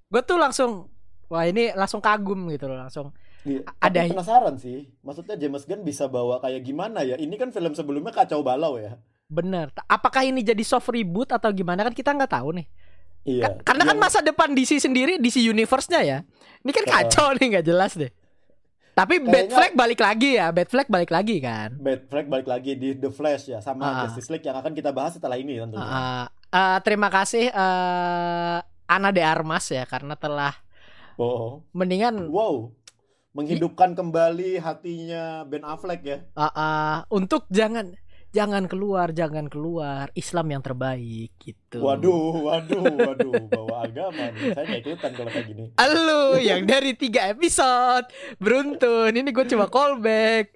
gue 0.08 0.22
tuh 0.22 0.38
langsung 0.38 0.86
wah 1.26 1.44
ini 1.44 1.74
langsung 1.74 1.98
kagum 2.00 2.48
gitu 2.54 2.70
loh, 2.70 2.78
langsung 2.86 3.10
Iya, 3.46 3.62
Ada- 3.80 4.10
penasaran 4.10 4.54
sih. 4.58 4.90
Maksudnya 5.00 5.38
James 5.38 5.64
Gunn 5.64 5.86
bisa 5.86 6.10
bawa 6.10 6.42
kayak 6.42 6.62
gimana 6.66 7.06
ya? 7.06 7.14
Ini 7.16 7.32
kan 7.38 7.54
film 7.54 7.72
sebelumnya 7.72 8.10
kacau 8.10 8.42
balau 8.42 8.76
ya. 8.76 8.98
Bener. 9.28 9.70
Apakah 9.86 10.24
ini 10.24 10.40
jadi 10.40 10.60
soft 10.64 10.88
reboot 10.88 11.28
atau 11.30 11.52
gimana 11.52 11.84
kan 11.84 11.92
kita 11.92 12.10
nggak 12.10 12.32
tahu 12.32 12.56
nih. 12.58 12.66
Iya. 13.28 13.44
Ka- 13.44 13.72
Karena 13.72 13.84
kan 13.84 13.96
Yang- 13.96 14.04
masa 14.08 14.18
depan 14.24 14.48
DC 14.56 14.80
sendiri 14.80 15.20
DC 15.20 15.44
Universe-nya 15.44 16.00
ya. 16.00 16.18
Ini 16.58 16.70
kan 16.72 16.84
kacau 16.88 17.36
nih 17.36 17.46
nggak 17.54 17.66
jelas 17.66 17.92
deh. 17.94 18.08
Tapi 18.96 19.22
Bad 19.22 19.46
Flag 19.48 19.72
balik 19.78 20.00
lagi 20.02 20.34
ya, 20.34 20.50
Bad 20.50 20.66
Flag 20.66 20.90
balik 20.90 21.14
lagi 21.14 21.38
kan. 21.38 21.70
Bad 21.78 22.10
Flag 22.10 22.26
balik 22.26 22.50
lagi 22.50 22.74
di 22.74 22.98
The 22.98 23.14
Flash 23.14 23.46
ya 23.46 23.62
sama 23.62 23.84
Ah. 23.84 23.94
Justice 24.02 24.26
League 24.28 24.42
yang 24.42 24.58
akan 24.58 24.74
kita 24.74 24.90
bahas 24.90 25.14
setelah 25.14 25.38
ini 25.38 25.54
tentunya. 25.56 25.86
Uh, 25.86 26.24
uh, 26.50 26.78
terima 26.82 27.06
kasih 27.06 27.46
uh, 27.48 28.58
Ana 28.88 29.12
de 29.12 29.22
Armas 29.22 29.68
ya 29.68 29.84
karena 29.84 30.16
telah 30.16 30.56
Oh. 31.14 31.62
mendingan 31.70 32.26
Wow. 32.26 32.74
Menghidupkan 33.30 33.94
kembali 33.94 34.58
hatinya 34.58 35.44
Ben 35.44 35.62
Affleck 35.62 36.02
ya. 36.02 36.18
uh, 36.32 36.42
uh, 36.48 36.94
untuk 37.08 37.46
jangan 37.48 37.94
jangan 38.30 38.68
keluar, 38.68 39.10
jangan 39.10 39.48
keluar 39.48 40.12
Islam 40.12 40.52
yang 40.52 40.62
terbaik 40.62 41.32
gitu. 41.40 41.80
Waduh, 41.80 42.44
waduh, 42.44 42.84
waduh, 42.84 43.32
bawa 43.48 43.88
agama 43.88 44.28
nih. 44.32 44.52
Saya 44.52 44.64
nggak 44.68 44.82
ikutan 44.84 45.10
kalau 45.16 45.30
kayak 45.32 45.46
gini. 45.48 45.64
Halo, 45.74 46.36
yang 46.36 46.68
dari 46.68 46.92
tiga 46.92 47.32
episode 47.32 48.06
beruntun. 48.36 49.12
Ini 49.12 49.28
gue 49.28 49.46
cuma 49.48 49.66
callback. 49.66 50.52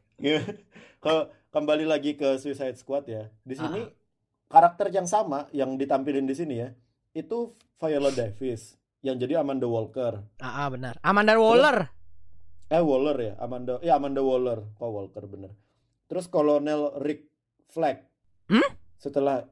Ke 1.03 1.14
kembali 1.51 1.84
lagi 1.88 2.14
ke 2.14 2.36
Suicide 2.36 2.76
Squad 2.76 3.09
ya. 3.09 3.32
Di 3.42 3.57
sini 3.57 3.80
Ah. 3.82 3.90
karakter 4.49 4.92
yang 4.92 5.09
sama 5.09 5.49
yang 5.51 5.80
ditampilin 5.80 6.28
di 6.28 6.36
sini 6.36 6.55
ya. 6.61 6.68
Itu 7.12 7.57
Viola 7.80 8.12
Davis 8.12 8.76
yang 9.01 9.16
jadi 9.16 9.40
Amanda 9.40 9.66
Walker. 9.66 10.22
Ah, 10.38 10.64
ah, 10.64 10.68
benar. 10.68 11.01
Amanda 11.01 11.34
Waller. 11.34 11.88
Eh 12.68 12.80
Waller 12.80 13.18
ya, 13.20 13.34
Amanda 13.36 13.76
ya 13.80 13.97
Amanda 13.97 14.20
Waller. 14.20 14.64
Kok 14.76 14.88
Walker 14.88 15.24
bener. 15.26 15.53
Terus 16.09 16.28
Kolonel 16.28 17.01
Rick 17.01 17.32
Flag. 17.73 18.05
Hmm? 18.47 18.68
Setelah 19.01 19.49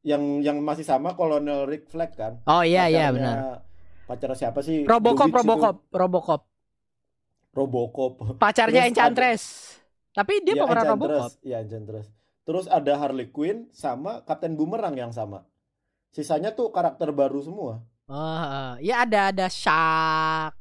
yang 0.00 0.40
yang 0.40 0.62
masih 0.62 0.86
sama 0.86 1.12
Kolonel 1.12 1.66
Rick 1.66 1.90
Flag 1.90 2.14
kan. 2.14 2.38
Oh 2.46 2.62
iya 2.62 2.86
iya 2.86 3.10
benar. 3.10 3.66
Pacar 4.06 4.30
siapa 4.32 4.62
sih? 4.62 4.86
Robocop 4.86 5.26
Witch 5.26 5.34
itu. 5.34 5.38
Robocop 5.42 5.76
Robocop. 5.90 6.42
Robocop. 7.54 8.12
Pacarnya 8.36 8.82
Terus 8.82 8.90
Enchantress. 8.90 9.42
Tapi 10.10 10.42
dia 10.42 10.54
Ya, 10.54 10.62
pemeran. 10.62 10.86
Robocop. 10.94 11.30
Iya, 11.40 11.62
Enchantress. 11.62 12.06
Terus 12.44 12.66
ada 12.68 12.92
Harley 12.94 13.26
Quinn 13.26 13.72
sama 13.72 14.20
Kapten 14.22 14.54
Boomerang 14.54 14.94
yang 14.94 15.10
sama. 15.10 15.48
Sisanya 16.12 16.52
tuh 16.52 16.70
karakter 16.70 17.10
baru 17.10 17.40
semua. 17.40 17.82
Oh, 18.04 18.76
ya 18.84 19.08
ada 19.08 19.32
ada 19.32 19.46
Shark, 19.48 20.52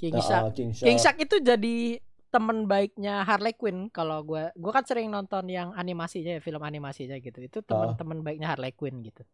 King 0.00 0.16
Ah, 0.16 0.24
Shark. 0.24 0.56
King 0.56 0.72
Shark. 0.72 0.86
King 0.88 0.98
Shark 0.98 1.18
itu 1.20 1.36
jadi 1.38 2.00
teman 2.28 2.68
baiknya 2.68 3.24
Harley 3.24 3.56
Quinn 3.56 3.88
kalau 3.88 4.20
gua 4.22 4.52
gua 4.54 4.72
kan 4.76 4.84
sering 4.84 5.08
nonton 5.08 5.48
yang 5.48 5.72
animasinya 5.72 6.36
ya, 6.36 6.40
film 6.40 6.60
animasinya 6.60 7.16
gitu. 7.18 7.38
Itu 7.40 7.58
teman-teman 7.64 8.20
baiknya 8.20 8.52
Harley 8.52 8.72
Quinn 8.72 9.00
gitu. 9.00 9.24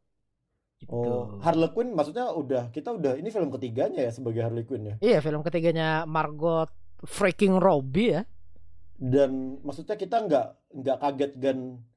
Gitu. 0.78 0.90
Oh, 0.90 1.38
Harley 1.40 1.70
Quinn 1.70 1.94
maksudnya 1.94 2.28
udah 2.30 2.68
kita 2.68 2.92
udah 2.92 3.16
ini 3.16 3.30
film 3.30 3.48
ketiganya 3.48 4.04
ya 4.04 4.12
sebagai 4.12 4.42
Harley 4.42 4.66
Quinn 4.66 4.84
ya. 4.84 4.94
Iya, 5.00 5.18
film 5.22 5.40
ketiganya 5.40 6.04
Margot 6.04 6.68
freaking 7.04 7.56
Robbie 7.58 8.14
ya. 8.14 8.22
Dan 8.94 9.58
maksudnya 9.66 9.98
kita 9.98 10.22
nggak 10.22 10.46
nggak 10.74 10.96
kaget 11.02 11.32
dan 11.40 11.56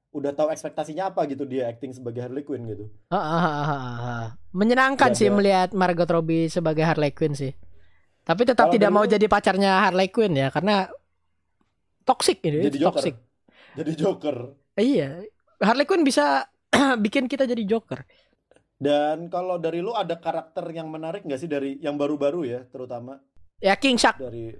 udah 0.10 0.32
tahu 0.34 0.50
ekspektasinya 0.50 1.14
apa 1.14 1.30
gitu 1.30 1.46
dia 1.46 1.70
acting 1.70 1.94
sebagai 1.94 2.26
Harley 2.26 2.42
Quinn 2.42 2.66
gitu. 2.66 2.90
Ah, 3.12 3.20
ah, 3.20 3.44
ah, 3.44 3.54
ah, 3.62 3.76
ah. 4.02 4.28
Menyenangkan 4.56 5.14
Iya, 5.14 5.20
sih 5.20 5.28
dia- 5.30 5.36
melihat 5.36 5.70
Margot 5.78 6.10
Robbie 6.10 6.50
sebagai 6.50 6.82
Harley 6.88 7.14
Quinn 7.14 7.38
sih. 7.38 7.54
Tapi 8.28 8.42
tetap 8.44 8.68
Kalau 8.68 8.76
tidak 8.76 8.92
dari 8.92 8.98
mau 9.00 9.06
jadi 9.08 9.26
pacarnya 9.32 9.72
Harley 9.88 10.12
Quinn 10.12 10.36
ya 10.36 10.52
karena 10.52 10.92
toxic 12.04 12.44
ini, 12.44 12.68
Jadi 12.68 12.78
Joker. 12.84 12.92
toxic. 13.00 13.16
Jadi 13.80 13.92
Joker. 13.96 14.38
Iya, 14.76 15.24
Harley 15.64 15.88
Quinn 15.88 16.04
bisa 16.04 16.44
bikin 17.06 17.32
kita 17.32 17.48
jadi 17.48 17.64
Joker. 17.64 18.04
Dan 18.78 19.32
kalau 19.32 19.58
dari 19.58 19.80
lu 19.80 19.96
ada 19.96 20.20
karakter 20.20 20.68
yang 20.76 20.92
menarik 20.92 21.24
nggak 21.24 21.40
sih 21.40 21.50
dari 21.50 21.80
yang 21.80 21.96
baru-baru 21.96 22.46
ya, 22.46 22.62
terutama 22.68 23.18
Ya 23.58 23.74
King 23.74 23.98
Shark 23.98 24.22
dari 24.22 24.54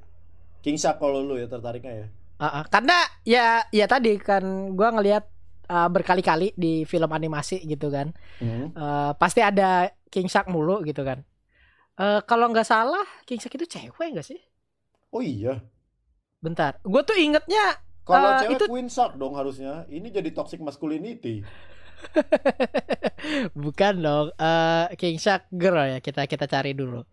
King 0.66 0.78
Shark 0.82 0.98
kalau 0.98 1.22
lu 1.22 1.38
ya 1.38 1.46
tertariknya 1.46 1.94
ya. 1.94 2.08
Ah, 2.42 2.62
ah. 2.62 2.64
karena 2.66 2.98
ya 3.26 3.62
ya 3.70 3.86
tadi 3.86 4.18
kan 4.18 4.74
gua 4.74 4.90
ngelihat 4.98 5.30
ah, 5.70 5.86
berkali-kali 5.86 6.58
di 6.58 6.82
film 6.90 7.10
animasi 7.14 7.62
gitu 7.62 7.94
kan. 7.94 8.10
Hmm. 8.42 8.74
Eh, 8.74 9.12
pasti 9.22 9.46
ada 9.46 9.94
King 10.10 10.26
Shark 10.26 10.50
mulu 10.50 10.82
gitu 10.82 11.06
kan. 11.06 11.22
Eh, 11.98 12.22
kalau 12.30 12.54
nggak 12.54 12.68
salah 12.68 13.02
King 13.26 13.42
Shark 13.42 13.58
itu 13.58 13.66
cewek 13.66 14.14
nggak 14.14 14.28
sih? 14.28 14.38
Oh 15.10 15.22
iya. 15.22 15.58
Bentar, 16.38 16.78
gue 16.86 17.02
tuh 17.02 17.18
ingetnya 17.18 17.82
Kalau 18.08 18.38
Eh, 18.38 18.40
cewek 18.46 18.56
itu- 18.56 18.68
Queen 18.72 18.88
Shark 18.88 19.20
dong 19.20 19.36
harusnya. 19.36 19.84
Ini 19.90 20.08
jadi 20.08 20.32
toxic 20.32 20.64
masculinity. 20.64 21.44
bukan 23.58 23.94
dong. 24.00 24.28
Eh, 24.32 24.86
King 24.96 25.18
Shark 25.20 25.50
girl 25.52 25.98
ya 25.98 26.00
kita 26.00 26.24
kita 26.24 26.48
cari 26.48 26.72
dulu. 26.72 27.04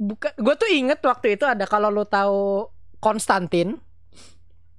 Bukan, 0.00 0.32
gue 0.32 0.54
tuh 0.56 0.70
inget 0.72 0.96
waktu 1.04 1.36
itu 1.36 1.44
ada 1.44 1.68
kalau 1.68 1.92
lo 1.92 2.08
tahu 2.08 2.72
Konstantin. 3.04 3.76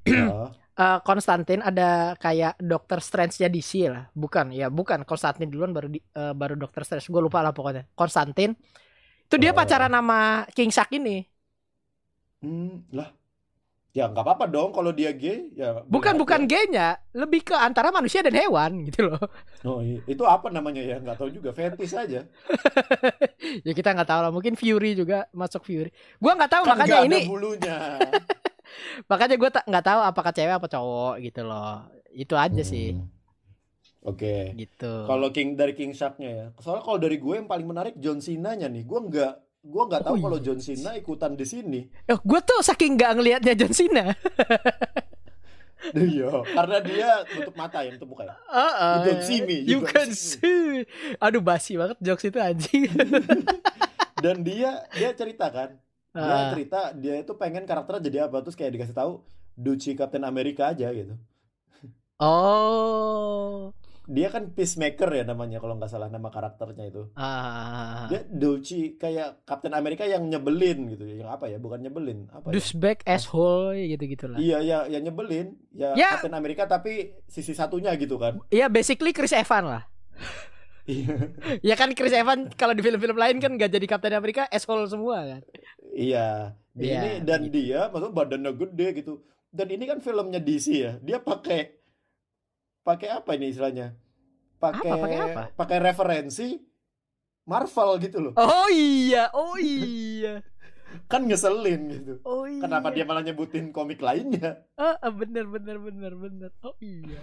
Ya. 0.01 0.49
Eh, 0.71 0.99
Konstantin 1.03 1.59
ada 1.59 2.15
kayak 2.15 2.55
Doctor 2.57 3.03
Strange-nya 3.03 3.51
DC 3.51 3.91
lah. 3.91 4.07
Bukan, 4.15 4.55
ya 4.55 4.71
bukan 4.71 5.03
Konstantin 5.03 5.51
duluan 5.51 5.75
baru 5.75 5.91
di- 5.91 5.99
eh, 6.01 6.31
baru 6.31 6.55
Doctor 6.55 6.87
Strange. 6.87 7.11
Gue 7.11 7.19
lupa 7.19 7.43
lah 7.43 7.51
pokoknya. 7.51 7.91
Konstantin. 7.91 8.55
Itu 9.27 9.35
dia 9.35 9.51
Oh. 9.51 9.57
pacaran 9.57 9.91
sama 9.91 10.47
King 10.51 10.71
Shark 10.71 10.91
ini. 10.91 11.27
Hmm, 12.39 12.87
lah. 12.89 13.11
Ya 13.91 14.07
nggak 14.07 14.23
apa-apa 14.23 14.47
dong 14.47 14.71
kalau 14.71 14.95
dia 14.95 15.11
gay 15.11 15.51
ya. 15.51 15.83
Bukan 15.83 16.15
bukan 16.15 16.47
gaynya, 16.47 16.95
lebih 17.11 17.43
ke 17.43 17.51
antara 17.51 17.91
manusia 17.91 18.23
dan 18.23 18.31
hewan 18.31 18.87
gitu 18.87 19.11
loh. 19.11 19.19
Oh, 19.67 19.83
iya. 19.83 19.99
itu 20.07 20.23
apa 20.23 20.47
namanya 20.47 20.79
ya? 20.79 20.95
Nggak 21.03 21.19
tahu 21.19 21.27
juga. 21.27 21.51
Fetish 21.51 21.99
aja. 21.99 22.23
ya 23.67 23.71
kita 23.75 23.91
nggak 23.91 24.07
tahu 24.07 24.21
lah. 24.23 24.31
Mungkin 24.31 24.55
Fury 24.55 24.95
juga 24.95 25.27
masuk 25.35 25.67
Fury. 25.67 25.91
Gua 26.23 26.39
nggak 26.39 26.51
tahu 26.55 26.63
Kan 26.63 26.71
makanya 26.79 26.87
nggak 26.87 27.03
ada 27.03 27.07
ini 27.11 27.19
bulunya. 27.27 27.77
makanya 29.05 29.35
gue 29.35 29.49
tak 29.49 29.63
nggak 29.65 29.85
tahu 29.85 29.99
apakah 30.01 30.31
cewek 30.31 30.55
apa 30.55 30.67
cowok 30.67 31.13
gitu 31.19 31.41
loh. 31.43 31.85
Itu 32.09 32.35
aja 32.35 32.61
sih 32.61 32.93
Hmm. 32.93 33.07
Oke. 34.01 34.57
gitu. 34.57 35.05
Kalau 35.05 35.29
King 35.29 35.53
dari 35.53 35.77
King 35.77 35.93
Shark-nya 35.93 36.29
ya. 36.29 36.45
Soalnya 36.57 36.81
kalau 36.81 36.97
dari 36.97 37.15
gue 37.15 37.37
yang 37.37 37.45
paling 37.45 37.65
menarik 37.65 37.93
John 37.95 38.17
Cena-nya 38.17 38.65
nih. 38.65 38.81
Gue 38.81 38.97
nggak 38.97 39.33
gue 39.61 39.83
nggak 39.85 40.01
tahu 40.01 40.15
Oh, 40.17 40.21
kalau. 40.25 40.39
John 40.41 40.57
Cena 40.57 40.97
ikutan 40.97 41.37
di 41.37 41.45
sini. 41.45 41.85
Oh, 42.09 42.17
gue 42.17 42.39
tuh 42.41 42.65
saking 42.65 42.97
nggak 42.97 43.11
ngelihatnya 43.13 43.53
John 43.53 43.69
Cena. 43.71 44.09
Iya, 45.91 46.45
karena 46.45 46.77
dia 46.77 47.09
tutup 47.25 47.57
mata 47.57 47.81
ya, 47.81 47.89
tutup 47.97 48.13
muka 48.13 48.21
ya. 48.21 48.37
Heeh. 48.47 48.93
You 48.93 49.05
don't 49.09 49.23
see 49.25 49.39
me, 49.41 49.57
you 49.65 49.65
You 49.65 49.79
can 49.81 50.13
see 50.13 50.37
see. 50.37 50.85
Aduh 51.17 51.41
basi 51.41 51.73
banget 51.73 51.97
jokes 51.97 52.21
itu 52.23 52.37
anjing. 52.37 52.85
Dan 54.23 54.45
dia 54.45 54.85
dia 54.93 55.09
cerita 55.11 55.49
kan. 55.49 55.80
Dia 56.11 56.27
Ah. 56.27 56.51
cerita 56.51 56.79
dia 56.91 57.15
itu 57.17 57.31
pengen 57.33 57.63
karakternya 57.63 58.03
jadi 58.03 58.17
apa 58.27 58.43
terus 58.43 58.55
kayak 58.55 58.75
dikasih 58.75 58.93
tahu 58.93 59.23
Duci 59.51 59.95
Captain 59.95 60.23
America 60.23 60.67
aja 60.67 60.91
gitu. 60.91 61.15
Oh. 62.21 63.71
Dia 64.11 64.27
kan 64.27 64.51
peacemaker 64.51 65.07
ya 65.07 65.23
namanya 65.23 65.61
kalau 65.61 65.77
nggak 65.77 65.87
salah 65.87 66.11
nama 66.11 66.27
karakternya 66.27 66.89
itu. 66.89 67.03
Ah. 67.15 68.11
Dia 68.11 68.27
Dulci 68.27 68.99
kayak 68.99 69.45
Captain 69.45 69.71
America 69.71 70.03
yang 70.03 70.27
nyebelin 70.27 70.91
gitu 70.91 71.05
ya. 71.05 71.23
Yang 71.23 71.29
apa 71.31 71.45
ya? 71.47 71.57
Bukan 71.57 71.79
nyebelin, 71.79 72.27
apa 72.27 72.51
ya? 72.51 72.59
Douchebag 72.59 73.05
asshole 73.07 73.79
gitu-gitu 73.87 74.25
lah. 74.27 74.37
Iya, 74.41 74.57
ya, 74.61 74.77
ya 74.85 74.99
nyebelin. 74.99 75.55
Ya, 75.71 75.95
Ya. 75.95 76.09
Captain 76.17 76.35
America 76.35 76.65
tapi 76.65 77.15
sisi 77.25 77.53
satunya 77.53 77.93
gitu 77.95 78.19
kan. 78.19 78.41
Iya 78.51 78.67
basically 78.67 79.15
Chris 79.15 79.31
Evans 79.31 79.69
lah. 79.69 79.83
Iya. 80.83 81.15
Ya 81.71 81.75
kan 81.77 81.93
Chris 81.93 82.11
Evans 82.11 82.51
kalau 82.57 82.73
di 82.73 82.81
film-film 82.81 83.15
lain 83.15 83.37
kan 83.37 83.53
gak 83.53 83.69
jadi 83.69 83.85
Captain 83.85 84.17
America 84.17 84.49
asshole 84.49 84.89
semua 84.89 85.23
kan. 85.23 85.41
Iya. 85.91 86.55
Di 86.71 86.87
Iya, 86.87 86.99
ini 87.03 87.09
dan 87.27 87.41
gitu. 87.47 87.53
dia 87.59 87.91
maksudnya 87.91 88.15
badannya 88.15 88.51
gede 88.55 88.87
gitu. 89.03 89.13
Dan 89.51 89.67
ini 89.67 89.83
kan 89.83 89.99
filmnya 89.99 90.39
DC 90.39 90.67
ya. 90.71 90.93
Dia 91.03 91.19
pakai 91.19 91.75
pakai 92.81 93.07
apa 93.11 93.35
ini 93.35 93.51
istilahnya? 93.51 93.93
Pakai 94.55 94.89
Apa? 94.89 95.01
Pakai 95.03 95.17
apa? 95.19 95.43
pakai 95.57 95.77
referensi 95.83 96.47
Marvel 97.43 97.89
gitu 97.99 98.17
loh. 98.21 98.33
Oh 98.39 98.69
iya, 98.71 99.27
oh 99.33 99.57
iya. 99.59 100.39
Kan 101.11 101.27
ngeselin 101.27 101.81
gitu. 101.91 102.13
Oh 102.23 102.47
iya. 102.47 102.63
Kenapa 102.63 102.91
dia 102.91 103.03
malah 103.03 103.23
nyebutin 103.23 103.71
komik 103.75 103.99
lainnya? 103.99 104.63
Ah, 104.75 104.95
bener 105.11 105.47
bener 105.47 105.79
bener 105.79 106.13
bener. 106.15 106.51
Oh 106.63 106.75
iya. 106.79 107.19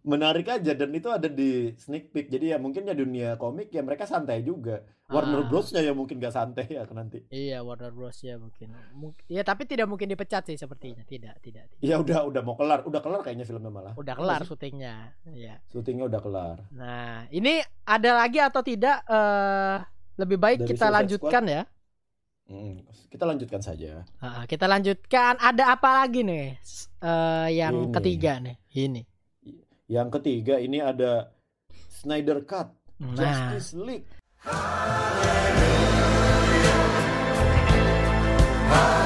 Menarik 0.00 0.48
aja 0.48 0.72
dan 0.72 0.90
itu 0.96 1.12
ada 1.12 1.28
di 1.28 1.76
sneak 1.76 2.08
peek. 2.08 2.32
Jadi 2.32 2.52
ya 2.52 2.58
mungkin 2.58 2.88
ya 2.88 2.96
dunia 2.96 3.36
komik 3.36 3.68
ya 3.68 3.84
mereka 3.84 4.08
santai 4.08 4.40
juga. 4.40 4.80
Warner 5.10 5.42
Ah. 5.42 5.46
Bros-nya 5.50 5.82
ya 5.82 5.90
mungkin 5.90 6.22
gak 6.22 6.32
santai 6.32 6.70
ya 6.70 6.86
nanti. 6.96 7.26
Iya 7.28 7.66
Warner 7.66 7.90
Bros 7.90 8.22
ya 8.22 8.38
mungkin. 8.38 8.72
Mung- 8.94 9.18
Ya 9.26 9.42
tapi 9.42 9.66
tidak 9.66 9.90
mungkin 9.90 10.06
dipecat 10.06 10.46
sih 10.46 10.54
sepertinya. 10.54 11.02
Tidak, 11.02 11.34
tidak. 11.42 11.66
tidak. 11.66 11.82
Ya 11.82 11.98
udah 11.98 12.30
udah 12.30 12.42
mau 12.46 12.54
kelar, 12.54 12.86
udah 12.86 13.02
kelar 13.02 13.20
kayaknya 13.26 13.42
filmnya 13.44 13.68
malah. 13.74 13.92
Udah 13.98 14.14
kelar 14.14 14.46
syutingnya. 14.46 15.18
Iya. 15.26 15.58
Syutingnya 15.68 16.06
udah 16.06 16.20
kelar. 16.22 16.56
Nah, 16.70 17.26
ini 17.34 17.58
ada 17.82 18.10
lagi 18.22 18.38
atau 18.38 18.62
tidak 18.62 19.02
eh 19.04 19.76
lebih 20.16 20.38
baik 20.38 20.58
Dari 20.62 20.68
kita 20.70 20.86
lanjutkan 20.88 21.44
ya. 21.44 21.62
Hmm, 22.50 22.82
kita 23.10 23.24
lanjutkan 23.26 23.60
saja. 23.62 24.06
Kita 24.46 24.66
lanjutkan. 24.70 25.38
Ada 25.42 25.74
apa 25.74 26.02
lagi 26.02 26.22
nih? 26.22 26.54
Eh, 27.02 27.48
yang 27.58 27.90
Ini. 27.90 27.94
ketiga 27.98 28.38
nih. 28.38 28.56
Ini. 28.70 29.02
Yang 29.90 30.22
ketiga 30.22 30.62
ini 30.62 30.78
ada 30.78 31.34
Snyder 31.90 32.46
Cut 32.46 32.70
Nah, 33.00 33.16
Justice 33.16 33.74
League. 33.74 34.06
This 38.70 38.99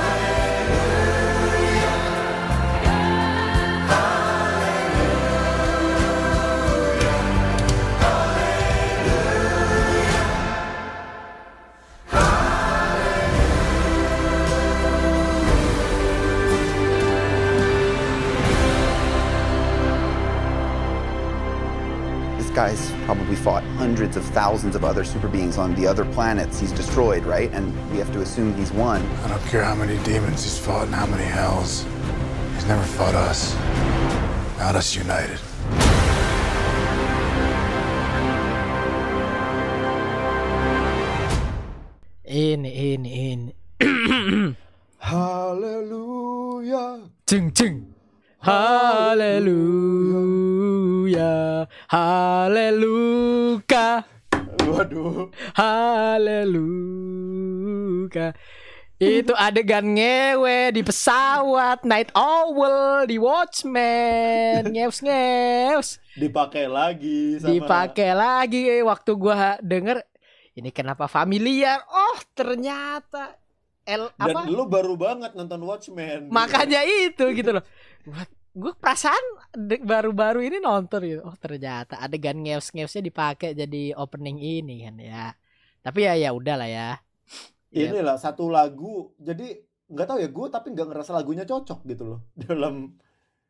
guy's 22.55 22.93
probably 23.05 23.35
fought 23.35 23.65
hundreds 23.77 24.17
of 24.17 24.25
thousands 24.27 24.77
of 24.77 24.85
other 24.85 25.05
super 25.05 25.27
beings 25.27 25.59
on 25.59 25.75
the 25.75 25.87
other 25.87 26.05
planets 26.05 26.61
he's 26.61 26.71
destroyed, 26.71 27.25
right? 27.25 27.51
And 27.53 27.75
we 27.91 27.99
have 27.99 28.13
to 28.13 28.21
assume 28.21 28.55
he's 28.55 28.73
won. 28.73 29.03
I 29.25 29.29
don't 29.29 29.43
care 29.47 29.65
how 29.65 29.75
many 29.75 29.99
demons 30.05 30.45
he's 30.45 30.57
fought 30.59 30.87
and 30.87 30.95
how 30.95 31.07
many 31.07 31.25
hells. 31.25 31.85
He's 32.55 32.67
never 32.67 32.85
fought 32.85 33.15
us. 33.15 33.55
Not 34.59 34.77
us 34.77 34.95
united. 34.95 35.41
In, 42.25 42.65
in, 42.65 43.05
in. 43.05 43.53
Haleluya. 45.03 46.31
Ceng 47.27 47.51
ceng. 47.53 47.94
Haleluya. 48.45 49.65
Haleluya. 51.89 53.07
Waduh. 54.69 55.33
Haleluya. 55.57 56.77
Itu 59.01 59.33
adegan 59.33 59.97
ngewe 59.97 60.77
di 60.77 60.85
pesawat, 60.85 61.89
Night 61.89 62.13
Owl, 62.13 63.09
di 63.09 63.17
Watchmen, 63.17 64.69
ngeus 64.77 65.01
ngeus. 65.01 65.97
Dipakai 66.13 66.69
lagi 66.69 67.41
sama 67.41 67.49
Dipakai 67.49 68.13
lagi 68.13 68.69
waktu 68.85 69.11
gua 69.17 69.57
denger 69.65 70.05
ini 70.55 70.69
kenapa 70.69 71.09
familiar? 71.11 71.83
Oh, 71.91 72.21
ternyata 72.37 73.35
L 73.85 74.09
Dan 74.11 74.33
apa? 74.33 74.41
lu 74.49 74.65
baru 74.65 74.95
banget 74.95 75.33
nonton 75.33 75.61
Watchmen. 75.61 76.29
Makanya 76.29 76.81
itu 76.85 77.25
gitu 77.33 77.51
loh. 77.53 77.65
Gua, 78.03 78.25
gua 78.53 78.73
perasaan 78.73 79.21
baru-baru 79.81 80.41
ini 80.43 80.59
nonton 80.59 81.01
gitu. 81.05 81.23
Oh, 81.23 81.37
ternyata 81.37 81.99
adegan 81.99 82.41
ngeus-ngeusnya 82.41 83.01
dipakai 83.01 83.53
jadi 83.53 83.93
opening 83.95 84.41
ini 84.41 84.85
kan 84.85 84.97
ya. 84.97 85.25
Tapi 85.81 85.99
ya 86.03 86.17
ya 86.17 86.31
udahlah 86.33 86.65
ya. 86.65 86.91
Ya, 87.69 87.91
Inilah 87.91 88.17
satu 88.17 88.49
lagu. 88.49 89.13
Jadi 89.19 89.61
nggak 89.85 90.07
tahu 90.07 90.19
ya 90.19 90.29
gue 90.29 90.47
tapi 90.49 90.67
nggak 90.73 90.89
ngerasa 90.89 91.13
lagunya 91.13 91.45
cocok 91.45 91.85
gitu 91.85 92.05
loh 92.09 92.21
dalam 92.41 92.97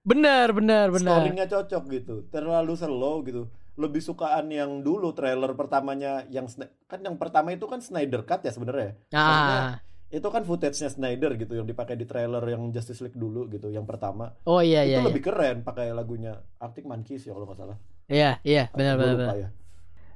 bener 0.03 0.51
bener 0.51 0.91
bener. 0.91 1.15
scoringnya 1.15 1.47
cocok 1.47 1.83
gitu 1.89 2.15
terlalu 2.29 2.75
slow 2.75 3.23
gitu 3.23 3.47
lebih 3.75 4.03
sukaan 4.03 4.51
yang 4.51 4.83
dulu 4.83 5.15
trailer 5.15 5.55
pertamanya 5.55 6.27
yang 6.29 6.51
kan 6.85 7.01
yang 7.01 7.17
pertama 7.17 7.51
itu 7.51 7.65
kan 7.65 7.79
Snyder 7.79 8.23
Cut 8.23 8.43
ya 8.43 8.51
sebenarnya 8.51 8.99
Maksudnya, 9.09 9.63
Ah. 9.63 9.75
Itu 10.15 10.29
kan 10.31 10.47
footage-nya 10.47 10.89
Snyder 10.89 11.35
gitu 11.35 11.53
yang 11.53 11.67
dipakai 11.67 11.99
di 11.99 12.07
trailer 12.07 12.39
yang 12.47 12.71
Justice 12.71 13.03
League 13.03 13.19
dulu 13.19 13.51
gitu 13.51 13.67
yang 13.69 13.83
pertama 13.83 14.31
Oh 14.47 14.63
iya 14.63 14.87
itu 14.87 14.95
iya. 14.95 15.03
lebih 15.03 15.21
keren 15.21 15.61
pakai 15.61 15.91
lagunya 15.91 16.39
Arctic 16.57 16.87
Monkeys 16.87 17.27
ya 17.27 17.35
kalau 17.35 17.45
nggak 17.45 17.59
salah 17.59 17.79
Iya 18.07 18.39
iya 18.43 18.71
benar 18.71 18.95
benar. 18.95 19.17
ya 19.35 19.49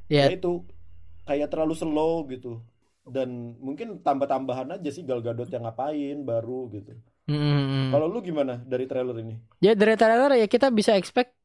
Iya. 0.08 0.24
Ya 0.30 0.32
itu 0.32 0.62
kayak 1.24 1.50
terlalu 1.50 1.74
slow 1.74 2.24
gitu 2.26 2.62
dan 3.04 3.28
mungkin 3.58 4.00
tambah-tambahan 4.00 4.78
aja 4.78 4.88
sih 4.88 5.02
Gal 5.02 5.20
Gadot 5.20 5.48
yang 5.48 5.64
ngapain 5.64 6.22
baru 6.22 6.68
gitu 6.70 6.94
Mm-mm. 7.26 7.92
kalau 7.92 8.08
lu 8.08 8.20
gimana 8.20 8.56
dari 8.64 8.88
trailer 8.88 9.16
ini 9.20 9.36
Ya 9.60 9.76
dari 9.76 9.96
trailer 9.96 10.32
ya 10.34 10.46
kita 10.46 10.72
bisa 10.72 10.96
expect 10.96 11.36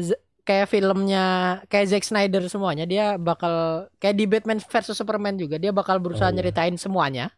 Z- 0.00 0.16
kayak 0.42 0.68
filmnya 0.68 1.24
kayak 1.68 1.86
Zack 1.86 2.04
Snyder 2.04 2.42
semuanya 2.46 2.84
dia 2.84 3.14
bakal 3.14 3.86
kayak 3.96 4.16
di 4.16 4.24
Batman 4.24 4.58
versus 4.58 4.96
Superman 4.96 5.36
juga 5.36 5.56
dia 5.56 5.70
bakal 5.70 6.00
berusaha 6.00 6.28
Oh, 6.28 6.32
iya. 6.32 6.38
nyeritain 6.40 6.74
semuanya 6.74 7.28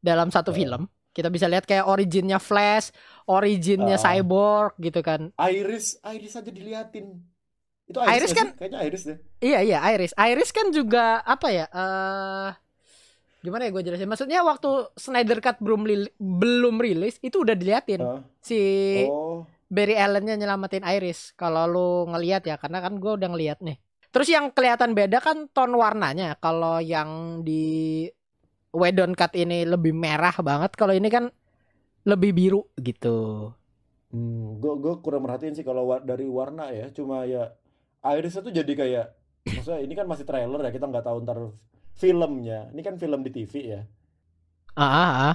dalam 0.00 0.28
satu 0.28 0.50
Oh. 0.50 0.56
film. 0.56 0.82
Kita 1.10 1.26
bisa 1.26 1.44
lihat 1.44 1.64
kayak 1.64 1.84
originnya 1.84 2.38
Flash, 2.38 2.94
originnya 3.26 3.94
Oh. 3.94 4.00
Cyborg 4.00 4.72
gitu 4.78 5.00
kan. 5.00 5.30
Iris 5.36 5.98
Iris 6.04 6.34
aja 6.34 6.48
diliatin 6.48 7.18
itu 7.84 7.98
Iris 7.98 8.30
nggak 8.30 8.38
kan- 8.38 8.54
kayaknya 8.54 8.80
Iris 8.82 9.02
deh 9.02 9.18
Iya 9.40 9.58
iya 9.60 9.78
Iris. 9.90 10.12
Iris 10.14 10.50
kan 10.50 10.70
juga 10.70 11.18
apa 11.20 11.50
ya? 11.50 11.66
eh 11.66 12.50
gimana 13.40 13.64
ya 13.64 13.70
gue 13.70 13.82
jelasin? 13.82 14.06
Maksudnya 14.06 14.40
waktu 14.40 14.68
Snyder 14.94 15.40
Cut 15.40 15.58
belum 15.58 15.82
li- 15.82 16.14
belum 16.14 16.78
rilis 16.78 17.18
itu 17.18 17.40
udah 17.40 17.54
diliatin 17.54 17.98
Hah? 17.98 18.20
si 18.38 18.60
oh 19.04 19.42
Barry 19.66 19.94
Allen-nya 19.94 20.34
nyelamatin 20.34 20.82
Iris. 20.84 21.30
Kalau 21.32 21.62
lu 21.64 21.88
ngelihat 22.06 22.42
ya, 22.42 22.58
karena 22.58 22.78
kan 22.80 22.98
gue 22.98 23.12
udah 23.14 23.30
ngelihat 23.30 23.62
nih. 23.62 23.78
Terus 24.10 24.26
yang 24.26 24.50
kelihatan 24.50 24.92
beda 24.92 25.22
kan 25.22 25.46
ton 25.48 25.70
warnanya. 25.72 26.34
Kalau 26.36 26.78
yang 26.78 27.40
di 27.40 28.02
Wedon 28.74 29.12
Cut 29.18 29.32
ini 29.34 29.66
lebih 29.66 29.92
merah 29.94 30.34
banget. 30.40 30.74
Kalau 30.78 30.94
ini 30.94 31.08
kan 31.12 31.30
lebih 32.06 32.32
biru 32.36 32.62
gitu. 32.80 33.50
hmm, 34.10 34.58
gue 34.62 34.72
gue 34.82 34.94
kurang 35.04 35.22
merhatiin 35.26 35.54
sih 35.58 35.66
kalau 35.66 35.82
dari 36.02 36.26
warna 36.26 36.64
ya 36.74 36.86
cuma 36.96 37.16
ya 37.26 37.54
Iris 38.02 38.38
itu 38.40 38.50
jadi 38.50 38.72
kayak 38.80 39.06
maksudnya 39.54 39.80
ini 39.86 39.94
kan 39.98 40.06
masih 40.10 40.24
trailer 40.28 40.60
ya 40.66 40.70
kita 40.74 40.86
nggak 40.90 41.04
tahu 41.06 41.16
ntar 41.26 41.38
filmnya 42.00 42.70
ini 42.74 42.82
kan 42.86 42.94
film 43.02 43.20
di 43.26 43.30
TV 43.34 43.54
ya 43.74 43.80
Ah, 44.76 44.82
ah, 44.84 45.10
ah. 45.30 45.34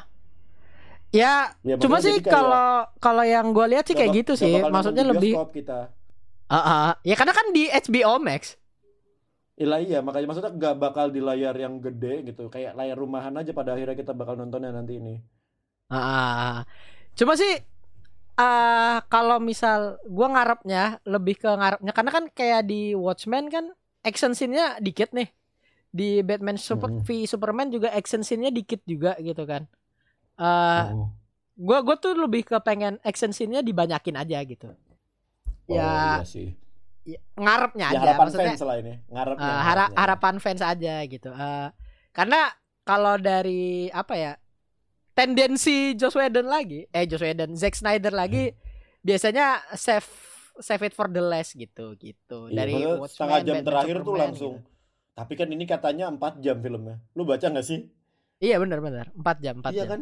Ya, 1.15 1.55
Ya, 1.63 1.79
cuma 1.79 1.97
sih 2.03 2.19
kalau 2.19 2.86
kalau 2.99 3.23
yang 3.23 3.55
gue 3.55 3.65
lihat 3.71 3.88
sih 3.88 3.95
kayak 3.95 4.11
gitu 4.25 4.33
sih. 4.36 4.67
Maksudnya 4.67 5.07
lebih, 5.07 5.39
kita 5.55 5.95
ah, 6.49 6.57
ah. 6.57 6.89
ya 7.01 7.15
karena 7.17 7.33
kan 7.33 7.47
di 7.55 7.69
HBO 7.69 8.21
Max. 8.21 8.57
Iya 9.62 9.76
iya 9.88 9.97
makanya 10.06 10.28
maksudnya 10.28 10.51
nggak 10.60 10.76
bakal 10.84 11.06
di 11.16 11.20
layar 11.28 11.56
yang 11.64 11.74
gede 11.86 12.08
gitu 12.28 12.41
kayak 12.53 12.72
layar 12.80 12.97
rumahan 13.03 13.36
aja 13.39 13.51
pada 13.60 13.70
akhirnya 13.76 13.95
kita 14.01 14.12
bakal 14.20 14.36
nontonnya 14.39 14.72
nanti 14.78 14.93
ini 15.01 15.14
Ah. 15.89 16.66
Cuma 17.20 17.34
sih 17.41 17.51
ah 18.39 19.03
kalau 19.14 19.38
misal 19.49 19.80
gua 20.16 20.28
ngarepnya 20.36 20.80
lebih 21.14 21.36
ke 21.41 21.49
ngarepnya 21.60 21.91
karena 21.97 22.12
kan 22.18 22.26
kayak 22.39 22.62
di 22.70 22.76
Watchmen 23.06 23.45
kan 23.56 23.66
action 24.10 24.34
scene-nya 24.38 24.66
dikit 24.88 25.10
nih. 25.18 25.30
Di 25.97 26.03
Batman 26.28 26.58
Super 26.68 26.91
Mm-mm. 26.91 27.06
v 27.08 27.26
Superman 27.32 27.68
juga 27.76 27.89
action 27.99 28.22
scene-nya 28.28 28.51
dikit 28.60 28.82
juga 28.91 29.12
gitu 29.28 29.43
kan. 29.51 29.64
Eh 30.39 30.84
Oh. 30.89 31.10
gua 31.68 31.80
gua 31.86 31.95
tuh 32.03 32.14
lebih 32.24 32.41
ke 32.49 32.58
pengen 32.68 32.95
action 33.10 33.32
scene-nya 33.36 33.62
dibanyakin 33.70 34.16
aja 34.24 34.39
gitu. 34.51 34.68
Oh, 35.70 35.76
Ya, 35.78 35.84
iya 36.06 36.24
sih. 36.26 36.58
Ya, 37.06 37.20
ngarepnya 37.36 37.86
Ya 37.86 37.91
aja 37.91 37.99
harapan 38.03 38.26
maksudnya. 38.26 38.49
fans 38.49 38.62
lah 38.62 38.76
ini, 38.78 38.93
ngarepnya. 39.08 39.45
Eh, 39.45 39.53
hara- 39.56 39.64
ngarepnya. 39.64 39.97
harapan 39.97 40.36
fans 40.38 40.62
aja 40.62 40.95
gitu. 41.06 41.30
Eh, 41.30 41.68
karena 42.12 42.39
kalau 42.82 43.16
dari 43.16 43.64
apa 43.89 44.14
ya 44.14 44.34
tendensi 45.14 45.76
Joss 45.93 46.14
Whedon 46.14 46.45
lagi, 46.45 46.84
eh 46.89 47.06
Joss 47.06 47.22
Whedon, 47.22 47.53
Zack 47.53 47.74
Snyder 47.74 48.12
lagi 48.12 48.49
Hmm. 48.49 48.58
biasanya 49.01 49.45
save 49.74 50.08
save 50.58 50.84
it 50.84 50.93
for 50.93 51.08
the 51.08 51.20
last 51.20 51.53
gitu 51.53 51.95
gitu. 51.95 52.47
Iya, 52.47 52.56
dari 52.58 52.74
setengah 53.06 53.39
jam 53.41 53.56
Batman, 53.56 53.66
terakhir 53.66 53.95
tuh 53.95 54.03
Superman 54.06 54.22
langsung. 54.26 54.53
gitu. 54.58 54.70
Tapi 55.14 55.34
kan 55.34 55.47
ini 55.47 55.64
katanya 55.64 56.06
4 56.10 56.34
jam 56.39 56.58
filmnya. 56.58 56.99
Lu 57.12 57.24
baca 57.24 57.45
nggak 57.45 57.64
sih? 57.64 57.88
Iya 58.38 58.60
benar-benar 58.60 59.12
4 59.14 59.38
jam 59.39 59.56
4 59.58 59.72
iya 59.72 59.80
jam. 59.82 59.89
kan? 59.89 60.01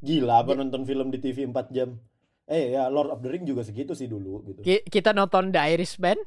Gila 0.00 0.34
apa 0.38 0.52
Ya. 0.52 0.56
nonton 0.58 0.82
film 0.84 1.08
di 1.08 1.18
TV 1.18 1.44
4 1.46 1.68
jam. 1.70 1.96
Eh 2.44 2.72
ya 2.72 2.86
Lord 2.86 3.08
of 3.08 3.20
the 3.20 3.30
Ring 3.30 3.42
juga 3.42 3.64
segitu 3.64 3.92
sih 3.92 4.04
dulu 4.04 4.44
gitu. 4.44 4.60
Ki- 4.60 4.84
Kita 4.84 5.10
nonton 5.10 5.48
The 5.48 5.60
Irishman. 5.66 6.20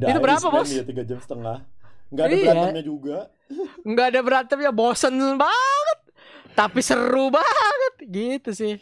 The 0.00 0.08
itu 0.08 0.18
berapa, 0.18 0.40
Bos? 0.42 0.68
Ya 0.68 0.80
3 0.82 1.04
jam 1.04 1.18
setengah. 1.18 1.68
Nggak 2.08 2.24
ada 2.24 2.32
Iya. 2.32 2.44
berantemnya 2.46 2.84
juga. 2.84 3.18
nggak 3.82 4.06
ada 4.06 4.20
berantemnya 4.20 4.72
bosen 4.72 5.12
banget. 5.36 5.98
Tapi 6.54 6.80
seru 6.80 7.28
banget 7.28 7.94
gitu 8.02 8.50
sih. 8.50 8.74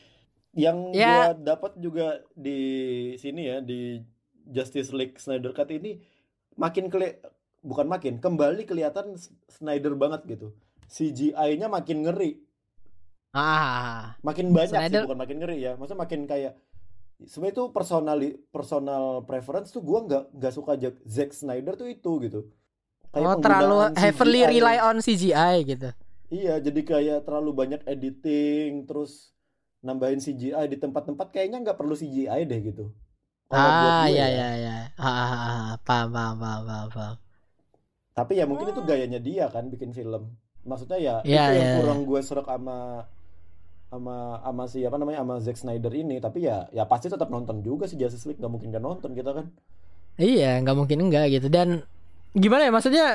Yang 0.53 0.79
Ya. 0.93 1.11
gua 1.12 1.27
dapat 1.37 1.73
juga 1.77 2.07
di 2.33 2.61
sini 3.17 3.45
ya 3.45 3.59
di 3.59 4.01
Justice 4.47 4.91
League 4.91 5.19
Snyder 5.19 5.51
Cut 5.51 5.69
ini 5.69 5.99
makin 6.55 6.87
keli 6.87 7.19
bukan 7.61 7.85
makin 7.85 8.17
kembali 8.17 8.62
kelihatan 8.64 9.19
Snyder 9.47 9.93
banget 9.93 10.23
gitu. 10.27 10.55
CGI-nya 10.87 11.67
makin 11.67 12.07
ngeri, 12.07 12.39
Ah, 13.33 14.14
makin 14.22 14.53
banyak 14.53 14.70
Snyder- 14.70 15.03
sih 15.03 15.07
bukan 15.09 15.18
makin 15.18 15.37
ngeri 15.43 15.59
ya. 15.61 15.72
Maksudnya 15.74 16.01
makin 16.03 16.20
kayak 16.24 16.53
sebenarnya 17.24 17.55
itu 17.57 17.64
personal 17.72 18.18
personal 18.53 19.05
preference 19.24 19.72
tuh 19.72 19.81
gua 19.81 20.05
nggak 20.05 20.24
nggak 20.37 20.53
suka 20.53 20.72
Jack- 20.77 21.05
Zack 21.05 21.31
Snyder 21.33 21.74
tuh 21.77 21.89
itu 21.89 22.12
gitu. 22.24 22.41
Kayak 23.12 23.27
oh 23.27 23.37
terlalu 23.41 23.77
penggunaan 23.77 23.93
heavily 23.97 24.41
CGI. 24.45 24.51
rely 24.53 24.77
on 24.81 24.97
CGI 25.01 25.55
gitu. 25.64 25.89
Iya, 26.27 26.59
jadi 26.59 26.81
kayak 26.83 27.18
terlalu 27.22 27.51
banyak 27.55 27.81
editing, 27.87 28.83
terus 28.85 29.31
nambahin 29.81 30.18
CGI 30.18 30.66
di 30.66 30.77
tempat-tempat 30.77 31.31
kayaknya 31.31 31.62
nggak 31.62 31.79
perlu 31.79 31.95
CGI 31.95 32.43
deh 32.45 32.61
gitu. 32.66 32.91
Buat 33.47 33.62
Ah, 33.62 34.05
iya 34.11 34.27
ya. 34.27 34.27
iya 34.27 34.49
iya. 34.59 34.77
Ah, 34.99 35.07
ah, 35.07 35.22
ah, 35.22 35.41
ah. 35.47 35.70
paham 35.87 36.11
paham 36.11 36.37
paham 36.43 36.62
paham. 36.66 36.89
paham. 36.91 37.16
Tapi 38.11 38.33
ya 38.41 38.45
mungkin 38.49 38.72
itu 38.72 38.83
gayanya 38.83 39.20
dia 39.22 39.47
kan 39.53 39.70
bikin 39.70 39.95
film. 39.95 40.35
Maksudnya 40.66 40.99
ya 40.99 41.14
Iya, 41.22 41.45
itu 41.47 41.53
yang 41.62 41.70
iya, 41.70 41.77
kurang 41.79 42.01
gue 42.05 42.20
serak 42.27 42.49
sama 42.51 43.07
sama 43.87 44.43
sama 44.43 44.64
si 44.66 44.82
apa 44.82 44.97
namanya 44.99 45.22
sama 45.22 45.34
Zack 45.39 45.59
Snyder 45.59 45.93
ini. 45.95 46.18
Tapi 46.18 46.45
ya 46.47 46.66
ya 46.74 46.84
pasti 46.84 47.07
tetap 47.07 47.30
nonton 47.30 47.62
juga 47.62 47.87
sih 47.87 47.97
Justice 47.97 48.26
League 48.26 48.41
nggak 48.43 48.53
mungkin 48.53 48.68
gak 48.74 48.84
nonton 48.84 49.11
kita 49.14 49.30
kan. 49.32 49.47
Iya, 50.16 50.61
nggak 50.64 50.76
mungkin 50.76 50.99
enggak 51.09 51.26
gitu. 51.32 51.49
Dan 51.53 51.84
gimana 52.32 52.68
ya 52.68 52.72
maksudnya 52.72 53.07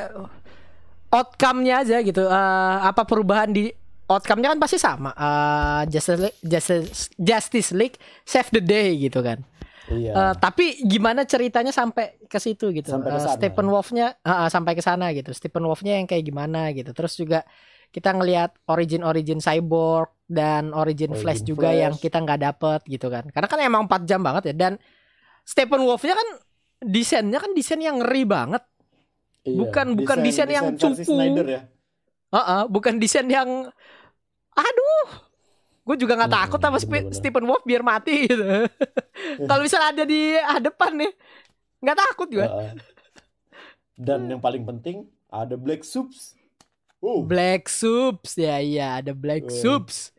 outcome-nya 1.12 1.84
aja 1.84 1.98
gitu. 2.02 2.24
Eh, 2.26 2.78
apa 2.82 3.04
perubahan 3.04 3.52
di 3.52 3.70
outcome-nya 4.08 4.56
kan 4.56 4.60
pasti 4.62 4.78
sama. 4.80 5.12
Eh, 5.14 5.82
Justice 5.92 6.22
League, 6.22 6.40
Justice, 6.46 7.12
Justice 7.18 7.72
League 7.76 7.98
save 8.24 8.50
the 8.54 8.64
day 8.64 8.96
gitu 8.96 9.20
kan. 9.20 9.44
Iya. 9.92 10.12
Eh, 10.14 10.34
tapi 10.40 10.80
gimana 10.88 11.28
ceritanya 11.28 11.74
sampai 11.74 12.22
ke 12.30 12.40
situ 12.40 12.72
gitu. 12.72 12.88
Sampai 12.88 13.18
sana. 13.20 13.36
Stephen 13.36 13.68
Wolf-nya 13.68 14.16
eh, 14.16 14.30
eh, 14.30 14.50
sampai 14.50 14.74
ke 14.78 14.84
sana 14.84 15.12
gitu. 15.12 15.36
Stephen 15.36 15.68
Wolf-nya 15.68 16.00
yang 16.00 16.08
kayak 16.08 16.24
gimana 16.24 16.72
gitu. 16.72 16.96
Terus 16.96 17.18
juga 17.20 17.44
kita 17.92 18.16
ngelihat 18.16 18.56
origin-origin 18.72 19.44
Cyborg 19.44 20.21
dan 20.32 20.72
origin, 20.72 21.12
Origin 21.12 21.12
Flash 21.14 21.42
juga 21.44 21.68
Flash. 21.68 21.82
yang 21.82 21.94
kita 21.94 22.18
nggak 22.18 22.40
dapet 22.42 22.80
gitu 22.88 23.08
kan. 23.08 23.28
Karena 23.28 23.48
kan 23.48 23.60
emang 23.60 23.82
4 23.84 24.02
jam 24.06 24.20
banget 24.20 24.44
ya 24.48 24.56
dan 24.56 24.74
Stephen 25.44 25.84
Wolf-nya 25.84 26.16
kan 26.16 26.28
desainnya 26.82 27.38
kan 27.38 27.52
desain 27.52 27.78
yang 27.78 28.00
ngeri 28.00 28.24
banget. 28.24 28.64
Iya. 29.42 29.58
bukan- 29.58 29.98
bukan 29.98 30.18
desain 30.22 30.48
yang 30.48 30.66
versi 30.72 31.02
cupu. 31.02 31.18
Ya. 31.44 31.66
Heeh, 32.32 32.62
bukan 32.68 32.96
desain 32.96 33.26
yang 33.26 33.68
aduh. 34.54 35.08
Gue 35.82 35.98
juga 35.98 36.14
nggak 36.14 36.30
Hmm, 36.30 36.40
takut 36.40 36.60
sama 36.62 36.78
Spe- 36.78 36.88
bener-bener. 37.02 37.18
Stephen 37.18 37.46
Wolf 37.46 37.64
biar 37.64 37.82
mati 37.82 38.30
gitu. 38.30 38.46
Kalau 39.50 39.62
misalnya 39.62 39.90
ada 39.92 40.04
di 40.06 40.22
hadapan 40.38 40.92
nih 40.96 41.12
nggak 41.82 41.98
takut 42.00 42.30
gue. 42.30 42.46
Heeh. 42.46 42.72
Dan 43.98 44.30
yang 44.30 44.38
paling 44.38 44.62
penting 44.64 44.98
ada 45.28 45.58
Black 45.58 45.82
Soups. 45.82 46.38
Uh, 47.02 47.26
Black 47.26 47.66
Soups 47.66 48.38
ya 48.38 48.62
iya 48.62 49.02
ada 49.02 49.10
Black. 49.12 49.50
Soups. 49.50 50.14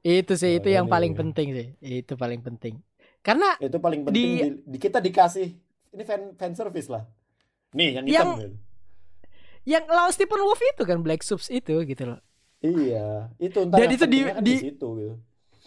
Itu 0.00 0.32
sih 0.34 0.56
itu 0.56 0.68
Nah, 0.68 0.74
yang 0.80 0.86
ini. 0.88 0.92
paling 0.92 1.12
penting 1.12 1.48
sih. 1.52 1.68
Itu 1.80 2.16
paling 2.16 2.40
penting. 2.40 2.80
Karena 3.20 3.52
itu 3.60 3.76
paling 3.76 4.00
penting 4.00 4.16
Di- 4.16 4.40
di, 4.40 4.48
di- 4.64 4.80
kita 4.80 4.96
dikasih 4.98 5.48
ini 5.92 6.02
fan 6.08 6.32
fan 6.34 6.52
service 6.56 6.88
lah. 6.88 7.04
Nih 7.76 8.00
yang 8.00 8.04
hitam. 8.08 8.16
Yang- 8.16 8.32
gitu. 8.40 8.56
yang 9.68 9.84
lawan 9.86 10.08
Stephen 10.10 10.40
Wolf 10.40 10.56
itu 10.58 10.82
kan 10.88 10.98
Black 11.04 11.20
Soups 11.20 11.52
itu 11.52 11.84
gitu 11.84 12.02
loh. 12.08 12.20
Iya, 12.60 13.28
itu 13.36 13.60
entar 13.60 13.76
Dan 13.76 13.88
itu 13.92 14.04
di- 14.08 14.24
kan 14.24 14.40
di- 14.40 14.62
situ 14.64 14.88
gitu. 14.96 15.14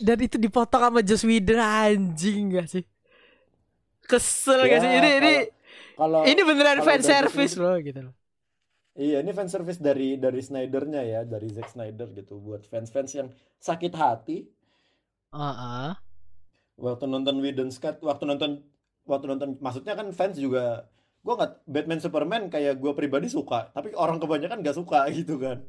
Dan 0.01 0.17
itu 0.17 0.37
dipotong 0.41 0.81
sama 0.89 0.99
Joss 1.05 1.21
Whedon 1.21 1.61
anjing 1.61 2.57
gak 2.57 2.65
sih? 2.65 2.83
Kesel 4.03 4.65
gak 4.65 4.71
Ya, 4.73 4.77
sih? 4.81 4.89
Ini 4.89 5.09
ini 5.21 5.33
Kalau 5.93 6.25
ini 6.25 6.41
beneran 6.41 6.81
kalau 6.81 6.87
fan 6.89 7.01
service 7.05 7.53
loh 7.55 7.77
gitu 7.77 8.09
loh. 8.09 8.13
Iya, 8.93 9.25
ini 9.25 9.33
fan 9.33 9.49
service 9.49 9.81
dari 9.81 10.15
dari 10.15 10.37
Snydernya 10.37 11.01
ya, 11.01 11.21
dari 11.25 11.49
Zack 11.49 11.73
Snyder 11.73 12.13
gitu 12.13 12.37
buat 12.37 12.61
fans-fans 12.63 13.09
yang 13.13 13.27
sakit 13.57 13.89
hati 13.89 14.45
Heeh. 15.33 15.89
waktu 16.77 17.05
nonton 17.05 17.41
Whedon's 17.41 17.81
Cut, 17.81 17.97
waktu 18.05 18.29
nonton 18.29 18.61
waktu 19.03 19.25
nonton 19.25 19.57
maksudnya 19.57 19.97
kan 19.97 20.13
fans 20.13 20.37
juga 20.37 20.85
gua 21.25 21.33
nggak 21.41 21.51
Batman 21.65 21.99
Superman 21.99 22.43
kayak 22.47 22.77
gua 22.77 22.93
pribadi 22.93 23.33
suka, 23.33 23.73
tapi 23.73 23.97
orang 23.97 24.21
kebanyakan 24.21 24.61
nggak 24.61 24.77
suka 24.77 25.09
gitu 25.17 25.41
kan. 25.41 25.65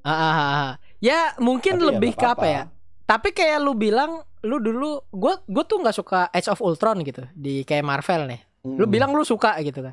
Ah, 0.00 0.16
ah, 0.16 0.32
ah. 0.32 0.70
Ya 0.96 1.36
mungkin 1.36 1.76
Tapi 1.76 1.82
ya 1.82 1.88
lebih 1.92 2.10
nggak 2.10 2.20
ke 2.20 2.24
apa 2.24 2.32
apa-apa. 2.32 2.46
ya? 2.48 2.62
Tapi 3.04 3.28
kayak 3.30 3.58
lu 3.60 3.76
bilang 3.76 4.24
lu 4.40 4.56
dulu 4.56 5.04
gua 5.12 5.44
gua 5.44 5.64
tuh 5.68 5.84
nggak 5.84 5.92
suka 5.92 6.32
Age 6.32 6.48
of 6.48 6.64
Ultron 6.64 7.04
gitu 7.04 7.20
di 7.36 7.68
kayak 7.68 7.84
Marvel 7.84 8.32
nih. 8.32 8.40
Lu 8.64 8.88
Hmm. 8.88 8.94
bilang 8.96 9.12
lu 9.12 9.22
suka 9.22 9.60
gitu 9.60 9.84
kan. 9.84 9.92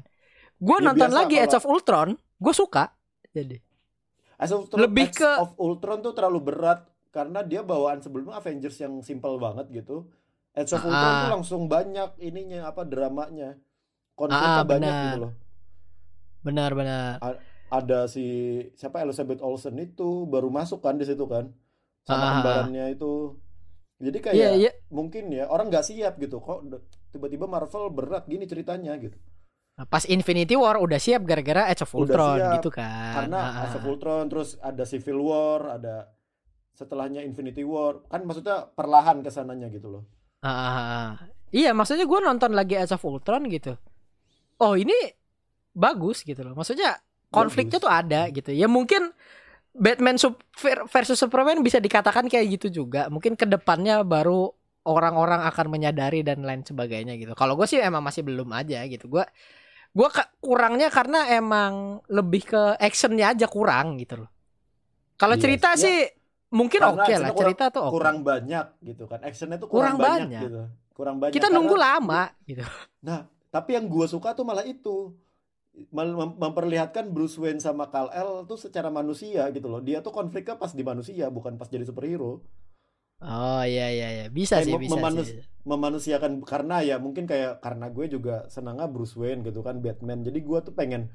Gua 0.55 0.79
Ya, 0.79 0.85
nonton 0.87 1.11
lagi 1.11 1.35
kalau- 1.35 1.43
Age 1.43 1.55
of 1.59 1.67
Ultron, 1.67 2.09
gua 2.43 2.53
suka. 2.53 2.83
Jadi 3.31 3.57
Age 4.35 4.51
of 4.51 4.67
lebih 4.75 5.07
ke- 5.09 5.39
of 5.39 5.55
Ultron 5.55 6.03
tuh 6.03 6.11
terlalu 6.11 6.43
berat 6.43 6.83
karena 7.09 7.39
dia 7.41 7.63
bawaan 7.63 8.03
sebelumnya 8.03 8.35
Avengers 8.35 8.75
yang 8.77 8.99
simple 8.99 9.39
banget 9.39 9.71
gitu. 9.71 10.11
Age 10.51 10.75
of 10.75 10.83
Ah, 10.83 10.85
Ultron 10.85 11.13
tuh 11.15 11.23
ah. 11.23 11.33
langsung 11.33 11.61
banyak 11.65 12.19
ininya 12.19 12.67
apa 12.67 12.83
dramanya. 12.83 13.55
Konfliknya 14.13 14.59
Ah, 14.59 14.67
banyak 14.67 14.83
benar. 14.83 15.05
gitu 15.07 15.19
loh. 15.21 15.33
benar-benar. 16.41 17.23
Ada 17.71 18.05
si 18.05 18.25
siapa 18.75 18.99
Elizabeth 18.99 19.39
Olsen 19.39 19.79
itu 19.79 20.27
baru 20.27 20.51
masuk 20.51 20.83
kan 20.83 20.93
di 20.93 21.07
situ 21.07 21.25
kan. 21.25 21.49
Ah, 21.49 21.55
ah, 22.03 22.05
Sama 22.05 22.19
ah. 22.19 22.31
kembarannya 22.35 22.85
itu. 22.91 23.39
Jadi 23.97 24.17
kayak 24.19 24.35
Iya, 24.35 24.49
iya. 24.59 24.71
mungkin 24.91 25.31
ya 25.31 25.47
orang 25.47 25.71
nggak 25.71 25.87
siap 25.87 26.19
gitu 26.19 26.37
kok 26.37 26.67
tiba-tiba 27.09 27.47
Marvel 27.47 27.87
berat 27.89 28.27
gini 28.27 28.43
ceritanya 28.43 28.91
gitu. 28.99 29.15
Pas 29.73 30.05
Infinity 30.05 30.53
War 30.53 30.77
udah 30.77 30.95
siap 30.95 31.25
gara-gara 31.25 31.65
Age 31.65 31.81
of 31.81 31.91
Udah 31.91 31.99
Ultron 31.99 32.37
siap. 32.37 32.53
gitu 32.55 32.69
kan. 32.69 33.13
Karena 33.25 33.37
Ah, 33.41 33.63
Age 33.65 33.77
of. 33.77 33.83
Ultron 33.83 34.23
terus 34.27 34.49
ada 34.57 34.83
Civil 34.83 35.17
War, 35.17 35.81
ada 35.81 36.13
setelahnya 36.71 37.21
Infinity 37.21 37.65
War. 37.65 38.05
Kan 38.05 38.23
maksudnya 38.23 38.69
perlahan 38.69 39.19
ke 39.19 39.29
sananya 39.29 39.65
gitu 39.67 39.89
loh. 39.89 40.03
Ah. 40.39 41.17
Iya, 41.49 41.73
maksudnya 41.73 42.05
gua 42.05 42.21
nonton 42.21 42.53
lagi 42.53 42.77
Age 42.77 42.93
of 42.93 43.01
Ultron 43.01 43.49
gitu. 43.49 43.73
Oh 44.57 44.73
ini 44.73 44.93
bagus 45.71 46.21
gitu 46.21 46.41
loh. 46.41 46.53
Maksudnya 46.53 47.01
konfliknya 47.27 47.81
Bagus. 47.81 47.85
tuh 47.85 47.91
ada 47.91 48.21
gitu. 48.29 48.51
Ya 48.53 48.69
mungkin 48.69 49.09
Batman 49.73 50.21
sup- 50.21 50.37
ver- 50.53 50.85
versus 50.85 51.17
Superman 51.17 51.65
bisa 51.65 51.81
dikatakan 51.81 52.29
kayak 52.29 52.61
gitu 52.61 52.85
juga. 52.85 53.09
Mungkin 53.09 53.33
ke 53.33 53.49
depannya 53.49 54.05
baru 54.05 54.53
orang-orang 54.85 55.41
akan 55.49 55.65
menyadari 55.65 56.21
dan 56.21 56.45
lain 56.45 56.61
sebagainya 56.61 57.17
gitu. 57.17 57.33
Kalau 57.33 57.57
gue 57.57 57.65
sih 57.65 57.81
emang 57.81 58.05
masih 58.05 58.21
belum 58.21 58.53
aja 58.53 58.85
gitu. 58.85 59.09
Gue 59.09 59.25
gue 59.93 60.09
kurangnya 60.39 60.89
karena 60.89 61.29
emang 61.29 61.73
lebih 62.09 62.49
ke 62.49 62.61
actionnya 62.77 63.31
aja 63.31 63.45
kurang 63.45 64.01
gitu 64.01 64.25
loh. 64.25 64.29
Kalau 65.13 65.37
Iya, 65.37 65.41
cerita 65.45 65.69
ya. 65.73 65.79
sih 65.79 65.97
mungkin 66.49 66.81
oke 66.81 66.89
lah 66.97 67.05
actionnya 67.05 67.29
kurang- 67.29 67.41
cerita 67.45 67.65
tuh 67.69 67.81
oke. 67.85 67.93
Kurang 67.93 68.17
banyak 68.21 68.65
gitu 68.81 69.03
kan. 69.05 69.19
Actionnya 69.21 69.57
tuh 69.61 69.69
Kurang 69.69 69.95
kurang, 69.95 69.97
banyak, 70.01 70.27
banyak. 70.27 70.41
gitu. 70.43 70.61
Kurang 70.93 71.15
banyak. 71.17 71.33
Kita 71.33 71.47
karena- 71.47 71.55
nunggu 71.55 71.75
lama 71.75 72.21
gitu. 72.43 72.65
Nah, 73.01 73.19
tapi 73.47 73.69
yang 73.73 73.85
gua 73.85 74.05
suka 74.05 74.33
tuh 74.33 74.43
malah 74.43 74.65
itu. 74.65 75.13
Mem- 75.89 76.13
mem- 76.13 76.37
memperlihatkan 76.37 77.09
Bruce 77.09 77.33
Wayne 77.35 77.57
sama 77.57 77.89
Kal-El 77.89 78.45
tuh 78.45 78.57
secara 78.57 78.89
manusia 78.89 79.49
gitu 79.49 79.65
loh. 79.65 79.81
Dia 79.81 80.01
tuh 80.01 80.13
konfliknya 80.13 80.53
pas 80.53 80.69
di 80.69 80.81
manusia, 80.81 81.29
bukan 81.29 81.57
pas 81.57 81.65
jadi 81.65 81.81
superhero. 81.81 82.45
Oh 83.23 83.63
iya 83.63 83.87
iya 83.87 84.07
iya 84.19 84.25
bisa 84.27 84.59
Kayak 84.59 84.67
sih 84.67 84.73
bisa 84.83 84.99
memanus- 84.99 85.31
sih. 85.31 85.41
Memanusiakan 85.63 86.43
karena 86.43 86.83
ya 86.83 86.99
mungkin 86.99 87.23
kayak 87.23 87.63
karena 87.63 87.87
gue 87.87 88.11
juga 88.11 88.51
senangnya 88.51 88.83
Bruce 88.91 89.15
Wayne 89.15 89.47
gitu 89.47 89.63
kan 89.63 89.79
Batman. 89.79 90.19
Jadi 90.27 90.43
gua 90.43 90.59
tuh 90.59 90.75
pengen 90.75 91.07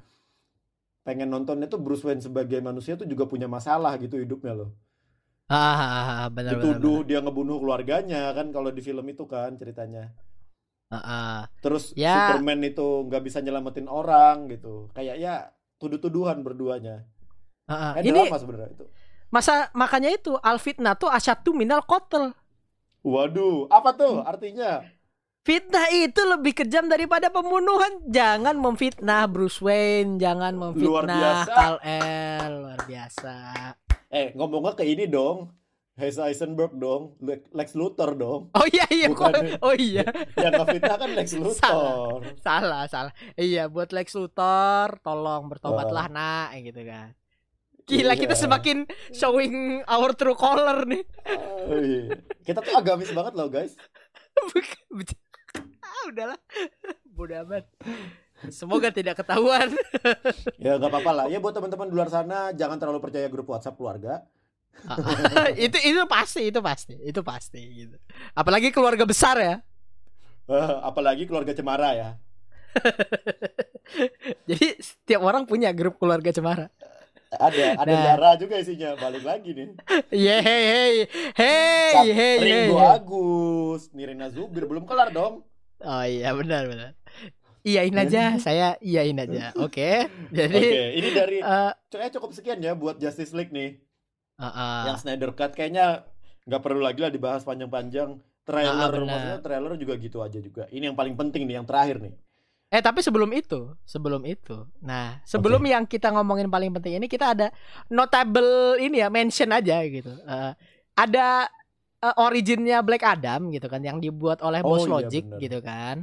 pengen 1.05 1.29
nontonnya 1.29 1.69
tuh 1.69 1.81
Bruce 1.81 2.05
Wayne 2.05 2.25
sebagai 2.25 2.61
manusia 2.65 2.97
tuh 2.97 3.05
juga 3.05 3.29
punya 3.29 3.45
masalah 3.45 4.01
gitu 4.01 4.17
hidupnya 4.17 4.57
loh. 4.57 4.71
Ah, 5.49 5.57
ah, 5.57 5.81
ah, 5.81 6.07
ah, 6.25 6.29
benar 6.29 6.61
benar. 6.61 6.77
Dituduh 6.77 7.05
dia 7.09 7.21
ngebunuh 7.25 7.57
keluarganya 7.61 8.33
kan 8.37 8.53
kalau 8.53 8.69
di 8.69 8.81
film 8.85 9.05
itu 9.09 9.25
kan 9.25 9.57
ceritanya. 9.57 10.13
Ah, 10.89 10.97
ah. 10.97 11.39
Terus 11.61 11.93
Ya. 11.93 12.33
Superman 12.33 12.61
itu 12.65 13.09
nggak 13.09 13.21
bisa 13.25 13.41
nyelamatin 13.45 13.89
orang 13.89 14.49
gitu. 14.49 14.89
Kayak 14.93 15.17
ya 15.21 15.35
tuduh-tuduhan 15.81 16.41
berduanya. 16.41 17.05
Ah, 17.69 17.93
ah. 17.93 18.01
Eh, 18.01 18.05
Ini 18.09 18.29
drama 18.29 18.37
sebenarnya 18.41 18.69
itu. 18.77 18.85
Masa 19.29 19.69
makanya 19.73 20.11
itu 20.11 20.37
alfitnah 20.39 20.95
tuh 20.95 21.09
asyatu 21.09 21.53
minal 21.53 21.81
kotel. 21.83 22.33
Waduh, 23.01 23.69
apa 23.69 23.95
tuh 23.95 24.21
artinya? 24.21 24.83
Fitnah 25.41 25.89
itu 25.89 26.21
lebih 26.21 26.53
kejam 26.55 26.87
daripada 26.87 27.29
pembunuhan. 27.29 28.05
Jangan 28.05 28.53
memfitnah 28.55 29.25
Bruce 29.25 29.65
Wayne, 29.65 30.21
jangan 30.21 30.53
Luar 30.53 30.77
memfitnah 30.77 31.17
biasa. 31.17 31.53
Kal-El. 31.55 32.53
Luar 32.61 32.81
biasa. 32.85 33.35
Eh, 34.09 34.29
ngomongnya 34.37 34.77
ke 34.77 34.85
ini 34.85 35.09
dong. 35.09 35.57
Hesse 35.99 36.23
Eisenberg 36.23 36.79
dong, 36.79 37.19
Le- 37.19 37.43
Lex 37.51 37.75
Luthor 37.75 38.15
dong. 38.15 38.55
Oh 38.55 38.67
iya 38.71 38.87
iya 38.87 39.11
Bukan. 39.11 39.35
gua- 39.35 39.59
Oh 39.65 39.75
iya. 39.75 40.07
Yang 40.39 40.53
ngefitnah 40.63 40.97
kan 40.97 41.11
Lex 41.11 41.29
Luthor. 41.35 42.21
Salah, 42.39 42.87
salah. 42.87 43.11
Iya, 43.35 43.67
buat 43.67 43.91
Lex 43.91 44.15
Luthor, 44.15 45.03
tolong 45.03 45.51
bertobatlah 45.51 46.07
nak 46.07 46.55
gitu 46.55 46.87
kan. 46.87 47.19
Gila, 47.89 48.15
kita 48.15 48.37
Iya. 48.37 48.43
semakin 48.45 48.77
showing 49.11 49.81
our 49.89 50.13
true 50.13 50.37
color 50.37 50.85
nih. 50.85 51.03
Oh, 51.65 51.81
iya. 51.81 52.21
Kita 52.45 52.61
tuh 52.61 52.77
agamis 52.77 53.09
banget 53.11 53.33
loh, 53.33 53.49
guys. 53.49 53.73
Ah, 55.81 56.03
udahlah. 56.07 56.39
Bodoh 57.09 57.43
amat. 57.49 57.65
Semoga 58.55 58.95
tidak 58.95 59.19
ketahuan. 59.19 59.75
Ya 60.63 60.79
nggak 60.79 60.91
apa-apa 60.95 61.11
lah. 61.11 61.27
Ya 61.27 61.43
buat 61.43 61.51
teman-teman 61.51 61.91
di 61.91 61.95
luar 61.97 62.07
sana 62.07 62.55
jangan 62.55 62.79
terlalu 62.79 63.03
percaya 63.03 63.27
grup 63.27 63.51
WhatsApp 63.51 63.75
keluarga. 63.75 64.23
itu 65.59 65.75
itu 65.75 65.99
pasti, 66.07 66.47
itu 66.55 66.61
pasti, 66.63 66.95
itu 67.03 67.21
pasti 67.27 67.59
gitu. 67.59 67.97
Apalagi 68.31 68.71
keluarga 68.71 69.03
besar 69.03 69.35
ya. 69.43 69.57
Eh, 70.47 70.75
apalagi 70.87 71.27
keluarga 71.27 71.51
Cemara 71.51 71.91
ya. 71.99 72.11
Jadi 74.49 74.79
setiap 74.79 75.25
orang 75.25 75.43
punya 75.49 75.73
grup 75.75 75.99
keluarga 75.99 76.31
cemara. 76.31 76.69
Ada, 77.29 77.77
ada 77.77 77.93
Nah. 77.93 78.05
Yara 78.09 78.31
juga 78.41 78.57
isinya. 78.57 78.97
Balik 78.97 79.25
lagi 79.25 79.53
nih. 79.53 79.69
Yeay, 80.09 80.41
hey, 80.41 80.95
hey, 81.37 81.93
hey, 81.93 82.09
hey, 82.17 82.37
Ringo 82.41 82.81
hey. 82.81 82.89
Agus, 82.97 83.83
Nirina 83.93 84.33
Zubir 84.33 84.65
belum 84.65 84.89
kelar 84.89 85.13
dong. 85.13 85.45
Oh 85.85 86.05
iya 86.09 86.33
benar 86.33 86.67
benar. 86.67 86.91
Iyain 87.69 87.93
aja, 87.93 88.41
saya 88.41 88.81
iyain 88.81 89.19
aja. 89.21 89.53
Oke. 89.61 90.09
Oke, 90.09 90.33
Jadi 90.33 90.61
ini 90.97 91.09
dari 91.13 91.37
eh, 91.45 91.73
kayaknya 91.93 92.13
cukup 92.17 92.31
sekian 92.33 92.65
ya 92.65 92.73
buat 92.73 92.97
Justice 92.97 93.37
League 93.37 93.53
nih. 93.53 93.77
ah, 94.41 94.49
ah. 94.49 94.83
Yang 94.89 95.05
Snyder 95.05 95.37
Cut 95.37 95.53
kayaknya 95.53 96.09
nggak 96.49 96.63
perlu 96.65 96.81
lagi 96.81 97.05
lah 97.05 97.13
dibahas 97.13 97.45
panjang-panjang. 97.45 98.25
Trailer, 98.49 98.89
benar. 98.89 99.05
maksudnya 99.05 99.41
trailer 99.45 99.73
juga 99.77 99.95
gitu 100.01 100.25
aja 100.25 100.41
juga. 100.41 100.65
Ini 100.73 100.89
yang 100.89 100.97
paling 100.97 101.13
penting 101.21 101.45
nih, 101.45 101.61
yang 101.61 101.69
terakhir 101.69 102.01
nih. 102.01 102.17
Eh 102.69 102.79
tapi 102.79 103.01
sebelum 103.01 103.33
itu, 103.33 103.73
sebelum 103.83 104.23
itu. 104.23 104.69
Nah, 104.81 105.25
sebelum 105.25 105.65
yang 105.65 105.89
kita 105.89 106.13
ngomongin 106.13 106.47
paling 106.47 106.69
penting 106.71 107.01
ini 107.01 107.09
kita 107.09 107.33
ada 107.33 107.49
notable 107.89 108.77
ini 108.77 109.01
ya, 109.01 109.09
mention 109.09 109.49
aja 109.49 109.81
gitu. 109.83 110.13
Eh, 110.13 110.53
ada 110.95 111.49
eh, 111.99 112.15
originnya 112.19 112.79
Black 112.81 113.03
Adam 113.03 113.49
gitu 113.49 113.67
kan 113.67 113.81
yang 113.81 113.97
dibuat 113.99 114.39
oleh 114.41 114.61
Oh, 114.61 114.77
Boss 114.77 114.85
iya, 114.85 114.91
Logic 114.91 115.25
benar. 115.25 115.41
gitu 115.41 115.59
kan. 115.61 115.97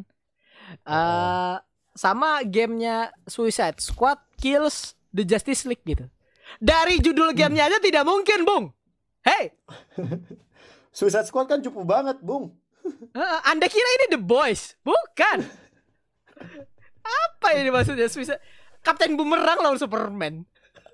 Eh 0.81 0.89
Oh. 0.89 1.55
sama 1.93 2.41
gamenya 2.43 3.13
Suicide 3.23 3.77
Squad 3.77 4.17
Kills 4.35 4.97
the 5.09 5.21
Justice 5.21 5.63
League 5.63 5.85
gitu. 5.85 6.09
Dari 6.57 6.97
judul 6.97 7.29
Hmm. 7.29 7.39
gamenya 7.39 7.69
aja 7.69 7.77
tidak 7.77 8.03
mungkin, 8.03 8.41
Bung. 8.41 8.65
Hey, 9.21 9.53
Suicide 10.91 11.25
Squad 11.25 11.45
kan 11.45 11.59
cukup 11.59 11.85
banget, 11.85 12.17
Bung. 12.19 12.57
eh, 13.13 13.39
Anda 13.43 13.65
kira 13.65 13.89
ini 13.95 14.05
The 14.11 14.19
Boys? 14.19 14.73
Bukan. 14.81 15.45
Apa 17.01 17.53
ini 17.55 17.69
maksudnya 17.69 18.09
Suicide 18.09 18.41
Kapten 18.81 19.13
Bumerang 19.13 19.61
lawan 19.61 19.77
Superman. 19.77 20.45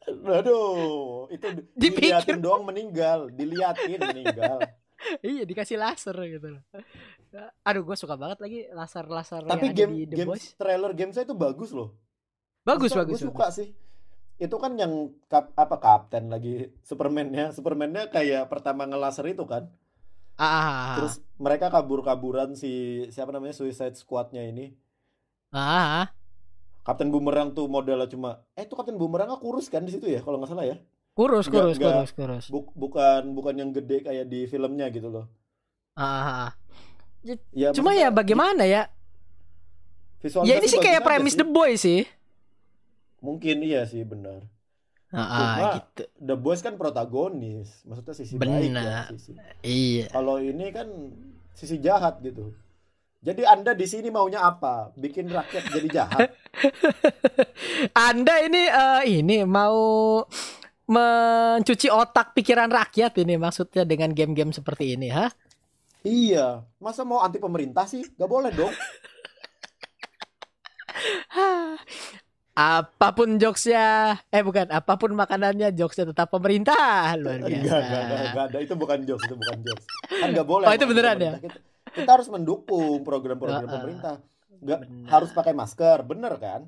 Aduh, 0.07 1.29
itu 1.29 1.45
Dipikir. 1.81 2.19
diliatin 2.19 2.39
doang 2.41 2.63
meninggal, 2.65 3.29
diliatin 3.29 4.01
meninggal. 4.01 4.59
iya 5.25 5.43
dikasih 5.43 5.77
laser 5.77 6.13
gitu 6.27 6.57
loh. 6.57 6.63
Aduh 7.63 7.81
gue 7.81 7.95
suka 7.95 8.19
banget 8.19 8.37
lagi 8.37 8.67
laser-laser 8.69 9.47
Tapi 9.47 9.71
yang 9.71 9.75
game 9.77 9.93
di 9.95 10.03
The 10.05 10.15
game 10.19 10.29
Boys. 10.35 10.51
trailer 10.53 10.91
game 10.91 11.11
saya 11.11 11.23
itu 11.23 11.33
bagus 11.33 11.71
loh. 11.71 11.95
Bagus 12.61 12.91
Maksudnya 12.91 13.01
bagus. 13.07 13.17
Gue 13.17 13.27
suka 13.31 13.45
bagus. 13.47 13.57
sih. 13.57 13.69
itu 14.37 14.57
kan 14.57 14.73
yang 14.73 14.89
kap, 15.29 15.53
apa 15.53 15.77
kapten 15.77 16.33
lagi 16.33 16.73
Superman-nya. 16.81 17.53
Superman-nya 17.53 18.09
kayak 18.09 18.49
pertama 18.49 18.89
ngelaser 18.89 19.29
itu 19.29 19.45
kan. 19.45 19.69
Ah, 20.33 20.43
ah, 20.43 20.65
ah. 20.65 20.95
Terus 20.97 21.21
mereka 21.37 21.69
kabur-kaburan 21.69 22.57
si 22.57 23.05
siapa 23.13 23.29
namanya 23.29 23.53
Suicide 23.53 23.93
Squad-nya 23.93 24.41
ini. 24.41 24.73
Ah, 25.51 26.03
ah. 26.03 26.07
Kapten 26.81 27.13
Boomerang 27.13 27.53
tuh 27.53 27.67
modelnya 27.67 28.07
cuma 28.07 28.41
eh 28.55 28.65
itu 28.65 28.73
Kapten 28.73 28.97
Boomerangnya 28.97 29.37
kurus 29.37 29.67
kan 29.67 29.83
di 29.83 29.93
situ 29.93 30.07
ya 30.07 30.19
kalau 30.19 30.39
nggak 30.39 30.49
salah 30.49 30.65
ya. 30.65 30.77
kurus 31.11 31.45
kurus 31.45 31.75
nggak- 31.75 32.07
kurus 32.07 32.11
kurus. 32.15 32.45
Buk- 32.47 32.71
bukan 32.73 33.35
bukan 33.35 33.53
yang 33.53 33.69
gede 33.69 33.99
kayak 34.01 34.25
di 34.25 34.47
filmnya 34.47 34.87
gitu 34.89 35.11
loh. 35.11 35.27
Ah, 35.93 36.01
ah, 36.01 36.25
ah. 36.47 36.51
Ya, 37.21 37.69
Cuma 37.69 37.91
maksudnya 37.91 38.01
ya 38.01 38.09
bagaimana 38.09 38.63
ya? 38.65 38.87
visualisasi 40.23 40.49
Ya 40.49 40.55
ini 40.57 40.67
sih 40.69 40.79
kayak 40.79 41.03
premis. 41.03 41.35
The 41.35 41.45
Boy 41.45 41.75
sih. 41.75 42.07
Mungkin 43.21 43.61
iya 43.61 43.85
sih 43.85 44.01
benar. 44.01 44.41
Ah, 45.11 45.19
ah, 45.19 45.27
Cuma 45.35 45.67
gitu. 45.75 46.03
The 46.17 46.35
Boys 46.39 46.63
kan 46.63 46.79
protagonis, 46.79 47.83
maksudnya 47.83 48.15
sisi 48.15 48.33
baik 48.39 48.47
ya, 48.47 48.59
Benar. 48.63 49.03
sisi. 49.11 49.31
Iya. 49.61 50.07
Kalau 50.07 50.39
ini 50.39 50.71
kan 50.71 50.87
sisi 51.51 51.75
jahat 51.77 52.23
gitu. 52.23 52.55
Jadi 53.21 53.45
Anda 53.45 53.77
di 53.77 53.85
sini 53.85 54.09
maunya 54.09 54.41
apa? 54.41 54.89
Bikin 54.97 55.29
rakyat 55.29 55.69
jadi 55.69 55.87
jahat? 55.93 56.33
Anda 58.09 58.41
ini 58.41 58.65
eh, 58.65 59.01
ini 59.21 59.45
mau 59.45 60.25
mencuci 60.89 61.85
otak 61.93 62.33
pikiran 62.33 62.73
rakyat 62.73 63.21
ini 63.21 63.37
maksudnya 63.37 63.85
dengan 63.85 64.09
game-game 64.17 64.49
seperti 64.49 64.97
ini, 64.97 65.13
ha? 65.13 65.29
iya. 66.01 66.65
Masa 66.81 67.05
mau 67.05 67.21
anti 67.21 67.37
pemerintah 67.37 67.85
sih? 67.85 68.01
Gak 68.17 68.25
boleh 68.25 68.49
dong. 68.57 68.73
Apa 72.57 73.13
pun 73.13 73.37
jokesnya, 73.39 74.19
eh 74.27 74.43
bukan, 74.43 74.67
apa 74.67 74.99
pun 74.99 75.15
makanannya 75.15 75.71
jokesnya 75.71 76.11
tetap 76.11 76.27
pemerintah 76.35 77.15
luar 77.15 77.47
biasa. 77.47 77.47
Enggak, 77.47 77.79
enggak, 77.79 78.01
enggak, 78.03 78.19
enggak 78.27 78.45
ada. 78.51 78.57
Itu 78.59 78.75
bukan 78.75 78.99
jokes, 79.07 79.23
itu 79.23 79.35
bukan 79.39 79.57
jokes. 79.63 79.85
Kan 80.19 80.35
gak 80.35 80.43
boleh. 80.45 80.67
Oh, 80.67 80.73
itu 80.75 80.83
beneran 80.83 81.17
ya? 81.17 81.39
Kita, 81.39 81.57
kita 81.91 82.09
harus 82.11 82.27
mendukung 82.27 83.01
program-program 83.01 83.65
pemerintah. 83.65 84.15
Nggak 84.53 84.79
Benar. 84.83 85.07
harus 85.09 85.29
pakai 85.31 85.53
masker, 85.53 85.97
bener 86.03 86.33
kan? 86.37 86.61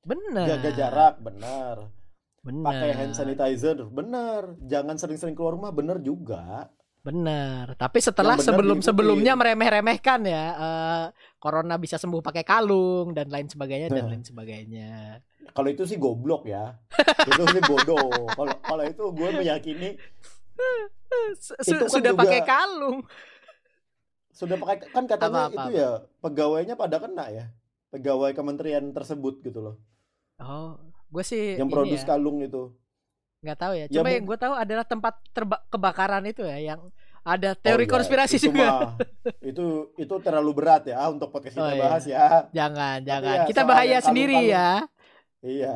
Benar. 0.00 0.46
Jaga 0.48 0.70
jarak, 0.72 1.14
bener. 1.18 1.76
Benar. 2.40 2.66
Pakai 2.68 2.90
hand 2.92 3.14
sanitizer, 3.14 3.78
bener. 3.84 4.58
Jangan 4.60 4.96
sering-sering 4.96 5.32
keluar 5.32 5.54
rumah, 5.54 5.70
bener 5.70 5.98
juga. 5.98 6.70
Benar. 7.00 7.74
Tapi 7.74 7.98
setelah 7.98 8.38
sebelum 8.38 8.78
sebelumnya 8.78 9.34
diikutin. 9.34 9.42
meremeh-remehkan 9.58 10.20
ya, 10.22 10.44
eh, 10.54 11.04
corona 11.36 11.74
bisa 11.74 11.98
sembuh 11.98 12.18
pakai 12.20 12.42
kalung 12.42 13.10
dan 13.10 13.26
lain 13.26 13.46
sebagainya 13.46 13.88
dan 13.88 14.06
Nah. 14.06 14.10
lain 14.10 14.22
sebagainya. 14.22 15.18
Kalau 15.50 15.68
itu 15.68 15.82
sih 15.82 15.98
goblok 15.98 16.46
ya. 16.46 16.78
itu 17.20 17.42
sih 17.48 17.60
bodoh. 17.60 18.06
Kalau 18.28 18.54
kalau 18.60 18.84
itu 18.84 19.02
gue 19.12 19.28
meyakini 19.34 19.90
Su- 21.36 21.56
Itu 21.58 21.74
kan 21.80 21.90
sudah 21.90 22.12
juga- 22.12 22.22
pakai 22.22 22.40
kalung. 22.42 23.02
Sudah 24.42 24.56
pakai 24.58 24.76
kan 24.88 25.06
katanya 25.06 25.46
Apa-apa. 25.46 25.62
itu 25.62 25.70
ya 25.72 25.90
pegawainya 26.18 26.74
pada 26.74 26.98
kena 26.98 27.30
ya. 27.30 27.44
Pegawai 27.88 28.32
kementerian 28.32 28.90
tersebut 28.90 29.38
gitu 29.40 29.60
loh. 29.60 29.76
Oh, 30.36 30.74
gue 31.08 31.22
sih 31.22 31.54
Yang 31.54 31.68
ini 31.68 31.72
produce 31.72 32.02
ya, 32.02 32.08
kalung 32.10 32.40
itu. 32.40 32.74
nggak 33.40 33.58
tahu 33.58 33.72
ya. 33.74 33.84
Ya, 33.84 33.92
Cuma 33.92 34.02
mung- 34.04 34.14
yang 34.14 34.24
gue 34.24 34.38
tahu 34.38 34.54
adalah 34.54 34.82
tempat 34.82 35.14
terba- 35.30 35.62
kebakaran 35.66 36.24
itu 36.24 36.42
ya, 36.42 36.58
yang 36.58 36.80
ada 37.22 37.54
teori 37.54 37.84
Oh, 37.84 37.86
iya. 37.86 37.92
konspirasi 37.92 38.36
Itu 38.36 38.46
juga. 38.48 38.66
mah- 38.66 38.94
itu 39.50 39.64
itu 39.94 40.14
terlalu 40.18 40.50
berat 40.52 40.82
ya 40.84 41.06
untuk 41.06 41.30
podcast 41.30 41.54
kita 41.54 41.62
Oh, 41.62 41.70
iya. 41.70 41.82
bahas 41.82 42.04
ya. 42.04 42.26
Jangan, 42.50 42.98
Tapi 42.98 43.08
jangan. 43.08 43.34
ya, 43.34 43.42
Kita 43.46 43.62
bahaya 43.62 43.98
sendiri 43.98 44.34
kalung-kalung- 44.34 44.50
ya. 44.50 44.68
Iya. 45.42 45.74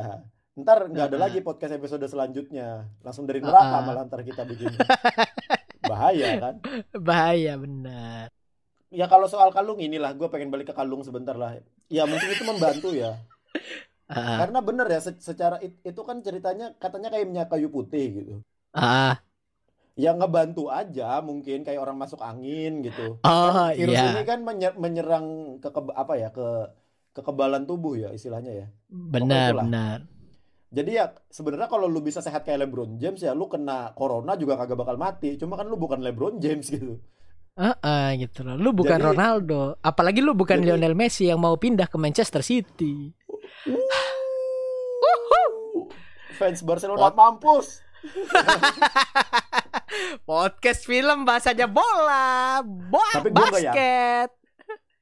Ntar 0.57 0.77
nggak 0.89 1.05
ada 1.07 1.17
lagi 1.21 1.39
podcast 1.39 1.71
episode 1.71 2.01
selanjutnya. 2.03 2.87
Langsung 2.99 3.23
dari 3.23 3.39
neraka 3.39 3.61
Heeh. 3.69 3.85
malah 3.85 4.03
ntar 4.03 4.21
kita 4.21 4.41
bikin. 4.43 4.73
Bahaya 5.83 6.27
kan? 6.41 6.55
Bahaya 6.97 7.53
benar. 7.55 8.27
Ya 8.91 9.05
kalau 9.11 9.27
soal 9.27 9.49
kalung 9.55 9.79
inilah 9.83 10.11
gue 10.15 10.27
pengen 10.31 10.49
balik 10.53 10.71
ke 10.71 10.75
kalung 10.79 11.03
sebentar 11.07 11.35
lah. 11.35 11.59
Ya 11.91 12.03
mungkin 12.07 12.29
itu 12.35 12.43
membantu 12.47 12.87
ya. 12.95 13.19
Ah, 14.09 14.39
Karena 14.39 14.59
bener 14.67 14.87
ya 14.93 14.99
se- 15.05 15.23
secara 15.29 15.55
it- 15.65 15.81
itu 15.89 16.01
kan 16.09 16.17
ceritanya 16.25 16.65
katanya 16.83 17.07
kayak 17.11 17.27
minyak 17.29 17.47
kayu 17.51 17.67
putih 17.75 18.05
gitu. 18.17 18.33
ah, 18.73 19.19
Ya 20.03 20.09
ngebantu 20.17 20.61
aja 20.79 21.03
mungkin 21.29 21.57
kayak 21.65 21.81
orang 21.83 21.97
masuk 22.03 22.19
angin 22.29 22.71
gitu. 22.85 23.01
oh 23.23 23.69
virus 23.77 23.93
iya, 23.93 24.05
ini 24.07 24.21
kan 24.29 24.39
menye- 24.47 24.77
menyerang 24.83 25.25
ke 25.63 25.69
apa 26.03 26.13
ya 26.21 26.27
ke 26.37 26.43
kekebalan 27.15 27.63
tubuh 27.69 27.93
ya 28.03 28.09
istilahnya 28.17 28.51
ya. 28.61 28.65
benar, 29.13 29.51
benar. 29.61 29.97
Jadi 30.77 30.91
ya 30.99 31.05
sebenarnya 31.37 31.69
kalau 31.71 31.87
lu 31.87 31.99
bisa 32.03 32.19
sehat 32.19 32.43
kayak 32.43 32.67
LeBron 32.67 32.91
James 33.01 33.19
ya 33.23 33.31
lu 33.39 33.45
kena 33.53 33.95
corona 33.99 34.35
juga 34.41 34.53
kagak 34.59 34.77
bakal 34.81 34.97
mati. 34.99 35.29
Cuma 35.39 35.55
kan 35.59 35.67
lu 35.71 35.77
bukan 35.79 35.99
LeBron 36.05 36.35
James 36.43 36.67
gitu. 36.75 36.99
Ah, 37.57 37.73
ah, 37.81 38.09
gitu 38.13 38.41
loh. 38.41 38.53
Lu 38.53 38.69
bukan 38.69 38.95
Jadi- 38.95 39.05
Ronaldo, 39.09 39.75
apalagi 39.81 40.21
lu 40.21 40.31
bukan 40.31 40.61
Jadi- 40.61 40.69
Lionel 40.69 40.93
Messi 40.93 41.25
yang 41.25 41.41
mau 41.41 41.57
pindah 41.57 41.85
ke 41.85 41.97
Manchester 41.97 42.39
City. 42.39 43.11
Fans 46.37 46.61
Barcelona 46.61 47.09
mampus. 47.09 47.81
Podcast 50.23 50.85
film 50.85 51.25
bahasanya 51.25 51.65
bola, 51.65 52.61
bola 52.61 53.17
Tapi 53.17 53.33
gua 53.33 53.41
nggak 53.41 53.53
basket. 53.57 54.29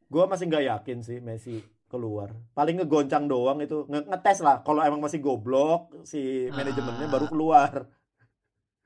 Gua 0.08 0.24
masih 0.26 0.45
nggak 0.47 0.64
yakin 0.64 0.97
sih 1.03 1.20
Messi 1.20 1.60
keluar. 1.86 2.32
Paling 2.56 2.80
ngegoncang 2.80 3.28
doang 3.28 3.60
itu 3.60 3.84
nge- 3.86 4.08
ngetes 4.08 4.39
lah. 4.39 4.64
Kalau 4.64 4.80
emang 4.80 5.03
masih 5.03 5.20
goblok 5.20 5.91
si 6.08 6.47
manajemennya 6.49 7.03
Ah. 7.03 7.12
baru 7.12 7.28
keluar. 7.28 7.72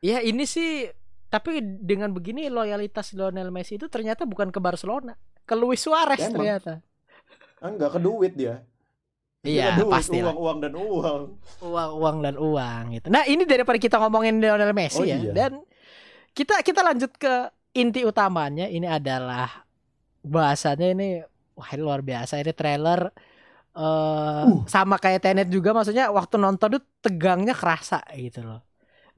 Ya 0.02 0.20
ini 0.20 0.50
sih 0.50 0.90
tapi 1.30 1.62
dengan 1.62 2.10
begini 2.12 2.50
loyalitas 2.50 3.14
Lionel 3.14 3.54
Messi 3.54 3.78
itu 3.78 3.86
ternyata 3.86 4.26
bukan 4.26 4.50
ke 4.50 4.58
Barcelona, 4.58 5.14
ke 5.46 5.54
Luis 5.54 5.80
Suarez 5.82 6.20
Emang. 6.20 6.34
ternyata. 6.42 6.74
Enggak 7.62 7.90
ke 7.96 8.00
duit 8.02 8.34
dia. 8.34 8.66
Iya, 9.40 9.80
Dia 9.80 9.88
pasti 9.88 10.20
uang, 10.20 10.36
uang 10.36 10.58
dan 10.60 10.74
uang. 10.76 11.22
Uang, 11.64 11.90
uang 11.96 12.18
dan 12.20 12.36
uang 12.36 12.84
gitu. 12.92 13.08
Nah, 13.08 13.24
ini 13.24 13.48
daripada 13.48 13.80
kita 13.80 13.96
ngomongin 13.96 14.44
Lionel 14.44 14.76
Messi 14.76 15.00
Oh, 15.00 15.08
ya. 15.08 15.16
iya. 15.16 15.32
Dan 15.32 15.64
kita 16.36 16.60
kita 16.60 16.84
lanjut 16.84 17.16
ke 17.16 17.48
inti 17.72 18.04
utamanya. 18.04 18.68
Ini 18.68 19.00
adalah 19.00 19.64
bahasanya 20.20 20.92
ini 20.92 21.24
wah 21.56 21.70
ini 21.72 21.82
luar 21.84 22.04
biasa 22.04 22.40
ini 22.44 22.52
trailer 22.52 23.08
eh 23.10 23.28
Uh. 23.80 24.66
sama 24.68 25.00
kayak 25.00 25.24
Tenet 25.24 25.48
juga 25.48 25.72
maksudnya 25.72 26.12
waktu 26.12 26.36
nonton 26.36 26.80
tuh 26.80 26.84
tegangnya 27.00 27.56
kerasa 27.56 28.04
gitu 28.12 28.44
loh. 28.44 28.60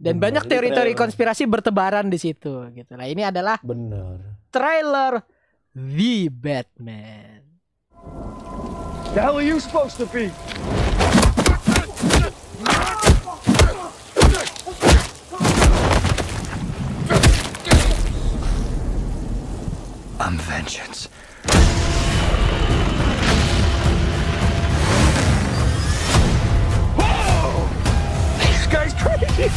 Dan 0.01 0.17
Bener, 0.17 0.41
banyak 0.41 0.49
teori-teori 0.49 0.97
konspirasi 0.97 1.45
bertebaran 1.45 2.09
di 2.09 2.17
situ 2.17 2.65
gitu. 2.73 2.91
Nah, 2.97 3.05
ini 3.05 3.21
adalah 3.21 3.61
Bener. 3.61 4.41
trailer 4.49 5.21
The 5.77 6.25
Batman. 6.25 7.45
The 9.13 9.21
hell 9.21 9.37
are 9.37 9.45
you 9.45 9.61
supposed 9.61 10.01
to 10.01 10.09
be? 10.09 10.33
I'm 20.17 20.41
vengeance. 20.41 21.09
Guy's 28.71 28.95
crazy. 28.95 29.51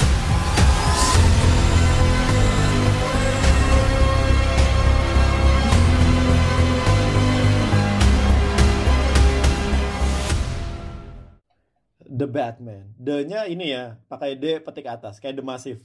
The 12.14 12.30
Batman. 12.30 12.94
The-nya 12.94 13.50
ini 13.50 13.74
ya, 13.74 13.98
pakai 14.06 14.38
D 14.38 14.62
petik 14.62 14.86
atas 14.86 15.18
kayak 15.18 15.38
The 15.38 15.44
Massive. 15.46 15.82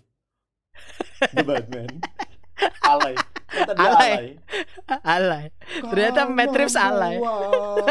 The 1.34 1.42
Batman. 1.42 2.02
alay. 2.92 3.16
Ternyata 3.50 3.74
dia 3.74 3.90
Alay. 3.90 4.14
alay. 4.14 4.28
Alay. 5.02 5.46
Ternyata 5.90 6.22
Reeves 6.54 6.78
alay. 6.78 7.18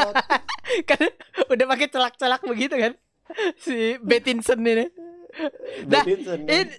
kan 0.89 1.03
udah 1.51 1.67
pakai 1.67 1.89
celak-celak 1.91 2.43
begitu 2.47 2.79
kan 2.79 2.93
si 3.59 3.99
Bettinson 3.99 4.63
ini. 4.63 4.87
Nah, 5.87 6.03
kan? 6.03 6.41
ini, 6.49 6.75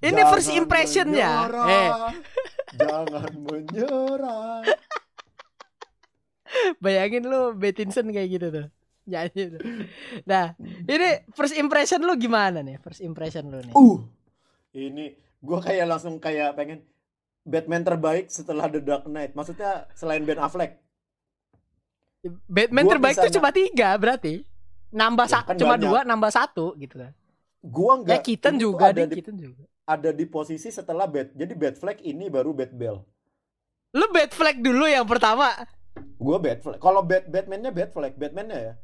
Jangan 0.00 0.26
first 0.34 0.50
impressionnya. 0.50 1.30
Eh, 1.68 1.90
Jangan 2.80 3.32
menyerah. 3.44 4.64
bayangin 6.84 7.26
lu 7.26 7.54
Bettinson 7.54 8.08
kayak 8.10 8.28
gitu 8.30 8.46
tuh. 8.50 8.66
Nyanyi 9.04 9.42
tuh. 9.52 9.60
Nah, 10.24 10.56
ini 10.64 11.28
first 11.36 11.54
impression 11.60 12.00
lu 12.00 12.16
gimana 12.16 12.64
nih? 12.64 12.80
First 12.80 13.04
impression 13.04 13.52
lu 13.52 13.60
nih. 13.60 13.74
Uh. 13.76 14.00
Ini 14.74 15.14
gua 15.44 15.60
kayak 15.60 15.86
langsung 15.86 16.16
kayak 16.18 16.56
pengen 16.56 16.82
Batman 17.44 17.84
terbaik 17.84 18.32
setelah 18.32 18.66
The 18.72 18.80
Dark 18.80 19.04
Knight. 19.04 19.36
Maksudnya 19.36 19.86
selain 19.92 20.24
Ben 20.24 20.40
Affleck. 20.40 20.80
Batman 22.48 22.88
gua 22.88 22.92
terbaik 22.96 23.16
tuh 23.20 23.32
cuma 23.36 23.52
tiga 23.52 23.92
berarti. 24.00 24.40
Nambah 24.94 25.26
Ya, 25.26 25.42
kan 25.42 25.58
cuma 25.58 25.74
banyak. 25.76 25.84
dua, 25.90 26.00
nambah 26.06 26.30
satu 26.32 26.72
gitu 26.78 27.02
kan. 27.02 27.12
Gua 27.64 28.04
Ya 28.04 28.20
nggak 28.20 28.28
ini 28.28 28.36
tuh 28.36 28.52
juga 28.60 28.92
ada 28.92 29.08
deh, 29.08 29.16
di, 29.16 29.20
juga. 29.24 29.64
ada 29.88 30.10
di 30.12 30.24
posisi 30.28 30.68
setelah 30.68 31.08
Bat 31.08 31.32
jadi 31.32 31.52
Batfleck 31.56 32.04
ini 32.04 32.28
baru 32.28 32.52
Batbell 32.52 33.00
Lu 33.94 34.06
Batfleck 34.10 34.58
dulu 34.60 34.84
yang 34.84 35.08
pertama. 35.08 35.48
gua 36.20 36.36
Batfleck 36.36 36.76
kalau 36.78 37.00
Bat 37.00 37.24
Batman-nya 37.32 37.72
Batfleck 37.72 38.20
Batman-nya 38.20 38.58
ya 38.60 38.74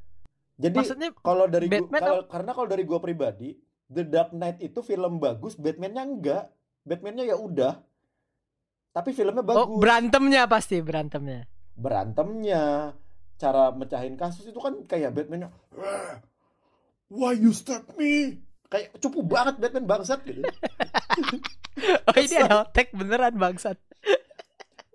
jadi 0.60 0.76
Maksudnya 0.80 1.10
kalau 1.20 1.44
dari 1.44 1.68
gua, 1.68 1.76
Batman 1.84 2.00
kalau 2.00 2.22
karena 2.28 2.50
kalau 2.56 2.68
dari 2.68 2.84
gua 2.88 3.00
pribadi 3.04 3.60
The 3.90 4.06
Dark 4.06 4.30
Knight 4.32 4.62
itu 4.64 4.80
film 4.80 5.20
bagus 5.20 5.60
Batman-nya 5.60 6.02
enggak 6.08 6.44
Batman-nya 6.88 7.28
ya 7.28 7.36
udah 7.36 7.74
tapi 8.90 9.14
filmnya 9.14 9.44
bagus 9.44 9.60
oh, 9.60 9.78
berantemnya 9.78 10.50
pasti 10.50 10.82
berantemnya. 10.82 11.46
berantemnya 11.78 12.92
cara 13.38 13.70
mecahin 13.72 14.18
kasus 14.18 14.50
itu 14.50 14.58
kan 14.58 14.82
kayak 14.84 15.14
Batman-nya 15.14 15.48
"Wah, 15.72 16.18
why 17.08 17.32
you 17.32 17.54
stab 17.54 17.86
me 17.94 18.42
kayak 18.70 18.94
cupu 18.96 19.20
banget 19.20 19.58
Batman 19.58 19.86
bangsat 19.86 20.20
gitu. 20.24 20.40
Oh 21.80 22.12
ini 22.18 22.36
ada 22.36 22.66
otak 22.68 22.92
beneran 22.92 23.40
bangsat. 23.40 23.78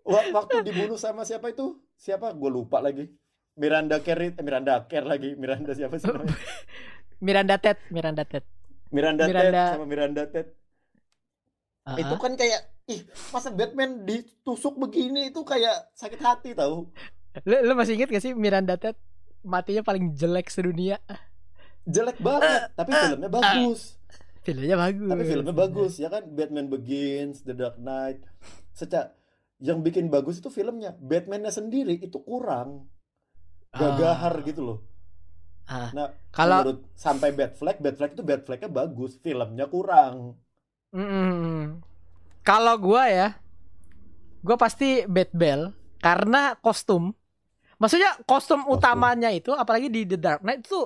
Wa- 0.05 0.27
waktu 0.37 0.61
dibunuh 0.61 0.99
sama 0.99 1.25
siapa 1.25 1.49
itu? 1.49 1.81
Siapa? 1.97 2.29
Gue 2.35 2.51
lupa 2.51 2.77
lagi. 2.77 3.09
Miranda 3.57 4.03
Kerr 4.03 4.21
eh, 4.21 4.31
Miranda 4.37 4.85
Kerr 4.85 5.07
lagi. 5.07 5.33
Miranda 5.33 5.73
siapa 5.73 5.97
sih 5.97 6.05
namanya? 6.05 6.35
Miranda 7.25 7.55
Ted, 7.57 7.79
Miranda 7.89 8.21
Ted. 8.21 8.43
Miranda, 8.93 9.25
Ted 9.25 9.33
Miranda- 9.33 9.71
sama 9.73 9.85
Miranda 9.87 10.23
Ted. 10.29 10.47
Ah, 11.87 11.97
itu 11.97 12.15
kan 12.17 12.33
kayak 12.37 12.61
ih 12.85 13.01
masa 13.33 13.49
Batman 13.49 14.05
ditusuk 14.05 14.77
begini? 14.77 15.33
Itu 15.33 15.41
kayak 15.41 15.89
sakit 15.95 16.21
hati 16.21 16.53
tahu? 16.53 16.85
Lu, 17.49 17.55
lu 17.65 17.73
masih 17.73 17.97
inget 17.97 18.13
gak 18.13 18.21
sih 18.21 18.37
Miranda 18.37 18.77
Ted 18.77 18.99
matinya 19.41 19.81
paling 19.81 20.13
jelek 20.13 20.53
sedunia? 20.53 21.01
Jelek 21.85 22.17
banget 22.19 22.73
tapi 22.73 22.91
filmnya 22.91 23.29
bagus 23.29 23.81
Filmnya 24.45 24.77
bagus. 24.77 25.09
tapi 25.09 25.23
filmnya 25.25 25.55
bagus 25.55 25.93
ya 25.97 26.09
kan 26.09 26.23
Batman 26.29 26.69
Begins 26.69 27.41
The 27.41 27.53
Dark 27.53 27.77
Knight 27.77 28.21
secara 28.71 29.13
yang 29.57 29.81
bikin 29.81 30.11
bagus 30.11 30.37
itu 30.37 30.49
filmnya 30.49 30.93
Batman-nya 30.99 31.49
sendiri 31.49 31.97
itu 31.97 32.19
kurang 32.21 32.85
gagahar 33.71 34.41
gitu 34.43 34.61
loh 34.63 34.79
Ah. 35.65 35.89
nah 35.89 36.13
Kalau 36.29 36.61
menurut 36.61 36.85
sampai 36.93 37.33
Batfleck 37.33 37.81
Batfleck 37.81 38.13
itu 38.13 38.21
Batflecknya 38.21 38.69
bagus 38.69 39.17
filmnya 39.17 39.65
kurang 39.65 40.37
Mm-mm. 40.93 41.81
Kalau 42.45 42.77
gua 42.77 43.09
ya, 43.09 43.27
gua 44.45 44.55
pasti 44.55 45.03
Batbell 45.09 45.73
karena 45.97 46.53
kostum. 46.61 47.11
Maksudnya 47.75 48.15
kostum, 48.23 48.63
Kostum. 48.63 48.77
utamanya 48.77 49.33
itu, 49.33 49.51
apalagi 49.51 49.89
di 49.89 50.05
The 50.05 50.15
Dark 50.15 50.41
Knight 50.45 50.63
itu, 50.63 50.79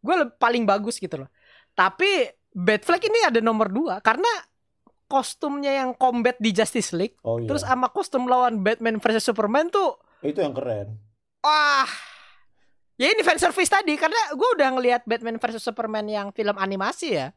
gue 0.00 0.14
paling 0.40 0.64
bagus 0.64 0.96
gitu 0.96 1.24
loh. 1.24 1.30
Tapi 1.76 2.28
Batfleck 2.50 3.06
ini 3.06 3.30
ada 3.30 3.38
nomor 3.38 3.70
dua 3.70 4.02
karena 4.02 4.28
kostumnya 5.06 5.70
yang 5.70 5.94
combat 5.94 6.38
di 6.38 6.50
Justice 6.54 6.94
League, 6.94 7.18
oh 7.26 7.38
iya 7.38 7.50
terus 7.50 7.66
sama 7.66 7.90
kostum 7.90 8.30
lawan 8.30 8.62
Batman 8.62 8.98
versus 9.02 9.26
Superman 9.26 9.66
tuh, 9.70 9.98
itu 10.22 10.38
yang 10.38 10.54
keren 10.54 10.98
wah. 11.42 11.88
Ya 13.00 13.08
ini 13.16 13.24
fan 13.24 13.40
service 13.40 13.72
tadi 13.72 13.96
karena 13.96 14.36
gue 14.36 14.48
udah 14.60 14.76
ngelihat 14.76 15.08
Batman 15.08 15.40
versus 15.40 15.64
Superman 15.64 16.04
yang 16.04 16.36
film 16.36 16.52
animasi 16.60 17.16
ya, 17.16 17.32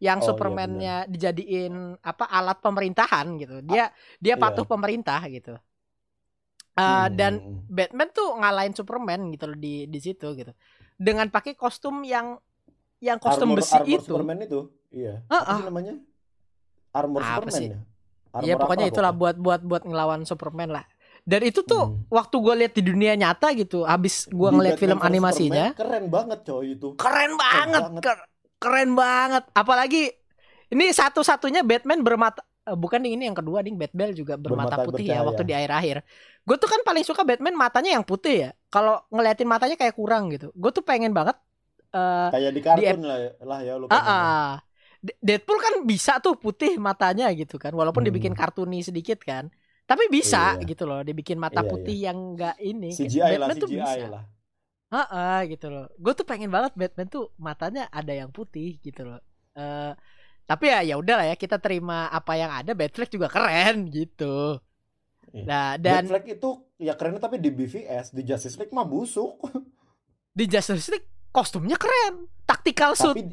yang 0.00 0.18
Oh, 0.18 0.24
iya, 0.24 0.28
Supermannya 0.32 0.94
dijadiin 1.06 2.00
apa 2.00 2.32
alat 2.32 2.58
pemerintahan 2.64 3.26
gitu. 3.36 3.60
Dia 3.60 3.92
dia 4.18 4.34
iya. 4.34 4.40
patuh 4.40 4.64
pemerintah 4.64 5.20
gitu. 5.28 5.60
Uh, 6.72 7.12
Dan 7.12 7.44
Hmm. 7.44 7.60
Batman 7.68 8.08
tuh 8.08 8.32
ngalahin 8.40 8.72
Superman 8.72 9.28
gitu 9.36 9.52
loh 9.52 9.58
di 9.60 9.84
di 9.84 9.98
situ 10.00 10.32
gitu. 10.32 10.56
Dengan 11.02 11.26
pakai 11.28 11.52
kostum 11.58 12.06
yang 12.06 12.38
yang 13.02 13.18
kostum 13.18 13.50
armor, 13.50 13.58
besi 13.58 13.74
armor 13.74 13.98
itu. 13.98 14.06
Superman 14.06 14.38
itu 14.40 14.60
iya 14.94 15.14
Ah, 15.26 15.42
apa 15.42 15.52
sih 15.58 15.64
namanya 15.66 15.94
armor 16.92 17.20
Apa 17.20 17.48
Superman 17.48 17.58
sih? 17.58 17.68
ya 17.68 17.78
Iya 18.32 18.54
Armor 18.54 18.60
pokoknya 18.64 18.86
apa 18.86 18.92
itulah 18.96 19.12
pokoknya? 19.12 19.20
buat 19.20 19.36
buat 19.36 19.60
buat 19.62 19.82
ngelawan 19.84 20.20
Superman 20.24 20.70
lah. 20.72 20.84
Dan 21.22 21.40
itu 21.44 21.60
tuh 21.62 21.82
Hmm. 21.86 22.02
waktu 22.10 22.34
gue 22.34 22.54
lihat 22.64 22.72
di 22.74 22.82
dunia 22.82 23.12
nyata 23.14 23.54
gitu, 23.54 23.84
habis 23.84 24.26
Di 24.26 24.34
ngeliat 24.34 24.74
film 24.74 24.98
animasinya, 24.98 25.70
Superman 25.70 25.78
keren 25.78 26.04
banget 26.10 26.38
coy 26.42 26.66
itu 26.74 26.88
keren 26.96 27.32
banget, 27.36 27.82
banget. 27.82 28.02
ker- 28.02 28.26
keren 28.58 28.90
banget. 28.94 29.44
Apalagi 29.52 30.02
ini 30.70 30.84
satu-satunya 30.90 31.62
Batman 31.62 32.00
bermata 32.00 32.40
eh, 32.62 32.74
bukan 32.74 33.02
ding, 33.02 33.14
ini 33.18 33.26
yang 33.30 33.36
kedua 33.36 33.58
ding 33.60 33.74
Batman 33.76 34.14
juga 34.14 34.34
bermata 34.38 34.78
Bermata 34.78 34.86
putih 34.86 35.04
ya 35.06 35.20
bercahaya. 35.20 35.28
waktu 35.28 35.42
di 35.44 35.54
akhir-akhir. 35.54 35.96
Gue 36.42 36.56
tuh 36.58 36.70
kan 36.70 36.80
paling 36.82 37.04
suka 37.04 37.22
Batman 37.22 37.54
matanya 37.54 37.90
yang 37.98 38.04
putih 38.06 38.48
ya. 38.48 38.50
Kalau 38.72 38.92
ngeliatin 39.14 39.48
matanya 39.52 39.76
kayak 39.80 39.94
kurang 40.00 40.22
gitu. 40.34 40.46
Gue 40.62 40.70
tuh 40.76 40.84
pengen 40.90 41.12
banget 41.18 41.36
eh 41.96 42.28
kayak 42.30 42.50
di 42.56 42.60
kartun 42.66 43.00
lah, 43.08 43.18
lah 43.48 43.58
ya 43.68 43.74
lu 43.82 43.86
ah. 43.92 44.58
D- 45.02 45.18
Deadpool 45.26 45.58
kan 45.58 45.74
bisa 45.90 46.12
tuh 46.24 46.34
putih 46.38 46.78
matanya 46.78 47.26
gitu 47.34 47.56
kan, 47.58 47.72
walaupun 47.74 48.02
Hmm. 48.02 48.06
dibikin 48.06 48.34
kartuni 48.38 48.78
sedikit 48.86 49.18
kan. 49.30 49.50
Tapi 49.90 50.04
bisa 50.16 50.38
Iya. 50.54 50.62
gitu 50.70 50.82
loh, 50.90 51.02
dibikin 51.08 51.38
mata 51.42 51.60
Iya, 51.60 51.70
putih 51.70 51.96
yang 52.06 52.18
enggak 52.38 52.54
ini. 52.62 52.86
CGI 52.94 53.34
lah 53.42 53.50
Batman 53.50 53.56
tuh 53.62 53.66
CGI 53.66 53.78
bisa. 53.78 54.06
lah 54.12 54.24
Heeh, 54.92 55.36
gitu 55.52 55.66
loh. 55.74 55.84
Gue 56.02 56.12
tuh 56.18 56.26
pengen 56.30 56.50
banget 56.56 56.72
Batman 56.80 57.08
tuh 57.14 57.24
matanya 57.46 57.82
ada 57.98 58.12
yang 58.20 58.30
putih 58.36 58.76
gitu 58.86 59.00
loh. 59.08 59.18
Eh 59.58 59.90
tapi 60.50 60.64
ya 60.72 60.78
ya 60.88 60.94
udah 61.02 61.14
lah 61.18 61.26
ya 61.32 61.36
kita 61.44 61.56
terima 61.64 61.94
apa 62.18 62.32
yang 62.42 62.52
ada. 62.58 62.72
Batfleck 62.80 63.10
juga 63.16 63.28
keren 63.34 63.76
gitu. 63.96 64.24
Iya. 65.32 65.44
Nah 65.44 65.68
dan 65.76 66.04
Batfleck 66.04 66.26
itu 66.30 66.48
ya 66.76 66.92
kerennya 66.92 67.18
tapi 67.18 67.36
di 67.36 67.48
BVS 67.48 68.12
di 68.12 68.22
Justice 68.22 68.54
League 68.54 68.70
mah 68.70 68.84
busuk 68.84 69.40
di 70.38 70.44
Justice 70.44 70.88
League 70.88 71.08
kostumnya 71.28 71.74
keren, 71.74 72.28
tactical 72.42 72.92
suit, 72.92 73.16
tapi 73.16 73.32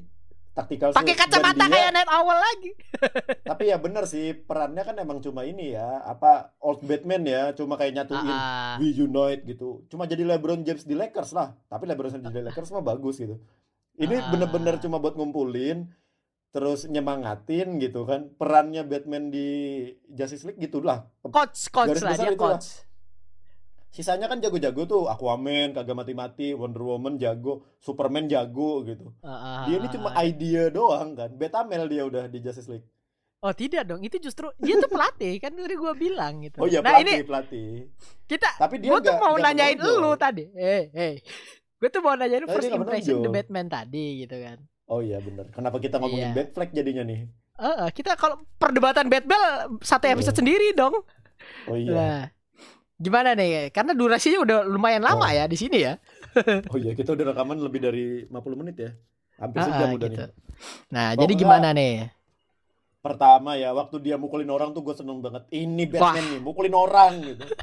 taktikal 0.50 0.90
pakai 0.90 1.12
kacamata 1.14 1.56
dia- 1.62 1.72
kayak 1.74 1.92
Night 1.94 2.08
Owl 2.10 2.32
lagi. 2.34 2.72
tapi 3.50 3.64
ya 3.66 3.78
bener 3.78 4.04
sih 4.04 4.32
perannya 4.34 4.82
kan 4.82 4.96
emang 4.96 5.20
cuma 5.20 5.44
ini 5.44 5.72
ya 5.72 6.00
apa 6.02 6.56
old 6.58 6.80
Batman 6.82 7.24
ya 7.24 7.52
cuma 7.52 7.76
kayak 7.76 7.96
nyatuin 7.98 8.24
ah. 8.26 8.76
we 8.78 8.92
unite 8.94 9.44
gitu 9.46 9.84
cuma 9.88 10.04
jadi 10.04 10.24
LeBron 10.26 10.64
James 10.64 10.84
di 10.84 10.94
Lakers 10.94 11.32
lah 11.32 11.56
tapi 11.66 11.84
LeBron 11.86 12.12
James 12.14 12.28
di 12.30 12.44
Lakers 12.48 12.72
mah 12.72 12.84
bagus 12.86 13.16
gitu 13.18 13.36
ini 13.96 14.16
Ah. 14.16 14.32
bener-bener 14.32 14.80
cuma 14.80 14.96
buat 14.96 15.14
ngumpulin 15.14 15.92
terus 16.50 16.90
nyemangatin 16.90 17.78
gitu 17.78 18.10
kan 18.10 18.34
perannya 18.34 18.82
Batman 18.82 19.30
di 19.30 19.48
Justice 20.10 20.50
League 20.50 20.58
gitulah 20.58 21.06
Coach, 21.22 21.70
coach 21.70 21.94
Garis 21.94 22.04
lah 22.06 22.16
dia 22.18 22.32
itulah. 22.34 22.58
coach. 22.58 22.68
sisanya 23.94 24.26
kan 24.26 24.42
jago-jago 24.42 24.86
tuh 24.90 25.04
Aquaman 25.10 25.78
kagak 25.78 25.94
mati-mati 25.94 26.58
Wonder 26.58 26.82
Woman 26.82 27.22
jago 27.22 27.66
Superman 27.78 28.26
jago 28.26 28.82
gitu 28.86 29.14
Ah, 29.22 29.30
ah, 29.30 29.64
dia 29.70 29.78
ini 29.78 29.88
ah, 29.90 29.94
cuma 29.94 30.10
ah. 30.14 30.26
idea 30.26 30.74
doang 30.74 31.14
kan 31.14 31.30
Betamel 31.38 31.86
dia 31.86 32.06
udah 32.06 32.26
di 32.26 32.42
Justice 32.42 32.70
League 32.70 32.86
Oh 33.40 33.56
tidak 33.56 33.88
dong, 33.88 34.04
itu 34.04 34.20
justru 34.20 34.52
dia 34.60 34.76
tuh 34.84 34.92
pelatih 34.92 35.40
kan 35.40 35.56
tadi 35.56 35.72
gue 35.80 35.94
bilang 35.96 36.44
gitu. 36.44 36.60
oh 36.60 36.68
iya 36.68 36.84
nah 36.84 37.00
pelatih 37.00 37.08
ini 37.08 37.24
pelatih 37.24 37.70
kita, 38.28 38.52
tapi 38.60 38.84
dia 38.84 38.92
gue 38.92 39.00
tuh 39.00 39.16
mau 39.16 39.36
nanyain 39.40 39.80
lu 39.80 40.12
tadi. 40.20 40.44
Eh, 40.60 40.92
eh, 40.92 41.14
gue 41.80 41.88
tuh 41.88 42.04
mau 42.04 42.20
nanyain 42.20 42.44
Tadi 42.44 42.52
first 42.52 42.68
impression 42.76 43.24
The. 43.24 43.32
Batman 43.32 43.72
tadi 43.72 44.28
gitu 44.28 44.36
kan. 44.44 44.60
Oh 44.90 45.00
iya 45.00 45.22
bener. 45.22 45.46
Kenapa 45.50 45.78
kita 45.78 46.02
ngomongin 46.02 46.34
Iya. 46.34 46.36
Batfleck 46.36 46.74
jadinya 46.74 47.04
nih? 47.06 47.30
Eh, 47.60 47.90
kita 47.94 48.16
kalau 48.16 48.42
perdebatan 48.58 49.06
Batman 49.06 49.42
satu 49.80 50.06
episode 50.08 50.34
Iya. 50.34 50.40
sendiri 50.42 50.68
dong. 50.74 50.96
Oh 51.66 51.78
iya. 51.78 51.94
Nah, 51.94 52.20
gimana 52.96 53.32
nih? 53.32 53.70
Karena 53.70 53.94
durasinya 53.94 54.42
udah 54.42 54.58
lumayan 54.66 55.06
lama 55.06 55.24
Oh. 55.24 55.30
ya 55.30 55.46
di 55.46 55.56
sini 55.56 55.78
ya. 55.80 56.02
Oh 56.68 56.78
iya, 56.78 56.94
kita 56.94 57.14
udah 57.14 57.26
rekaman 57.30 57.58
lebih 57.58 57.80
dari 57.80 58.06
50 58.26 58.58
menit 58.58 58.76
ya. 58.78 58.92
Hampir 59.38 59.60
Ah, 59.60 59.66
sejam 59.66 59.88
ah, 59.88 59.94
udah 59.94 60.10
gitu. 60.10 60.22
nih. 60.26 60.32
Nah, 60.90 61.08
Oh, 61.08 61.14
jadi 61.18 61.32
enggak. 61.32 61.44
gimana 61.46 61.68
nih? 61.72 61.94
Pertama 63.00 63.56
ya, 63.56 63.72
waktu 63.72 63.96
dia 64.00 64.20
mukulin 64.20 64.50
orang 64.50 64.76
tuh 64.76 64.84
gue 64.84 64.92
seneng 64.92 65.24
banget. 65.24 65.48
Ini 65.50 65.84
Batman 65.88 66.26
nih, 66.28 66.40
mukulin 66.42 66.76
orang 66.76 67.12
gitu. 67.24 67.46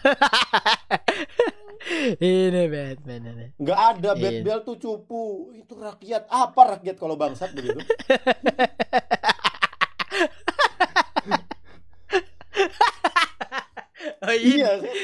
ini 2.18 2.62
Batman 2.66 3.22
ini. 3.24 3.46
Nggak 3.56 3.80
ada 3.94 4.10
Iya. 4.12 4.20
Batbell 4.22 4.60
tuh 4.62 4.76
cupu. 4.76 5.22
Itu 5.54 5.78
rakyat. 5.78 6.26
Apa 6.26 6.76
rakyat 6.76 6.96
kalau 6.98 7.14
bangsat 7.14 7.50
begitu? 7.52 7.78
Oh 14.22 14.34
iya 14.34 14.70
kan? 14.80 14.94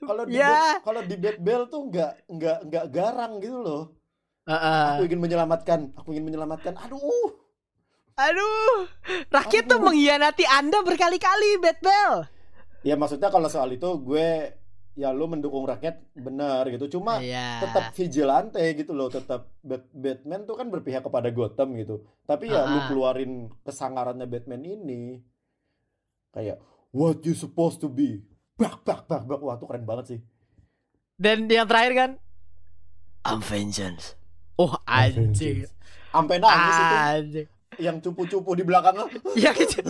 Kalau 0.00 0.22
di 0.24 0.32
Ya. 0.36 0.48
Bat- 0.48 0.82
kalau 0.82 1.00
di 1.04 1.16
Batbell 1.16 1.62
tuh 1.68 1.80
nggak 1.92 2.12
nggak 2.28 2.58
nggak 2.70 2.84
garang 2.88 3.32
gitu 3.38 3.58
loh. 3.60 3.82
Heeh. 4.48 4.86
Aku 4.96 5.02
ingin 5.06 5.20
menyelamatkan. 5.20 5.80
Aku 5.94 6.08
ingin 6.10 6.24
menyelamatkan. 6.26 6.74
Aduh. 6.80 7.36
Aduh, 8.20 8.84
rakyat 9.32 9.64
tuh 9.64 9.80
Aduh. 9.80 9.86
mengkhianati 9.88 10.44
Anda 10.44 10.84
berkali-kali, 10.84 11.56
Batbell. 11.56 12.28
Ya 12.84 12.92
maksudnya 12.92 13.32
kalau 13.32 13.48
soal 13.48 13.72
itu 13.72 13.88
gue 13.96 14.59
ya 15.00 15.08
lu 15.10 15.24
mendukung 15.24 15.64
rakyat 15.64 15.96
benar 16.12 16.68
gitu. 16.68 16.92
Cuma 16.92 17.16
Iya. 17.18 17.64
tetap 17.64 17.90
vigilante 17.90 18.60
gitu 18.76 18.92
loh 18.92 19.08
tetap 19.08 19.48
Bat- 19.60 19.88
Batman 19.90 20.44
tuh 20.44 20.54
kan 20.54 20.68
berpihak 20.68 21.00
kepada 21.00 21.28
Gotham 21.30 21.72
gitu 21.74 22.04
tapi 22.22 22.46
ya 22.46 22.64
lu 22.64 22.76
Ah. 22.76 22.86
keluarin 22.86 23.32
kesangarannya 23.60 24.24
Batman 24.24 24.60
ini 24.60 25.24
kayak 26.30 26.60
what 26.90 27.18
you 27.22 27.32
supposed 27.32 27.78
to 27.78 27.88
be 27.88 28.20
bak 28.54 28.76
bak 28.82 29.08
bak 29.08 29.24
bak 29.24 29.40
wah 29.40 29.56
tuh 29.56 29.64
keren 29.64 29.82
banget 29.82 30.06
sih 30.06 30.20
Dan 31.16 31.48
yang 31.48 31.64
terakhir 31.64 31.92
kan 31.94 32.10
I'm 33.22 33.40
vengeance. 33.40 34.16
Oh 34.54 34.76
anjing. 34.84 35.64
sampai 36.08 36.36
nangis 36.36 36.76
itu 36.76 36.96
Anjing. 36.98 37.48
yang 37.78 37.96
cupu-cupu 37.98 38.52
di 38.52 38.62
belakangnya 38.62 39.08
Ya 39.32 39.52
gitu. 39.58 39.80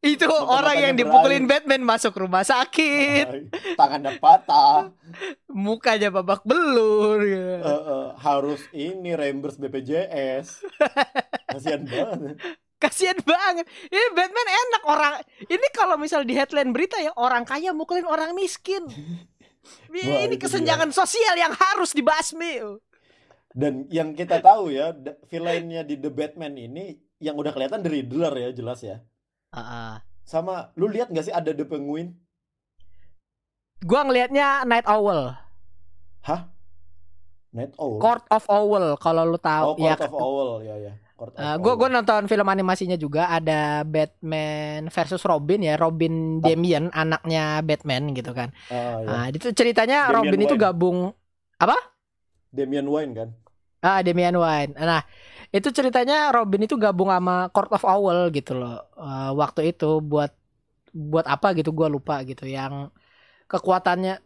Itu 0.00 0.24
Mata-matanya 0.24 0.56
orang 0.56 0.76
yang 0.80 0.94
dipukulin 0.96 1.44
Batman 1.44 1.82
masuk 1.84 2.16
rumah 2.16 2.40
sakit, 2.40 3.52
tangannya 3.76 4.16
patah 4.16 4.96
mukanya 5.52 6.08
babak 6.08 6.40
belur. 6.48 7.20
ya. 7.20 7.60
Eh, 7.60 7.82
eh, 7.84 8.06
harus 8.16 8.64
ini 8.72 9.12
reimburse 9.12 9.60
BPJS 9.60 10.64
kasihan 11.52 11.84
banget 11.84 12.36
Kasian 12.80 13.20
banget. 13.28 13.68
Ini 13.92 14.06
Batman 14.16 14.48
enak 14.48 14.82
orang. 14.88 15.14
Ini 15.44 15.66
kalau 15.76 16.00
misal 16.00 16.24
di 16.24 16.32
headline 16.32 16.72
berita 16.72 16.96
ya 16.96 17.12
orang 17.12 17.44
kaya 17.44 17.76
mukulin 17.76 18.08
orang 18.08 18.32
miskin. 18.32 18.88
Wah, 19.92 20.24
ini 20.24 20.40
kesenjangan 20.40 20.88
sosial 20.88 21.36
yang 21.36 21.52
harus 21.52 21.92
dibasmi. 21.92 22.80
dan 23.52 23.84
yang 23.90 24.14
kita 24.16 24.40
tahu 24.40 24.72
ya 24.72 24.96
villainnya 25.28 25.84
di 25.84 26.00
The 26.00 26.08
Batman 26.08 26.54
ini 26.56 26.96
yang 27.20 27.34
udah 27.36 27.50
kelihatan 27.52 27.82
The 27.82 27.90
Riddler 27.90 28.32
ya 28.38 28.50
jelas 28.54 28.80
ya 28.80 29.02
Heeh. 29.50 29.98
sama 30.22 30.70
lu 30.78 30.86
lihat 30.86 31.10
nggak 31.10 31.26
sih 31.26 31.34
ada 31.34 31.50
The 31.50 31.66
Penguin 31.66 32.14
Gua 33.80 34.04
ngelihatnya 34.04 34.68
Night 34.68 34.84
Owl, 34.84 35.32
hah 36.28 36.40
Night 37.50 37.72
Owl 37.80 37.96
Court 37.96 38.24
of 38.28 38.44
Owl 38.46 38.84
kalau 39.00 39.24
lu 39.24 39.34
oh 39.34 39.40
tahu 39.40 39.70
Court 39.80 40.00
ya. 40.00 40.06
of 40.06 40.12
Owl 40.14 40.50
ya 40.62 40.76
ya 40.76 40.92
Court 41.16 41.34
of 41.34 41.48
gua 41.58 41.72
Owl. 41.74 41.80
gua 41.80 41.88
nonton 41.88 42.28
film 42.28 42.46
animasinya 42.46 42.94
juga 43.00 43.32
ada 43.32 43.82
Batman 43.88 44.92
versus 44.92 45.24
Robin 45.24 45.60
ya, 45.64 45.74
Robin 45.80 46.38
Damian 46.44 46.92
anaknya 46.92 47.64
Batman 47.64 48.12
gitu 48.12 48.30
kan. 48.36 48.52
Ah, 48.70 49.00
ya. 49.02 49.08
Nah, 49.08 49.24
itu 49.32 49.48
ceritanya 49.50 50.12
Damian 50.12 50.14
Robin 50.14 50.40
itu 50.44 50.54
Wayne. 50.54 50.60
gabung 50.60 50.98
Damian 52.52 52.86
Wayne 52.86 53.12
kan 53.16 53.28
ah 53.80 54.00
Damian 54.04 54.36
Wayne. 54.36 54.76
Nah, 54.76 55.02
itu 55.50 55.68
ceritanya 55.70 56.30
Robin 56.30 56.62
itu 56.62 56.74
gabung 56.74 57.10
sama 57.10 57.50
Court 57.50 57.70
of 57.70 57.82
Owl 57.82 58.30
gitu 58.30 58.54
loh. 58.54 58.86
Eh, 58.94 59.30
waktu 59.34 59.70
itu 59.70 59.98
buat 59.98 60.30
buat 60.90 61.22
apa 61.24 61.54
gitu 61.54 61.70
gua 61.70 61.86
lupa 61.86 62.22
gitu 62.22 62.46
yang 62.46 62.90
kekuatannya 63.46 64.18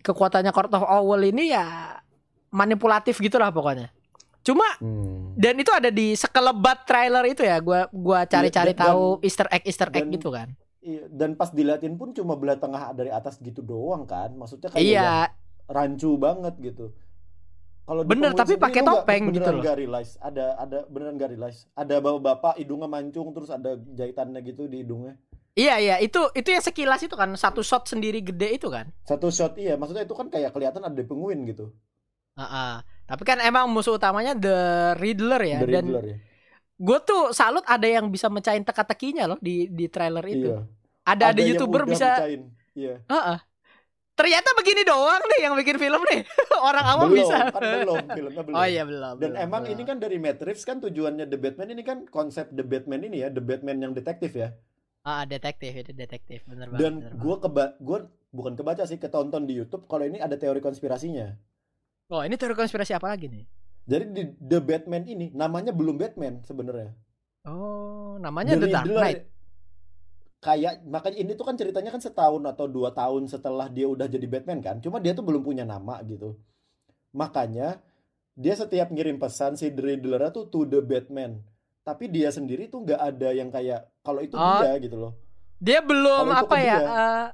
kekuatannya 0.00 0.50
Court 0.50 0.72
of 0.72 0.84
Owl 0.84 1.20
ini 1.22 1.52
ya 1.52 1.96
manipulatif 2.50 3.20
gitulah 3.20 3.48
pokoknya. 3.48 3.92
Cuma 4.40 4.64
Hmm. 4.80 5.36
dan 5.36 5.52
itu 5.54 5.68
ada 5.68 5.88
di 5.88 6.16
sekelebat 6.16 6.84
trailer 6.84 7.28
itu 7.28 7.44
ya 7.44 7.60
gua 7.60 7.84
gua 7.90 8.24
cari-cari 8.24 8.72
Iya, 8.72 8.78
dan- 8.80 8.88
tahu 8.88 9.04
Easter 9.20 9.46
egg 9.48 9.64
Easter 9.64 9.88
egg 9.90 10.08
dan- 10.08 10.12
gitu 10.12 10.28
kan. 10.32 10.48
Iya, 10.80 11.12
dan 11.12 11.36
pas 11.36 11.52
diliatin 11.52 11.92
pun 11.94 12.16
cuma 12.16 12.40
belah 12.40 12.56
tengah 12.56 12.96
dari 12.96 13.12
atas 13.12 13.36
gitu 13.36 13.60
doang 13.60 14.08
kan 14.08 14.32
maksudnya 14.32 14.72
kayak 14.72 14.80
Iya, 14.80 15.28
rancu 15.68 16.16
banget 16.16 16.56
gitu 16.58 16.96
kalau 17.90 18.06
Bener, 18.06 18.30
tapi 18.38 18.54
pakai 18.54 18.86
topeng 18.86 19.34
gitu 19.34 19.50
loh. 19.50 19.58
nggak 19.66 19.76
realize 19.82 20.14
ada 20.22 20.54
ada 20.54 20.86
beneran 20.86 21.18
gak 21.18 21.34
realize 21.34 21.66
ada 21.74 21.98
bapak-bapak 21.98 22.54
hidungnya 22.62 22.86
mancung 22.86 23.34
terus 23.34 23.50
ada 23.50 23.74
jahitannya 23.98 24.38
gitu 24.46 24.70
di 24.70 24.86
hidungnya 24.86 25.18
iya 25.58 25.74
iya 25.82 25.96
itu 25.98 26.22
itu 26.38 26.54
yang 26.54 26.62
sekilas 26.62 27.02
itu 27.02 27.18
kan 27.18 27.34
satu 27.34 27.66
shot 27.66 27.90
sendiri 27.90 28.22
gede 28.22 28.54
itu 28.54 28.70
kan. 28.70 28.86
satu 29.02 29.26
shot 29.34 29.58
iya 29.58 29.74
maksudnya 29.74 30.06
itu 30.06 30.14
kan 30.14 30.30
kayak 30.30 30.54
kelihatan 30.54 30.86
ada 30.86 31.02
penguin 31.02 31.42
gitu 31.50 31.74
Heeh. 32.38 32.72
Tapi 33.10 33.22
kan 33.26 33.42
emang 33.42 33.66
musuh 33.68 33.98
utamanya 33.98 34.38
The 34.38 34.56
Riddler 34.96 35.42
ya 35.42 35.60
The 35.60 35.66
dan 35.66 35.84
Riddler 35.90 36.04
ya 36.06 36.16
gue 36.80 36.98
tuh 37.04 37.36
salut 37.36 37.60
ada 37.68 37.84
yang 37.84 38.08
bisa 38.08 38.32
mecahin 38.32 38.64
teka-tekinya 38.64 39.28
loh 39.28 39.38
di 39.44 39.68
di 39.68 39.84
trailer 39.92 40.24
itu. 40.24 40.48
iya 40.48 40.64
Ada 41.04 41.24
ada 41.36 41.42
yang 41.44 41.58
youtuber 41.58 41.84
bisa. 41.84 42.08
mecahin. 42.24 42.42
iya 42.72 42.94
Heeh. 43.04 43.38
Ternyata 44.20 44.48
begini 44.52 44.82
doang 44.84 45.22
nih 45.24 45.40
yang 45.48 45.54
bikin 45.56 45.76
film 45.80 46.00
nih. 46.12 46.20
Orang 46.68 46.84
awam 46.84 47.08
belum 47.08 47.24
bisa. 47.24 47.36
kan 47.48 47.62
belum 47.80 48.04
filmnya 48.12 48.42
belum 48.44 48.56
Oh 48.60 48.66
iya 48.68 48.84
belum. 48.84 49.14
Dan 49.16 49.32
belum, 49.32 49.44
emang 49.48 49.62
belum. 49.64 49.72
ini 49.72 49.82
kan 49.88 49.96
dari 49.96 50.18
Matrix 50.20 50.56
kan 50.68 50.76
tujuannya 50.84 51.24
The 51.24 51.38
Batman 51.40 51.68
ini 51.72 51.82
kan 51.82 51.98
konsep 52.04 52.52
The 52.52 52.60
Batman 52.60 53.00
ini 53.08 53.24
ya, 53.24 53.32
The 53.32 53.40
Batman 53.40 53.80
yang 53.80 53.92
detektif 53.96 54.36
ya. 54.36 54.52
ah 55.00 55.24
detektif 55.24 55.72
itu 55.72 55.96
detektif 55.96 56.44
bener 56.44 56.68
banget. 56.68 56.84
Dan 56.84 56.92
gue 57.16 57.36
keba 57.40 57.72
gue 57.80 57.98
bukan 58.36 58.52
kebaca 58.52 58.84
sih, 58.84 59.00
ketonton 59.00 59.48
di 59.48 59.56
YouTube 59.56 59.88
kalau 59.88 60.04
ini 60.04 60.20
ada 60.20 60.36
teori 60.36 60.60
konspirasinya. 60.60 61.32
Oh 62.12 62.20
ini 62.20 62.36
teori 62.36 62.52
konspirasi 62.52 62.92
apa 62.92 63.08
lagi 63.08 63.32
nih? 63.32 63.48
Jadi 63.88 64.04
di 64.12 64.22
The 64.36 64.60
Batman 64.60 65.08
ini 65.08 65.32
namanya 65.32 65.72
belum 65.72 65.96
Batman 65.96 66.44
sebenarnya. 66.44 66.92
Oh 67.48 68.20
namanya 68.20 68.60
The, 68.60 68.68
Dark 68.68 68.84
Riddler 68.84 69.00
Knight. 69.00 69.20
Kayak 70.40 70.80
makanya 70.88 71.18
ini 71.20 71.32
tuh 71.36 71.44
kan 71.48 71.56
ceritanya 71.60 71.90
kan 71.92 72.00
setahun 72.00 72.40
atau 72.48 72.64
dua 72.64 72.90
tahun 72.96 73.28
setelah 73.28 73.68
dia 73.68 73.84
udah 73.84 74.08
jadi 74.08 74.24
Batman 74.24 74.60
kan. 74.64 74.76
Cuma 74.80 74.96
dia 74.96 75.12
tuh 75.12 75.24
belum 75.24 75.44
punya 75.44 75.64
nama 75.68 76.00
gitu. 76.08 76.36
Makanya 77.12 77.80
dia 78.38 78.54
setiap 78.56 78.88
ngirim 78.94 79.20
pesan 79.20 79.56
si 79.60 79.68
Riddler 79.68 80.32
tuh 80.32 80.48
to 80.48 80.64
the 80.64 80.80
Batman. 80.80 81.44
Tapi 81.84 82.08
dia 82.08 82.32
sendiri 82.32 82.72
tuh 82.72 82.84
nggak 82.88 83.00
ada 83.00 83.28
yang 83.36 83.48
kayak 83.52 83.88
kalau 84.00 84.20
itu 84.24 84.36
Oh, 84.36 84.60
dia 84.60 84.72
gitu 84.80 84.96
loh. 84.96 85.12
Dia 85.60 85.80
belum 85.84 86.32
itu 86.32 86.44
apa 86.46 86.56
ya? 86.56 86.78
dia. 86.80 86.88
eh, 86.88 87.26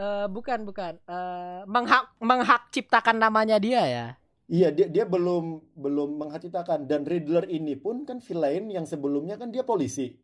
eh, 0.00 0.26
bukan 0.32 0.58
bukan 0.64 0.92
Eh, 1.04 1.60
menghak 1.68 2.04
menghak 2.20 2.62
ciptakan 2.72 3.16
namanya 3.20 3.56
dia 3.60 3.82
ya. 3.84 4.06
Iya, 4.46 4.68
dia 4.70 4.86
dia 4.86 5.04
belum 5.14 5.44
belum 5.74 6.10
menghacitakan 6.22 6.86
dan 6.86 7.02
Riddler 7.02 7.50
ini 7.50 7.74
pun 7.74 8.06
kan 8.06 8.22
villain 8.22 8.70
yang 8.70 8.86
sebelumnya 8.86 9.34
kan 9.40 9.50
dia 9.50 9.66
polisi. 9.66 10.14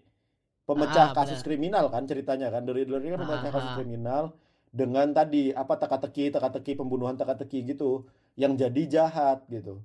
Pemecah 0.63 1.11
Ah, 1.11 1.13
kasus 1.13 1.39
benar. 1.39 1.47
kriminal 1.49 1.85
kan 1.89 2.07
ceritanya 2.07 2.49
kan. 2.49 2.63
The 2.63 2.73
Riddler 2.73 3.03
ini 3.03 3.11
kan 3.13 3.21
pemecah 3.21 3.43
Ah, 3.45 3.53
kasus 3.53 3.71
ah. 3.71 3.77
kriminal 3.77 4.25
dengan 4.71 5.11
tadi 5.11 5.51
apa 5.53 5.75
teka-teki, 5.77 6.31
teka-teki 6.31 6.73
pembunuhan 6.75 7.15
teka-teki 7.15 7.67
gitu 7.67 8.07
yang 8.35 8.55
jadi 8.55 8.83
jahat 8.87 9.43
gitu. 9.47 9.83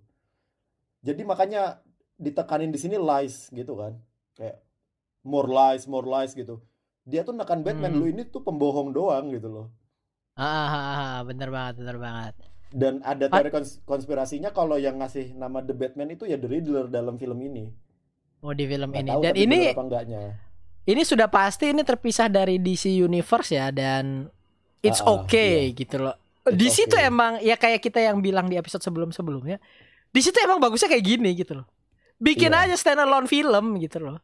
Jadi 1.01 1.21
makanya 1.23 1.81
ditekanin 2.15 2.69
di 2.69 2.77
sini 2.77 2.95
lies 2.95 3.49
gitu 3.49 3.73
kan. 3.73 3.97
Kayak 4.33 4.61
more 5.23 5.47
lies, 5.47 5.85
more 5.85 6.05
lies 6.05 6.31
gitu. 6.31 6.61
Dia 7.03 7.23
tuh 7.23 7.33
nekan 7.33 7.63
Batman 7.63 7.91
Hmm. 7.91 7.99
lu 7.99 8.05
ini 8.07 8.23
tuh 8.23 8.41
pembohong 8.41 8.91
doang 8.91 9.31
gitu 9.31 9.49
loh. 9.49 9.67
Ah, 10.33 10.45
ah, 10.45 10.69
ah, 10.69 11.19
bener 11.23 11.49
banget, 11.49 11.81
bener 11.81 11.97
banget. 11.97 12.35
Dan 12.67 12.99
ada 13.01 13.25
teori 13.25 13.49
kons- 13.49 13.79
konspirasinya 13.81 14.51
kalau 14.51 14.75
yang 14.75 14.99
ngasih 14.99 15.33
nama 15.33 15.63
The 15.63 15.73
Batman 15.73 16.11
itu 16.11 16.27
ya 16.27 16.35
The 16.35 16.45
Riddler 16.45 16.85
dalam 16.87 17.15
film 17.15 17.39
ini. 17.39 17.71
Oh 18.39 18.53
di 18.53 18.67
film 18.67 18.91
Nggak 18.91 19.01
ini. 19.01 19.09
tahu 19.09 19.21
Dan 19.23 19.33
ini 19.35 19.57
bener 19.57 19.73
apa 19.73 19.83
enggaknya. 19.83 20.21
Ini 20.87 21.03
sudah 21.03 21.27
pasti 21.27 21.75
ini 21.75 21.83
terpisah 21.83 22.31
dari 22.31 22.57
DC 22.57 22.87
Universe 22.87 23.51
ya 23.51 23.67
dan 23.75 24.31
it's 24.79 25.03
ah, 25.03 25.19
okay 25.19 25.75
gitu 25.75 25.99
loh. 25.99 26.15
di 26.47 26.71
situ 26.71 26.95
okay. 26.95 27.11
emang 27.11 27.43
ya 27.43 27.59
kayak 27.59 27.83
kita 27.83 27.99
yang 27.99 28.23
bilang 28.23 28.47
di 28.47 28.55
episode 28.55 28.79
sebelum-sebelumnya. 28.79 29.59
Di 30.07 30.23
situ 30.23 30.39
emang 30.39 30.63
bagusnya 30.63 30.87
kayak 30.87 31.03
gini 31.03 31.35
gitu 31.35 31.59
loh. 31.59 31.67
Bikin 32.17 32.55
Iya. 32.55 32.71
aja 32.71 32.75
standalone 32.79 33.27
film 33.27 33.75
gitu 33.83 33.99
loh. 33.99 34.17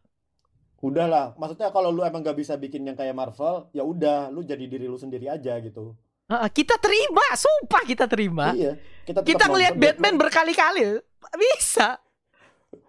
Udahlah, 0.84 1.36
maksudnya 1.40 1.72
kalau 1.72 1.92
lu 1.96 2.04
emang 2.04 2.20
gak 2.20 2.36
bisa 2.36 2.60
bikin 2.60 2.84
yang 2.84 2.96
kayak 2.96 3.16
Marvel, 3.16 3.72
ya 3.72 3.88
udah, 3.88 4.28
lu 4.32 4.44
jadi 4.44 4.68
diri 4.68 4.84
lu 4.84 5.00
sendiri 5.00 5.32
aja 5.32 5.56
gitu. 5.64 5.96
Heeh, 6.28 6.50
kita 6.52 6.76
terima, 6.76 7.24
sumpah 7.40 7.84
kita 7.88 8.06
terima. 8.08 8.52
Iya, 8.52 8.76
kita 9.08 9.24
Kita 9.24 9.48
ngelihat 9.48 9.80
nonton 9.80 9.84
Batman 9.84 10.16
berkali-kali 10.20 11.00
bisa. 11.40 12.03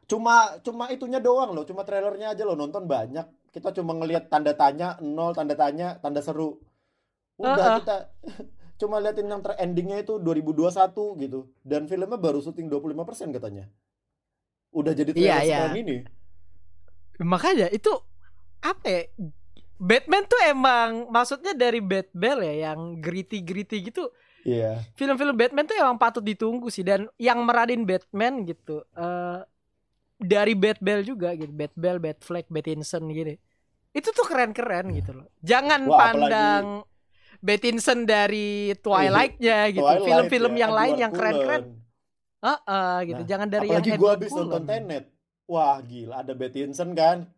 Cuma 0.05 0.61
cuma 0.61 0.93
itunya 0.93 1.21
doang 1.21 1.57
loh, 1.57 1.65
cuma 1.65 1.83
trailernya 1.83 2.37
aja 2.37 2.43
lo 2.45 2.57
nonton 2.57 2.85
banyak. 2.85 3.25
Kita 3.55 3.71
cuma 3.73 3.95
ngelihat 3.95 4.29
tanda 4.29 4.53
tanya, 4.53 4.99
nol 5.01 5.33
tanda 5.33 5.55
tanya, 5.55 5.97
tanda 6.03 6.21
seru. 6.21 6.61
Udah 7.39 7.81
kita 7.81 7.97
cuma 8.81 8.99
liatin 8.99 9.31
yang 9.31 9.41
ter 9.41 9.55
endingnya 9.59 10.03
itu 10.03 10.19
2021 10.19 11.23
gitu. 11.25 11.41
Dan 11.63 11.87
filmnya 11.87 12.19
baru 12.19 12.43
syuting 12.43 12.67
25% 12.69 13.37
katanya. 13.37 13.71
Udah 14.75 14.93
jadi 14.93 15.11
trailer 15.15 15.41
iya. 15.43 15.47
sekarang 15.47 15.79
ini. 15.87 15.97
Makanya 17.23 17.71
itu 17.71 17.93
apa 18.61 18.87
ya? 18.87 19.03
Batman 19.75 20.25
tuh 20.27 20.41
emang 20.47 21.11
maksudnya 21.11 21.53
dari 21.55 21.83
Batman 21.83 22.43
ya 22.43 22.71
yang 22.71 22.99
gritty-gritty 22.99 23.91
gitu. 23.91 24.11
Iya. 24.45 24.85
Film-film 24.95 25.35
Batman 25.35 25.65
tuh 25.65 25.79
emang 25.79 25.97
patut 25.97 26.21
ditunggu 26.21 26.69
sih 26.69 26.85
dan 26.85 27.09
yang 27.17 27.43
meranin 27.43 27.87
Batman 27.89 28.45
gitu. 28.45 28.85
eh 28.95 29.41
dari 30.19 30.55
Batbell 30.55 31.03
juga 31.03 31.35
gitu. 31.35 31.51
Batbell, 31.51 31.99
Batfleck, 31.99 32.47
Pattinson 32.49 33.11
gitu. 33.11 33.37
Itu 33.95 34.09
tuh 34.11 34.27
keren-keren 34.27 34.91
gitu 34.95 35.15
loh. 35.15 35.31
Jangan 35.43 35.87
Iya. 35.87 35.91
Wah, 35.91 35.99
pandang 36.01 36.67
Pattinson 37.45 38.09
dari 38.09 38.73
Twilight-nya 38.81 39.71
gitu. 39.71 39.85
Twilight 39.85 40.07
Film-film 40.07 40.53
ya, 40.57 40.61
yang 40.67 40.73
lain 40.73 40.95
yang 40.99 41.13
keren-keren. 41.13 41.63
Cullen. 41.63 41.83
Heeh, 42.45 42.97
gitu. 43.09 43.23
Nah, 43.25 43.29
Jangan 43.29 43.49
dari 43.49 43.69
Apalagi 43.73 43.89
yang 43.89 44.01
gue 44.01 44.11
habis 44.11 44.31
nonton 44.33 44.63
Tenet. 44.69 45.05
Wah 45.45 45.77
gila 45.85 46.15
ada 46.25 46.33
Pattinson 46.33 46.91
kan. 46.97 47.29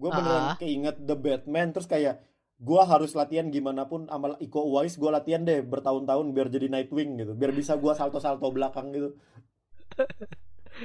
Gue 0.00 0.08
beneran 0.08 0.44
Ah. 0.52 0.56
keinget 0.56 0.96
The 1.04 1.12
Batman 1.12 1.76
terus 1.76 1.84
kayak 1.84 2.24
gue 2.60 2.82
harus 2.84 3.12
latihan 3.16 3.48
gimana 3.48 3.84
pun 3.88 4.08
amal 4.08 4.36
Iko 4.40 4.64
Uwais 4.64 4.96
gue 4.96 5.10
latihan 5.12 5.44
deh 5.44 5.60
bertahun-tahun 5.64 6.32
biar 6.32 6.48
jadi 6.48 6.72
Nightwing 6.72 7.20
gitu. 7.20 7.32
Biar 7.36 7.52
bisa 7.52 7.76
gue 7.76 7.92
salto-salto 7.92 8.48
belakang 8.48 8.92
gitu. 8.96 9.16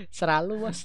Selalu, 0.10 0.54
Bos. 0.60 0.80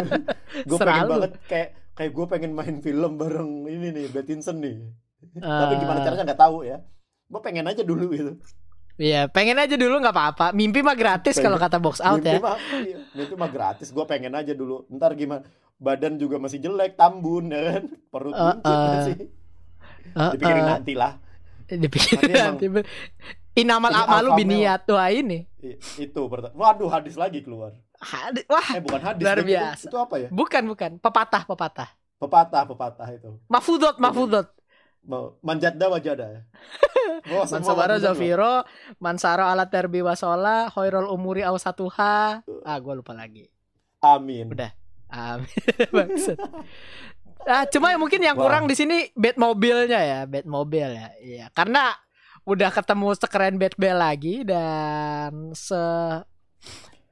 Gue 0.68 0.78
pengen 0.78 1.06
banget 1.06 1.32
kayak 1.46 1.68
kayak 1.90 2.10
gue 2.10 2.26
pengen 2.26 2.52
main 2.52 2.76
film 2.80 3.12
bareng 3.14 3.66
ini 3.66 3.92
nih 3.92 4.06
Pattinson 4.08 4.56
nih. 4.56 4.76
Tapi 5.36 5.74
gimana 5.76 6.00
Eh, 6.00 6.04
caranya 6.04 6.24
nggak 6.26 6.40
tahu 6.40 6.56
ya. 6.64 6.78
Gue 7.26 7.40
pengen 7.40 7.66
aja 7.66 7.82
dulu 7.82 8.08
gitu. 8.10 8.32
Iya, 8.96 9.28
pengen 9.28 9.56
aja 9.56 9.76
dulu 9.76 9.96
nggak 9.96 10.12
apa-apa. 10.12 10.46
Mimpi 10.50 10.80
mah 10.80 10.92
gratis 10.92 11.36
kalau 11.38 11.56
kata 11.56 11.76
box 11.76 12.00
out 12.00 12.20
mimpi 12.20 12.36
ya. 12.36 12.40
mah 12.40 12.56
iya, 12.80 12.98
mimpi 13.12 13.34
mah 13.34 13.48
gratis. 13.48 13.88
Gue 13.90 14.04
pengen 14.04 14.32
aja 14.32 14.52
dulu. 14.52 14.84
Ntar 14.88 15.14
gimana? 15.14 15.44
badan 15.80 16.20
juga 16.20 16.36
masih 16.36 16.60
jelek, 16.60 16.92
tambun 16.92 17.48
ya 17.48 17.60
kan, 17.72 17.82
perut 18.12 18.36
Uh, 18.36 18.52
buncit 18.52 18.68
uh. 18.68 18.88
masih. 18.92 19.16
Uh, 20.12 20.30
Dipikirin 20.36 20.60
uh, 20.60 20.68
nanti 20.76 20.92
lah. 20.92 21.12
dipikir 21.66 22.16
Nanti 22.18 22.28
emang- 22.28 22.44
nanti 22.52 22.66
ber- 22.68 22.88
Inamal 23.52 23.90
amalu 23.90 24.30
biniat 24.38 24.86
Wah 24.86 25.10
ini 25.10 25.44
Itu 25.96 26.26
pertama. 26.26 26.54
Waduh, 26.54 26.88
hadis 26.88 27.14
lagi 27.14 27.42
keluar. 27.42 27.74
Hadi- 27.98 28.46
Wah 28.46 28.66
Eh 28.72 28.80
bukan 28.80 29.00
hadis, 29.02 29.20
Luar 29.20 29.36
Deng. 29.36 29.44
Itu- 29.44 29.52
biasa. 29.52 29.84
Itu, 29.90 29.96
apa 29.98 30.14
ya? 30.16 30.28
bukan 30.30 30.62
bukan 30.66 30.90
Pepatah 30.98 31.42
pepatah 31.44 31.90
Pepatah, 32.16 32.62
pepatah 32.64 33.08
itu. 33.10 33.30
Mafudot 33.46 33.96
mafudot 33.96 34.46
Mau 35.00 35.40
manjada 35.40 35.88
wajada 35.88 36.26
ya. 36.28 36.40
Oh, 37.32 37.44
Mansabara. 37.44 37.98
Zafiro 37.98 38.64
Mansaro 38.96 39.44
ala 39.44 39.66
terbi 39.66 40.00
wasola 40.00 40.70
Hoirol 40.72 41.10
umuri 41.10 41.42
awsatuha 41.42 42.40
Ah 42.64 42.76
gue 42.78 42.94
lupa 42.94 43.12
lagi 43.12 43.50
Amin. 44.00 44.48
Udah. 44.48 44.72
Amin. 45.10 45.50
Ah, 47.40 47.64
cuma 47.64 47.96
mungkin 47.96 48.20
yang 48.20 48.36
Wah. 48.36 48.44
kurang 48.44 48.68
di 48.68 48.76
sini 48.76 49.08
bed 49.16 49.40
mobilnya 49.40 49.96
ya, 49.96 50.20
bed 50.28 50.44
mobil 50.44 50.84
ya. 50.84 51.08
Iya, 51.16 51.46
karena 51.50 51.96
udah 52.50 52.70
ketemu 52.74 53.14
sekeren 53.14 53.54
Batman 53.54 53.96
lagi 53.96 54.42
dan 54.42 55.54
se 55.54 55.78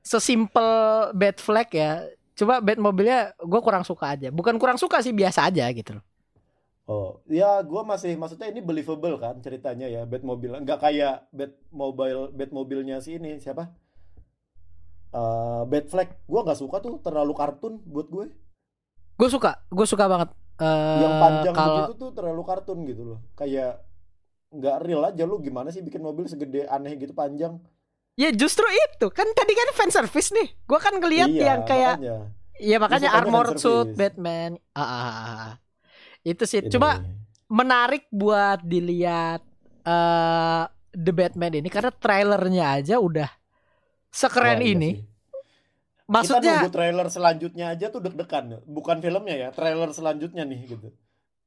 sesimpel 0.02 0.68
bed 1.14 1.38
flag 1.38 1.68
ya. 1.70 2.02
Coba 2.34 2.58
bed 2.58 2.82
mobilnya 2.82 3.30
gue 3.38 3.60
kurang 3.62 3.86
suka 3.86 4.18
aja. 4.18 4.34
Bukan 4.34 4.58
kurang 4.58 4.78
suka 4.82 4.98
sih, 4.98 5.14
biasa 5.14 5.46
aja 5.46 5.70
gitu 5.70 5.98
loh. 5.98 6.04
Oh, 6.88 7.20
ya 7.28 7.60
gua 7.68 7.84
masih 7.84 8.16
maksudnya 8.16 8.48
ini 8.48 8.64
believable 8.64 9.20
kan 9.20 9.36
ceritanya 9.44 9.84
ya 9.92 10.08
Batmobile. 10.08 10.64
Enggak 10.64 10.88
kayak 10.88 11.28
Batmobile 11.36 12.32
Batmobilenya 12.32 13.04
si 13.04 13.20
ini 13.20 13.36
siapa? 13.36 13.68
Eh 15.12 15.62
Batfleck. 15.68 16.24
Gua 16.24 16.48
nggak 16.48 16.56
suka 16.56 16.80
tuh 16.80 16.96
terlalu 17.04 17.36
kartun 17.36 17.84
buat 17.84 18.08
gue. 18.08 18.32
Gue 19.20 19.28
suka, 19.28 19.60
gue 19.68 19.84
suka 19.84 20.08
banget. 20.08 20.32
Eh, 20.62 20.98
Yang 21.04 21.14
panjang 21.20 21.54
kalau 21.54 21.76
begitu 21.76 21.94
tuh 22.00 22.10
terlalu 22.16 22.42
kartun 22.48 22.78
gitu 22.88 23.02
loh. 23.04 23.20
Kayak 23.36 23.84
nggak 24.48 24.76
real 24.84 25.02
aja 25.04 25.22
lu 25.28 25.36
gimana 25.40 25.68
sih 25.68 25.82
bikin 25.84 26.00
mobil 26.00 26.24
segede 26.28 26.64
aneh 26.68 26.96
gitu 26.96 27.12
panjang. 27.12 27.60
ya 28.18 28.28
justru 28.34 28.66
itu 28.66 29.06
kan 29.14 29.26
tadi 29.38 29.52
kan 29.54 29.68
fan 29.78 29.90
service 29.94 30.30
nih. 30.34 30.48
Gue 30.66 30.78
kan 30.82 30.94
ngeliat 30.98 31.30
Iya, 31.30 31.44
yang 31.54 31.60
kayak 31.62 31.96
makanya. 32.00 32.16
Iya 32.58 32.76
makanya 32.82 33.10
armored 33.14 33.56
fan 33.62 33.62
suit. 33.62 33.88
Batman. 33.94 34.58
Ah, 34.74 34.82
ah, 34.82 35.04
ah, 35.06 35.14
ah. 35.52 35.52
Itu 36.26 36.44
sih. 36.50 36.66
Ini. 36.66 36.70
Cuma 36.72 36.98
menarik 37.48 38.04
buat 38.10 38.60
dilihat 38.64 39.42
eh 39.86 40.64
The 40.92 41.12
Batman 41.14 41.52
ini 41.60 41.68
karena 41.70 41.92
trailernya 41.94 42.64
aja 42.82 42.94
udah 42.98 43.30
sekeren 44.10 44.58
Wah, 44.58 44.66
iya 44.66 44.74
ini. 44.74 44.90
sih. 44.90 45.04
Kita 46.18 46.40
Maksudnya 46.40 46.54
nunggu 46.56 46.70
trailer 46.72 47.08
selanjutnya 47.12 47.64
aja 47.72 47.86
tuh 47.94 48.00
deg-degan. 48.04 48.44
Bukan 48.64 48.96
filmnya 49.04 49.36
ya, 49.36 49.48
trailer 49.52 49.90
selanjutnya 49.92 50.42
nih 50.48 50.60
gitu. 50.72 50.88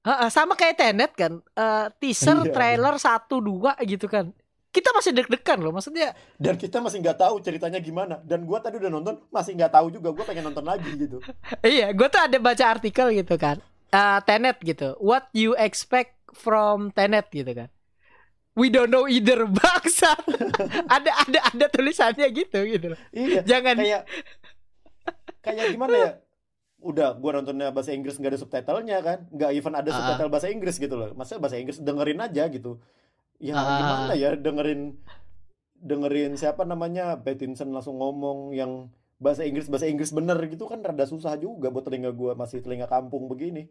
Ah, 0.04 0.30
sama 0.30 0.54
kayak 0.54 0.76
Tenet 0.78 1.12
kan. 1.14 1.41
Eh, 1.54 1.88
teaser, 1.97 2.38
Iya. 2.41 2.52
trailer 2.52 2.95
satu 2.95 3.38
dua 3.38 3.76
gitu 3.82 4.06
kan. 4.06 4.30
Kita 4.72 4.95
masih 4.95 5.12
deg-degan 5.12 5.60
loh. 5.60 5.76
Maksudnya 5.76 6.16
Dan 6.39 6.56
kita 6.56 6.80
masih 6.80 7.04
nggak 7.04 7.20
tahu 7.20 7.43
ceritanya 7.43 7.78
gimana. 7.78 8.24
Dan 8.24 8.47
gua 8.47 8.64
tadi 8.64 8.80
udah 8.80 8.88
nonton 8.88 9.20
masih 9.28 9.54
nggak 9.54 9.72
tahu 9.72 9.91
juga. 9.91 10.16
Gua 10.16 10.24
pengen 10.24 10.47
nonton 10.47 10.64
lagi 10.64 10.88
gitu. 10.95 11.20
iya, 11.68 11.91
gue 11.91 12.08
tuh 12.08 12.22
ada 12.24 12.38
baca 12.39 12.66
artikel 12.72 13.12
gitu 13.12 13.36
kan. 13.36 13.60
Eh, 13.91 14.20
Tenet 14.24 14.58
gitu. 14.64 14.95
What 14.97 15.28
you 15.36 15.60
expect 15.60 16.16
from 16.32 16.89
Tenet 16.91 17.28
gitu 17.30 17.52
kan. 17.52 17.68
We 18.56 18.68
don't 18.68 18.88
know 18.88 19.08
either 19.08 19.43
bangsa. 19.60 20.16
ada 20.88 21.12
ada 21.20 21.39
ada 21.52 21.66
tulisannya 21.68 22.28
gitu 22.32 22.60
gitu. 22.64 22.95
Iya. 23.12 23.43
Jangan 23.43 23.76
kayak 23.76 24.04
kayak 25.41 25.66
gimana 25.74 25.95
ya 25.95 26.12
udah 26.82 27.14
gua 27.16 27.38
nontonnya 27.38 27.70
bahasa 27.70 27.94
Inggris 27.94 28.18
nggak 28.18 28.34
ada 28.34 28.40
subtitlenya 28.40 28.98
kan 29.00 29.20
nggak 29.30 29.52
even 29.54 29.74
ada 29.74 29.88
Ah. 29.88 29.96
subtitle 29.96 30.30
bahasa 30.30 30.48
Inggris 30.50 30.76
gitu 30.76 30.94
loh 30.94 31.14
masa 31.14 31.38
bahasa 31.38 31.56
Inggris 31.56 31.78
dengerin 31.78 32.18
aja 32.20 32.44
gitu 32.48 32.82
ya 33.38 33.54
Ah. 33.54 33.66
gimana 33.78 34.14
ya 34.14 34.34
dengerin 34.34 34.98
dengerin 35.76 36.34
siapa 36.36 36.62
namanya 36.62 37.18
Pattinson 37.18 37.70
langsung 37.70 37.98
ngomong 37.98 38.52
yang 38.52 38.90
bahasa 39.18 39.46
Inggris 39.46 39.66
bahasa 39.66 39.86
Inggris 39.86 40.10
bener 40.10 40.38
gitu 40.46 40.66
kan 40.66 40.82
rada 40.82 41.06
susah 41.06 41.34
juga 41.36 41.70
buat 41.70 41.82
telinga 41.82 42.10
gua 42.12 42.34
masih 42.34 42.60
telinga 42.60 42.86
kampung 42.86 43.26
begini 43.26 43.70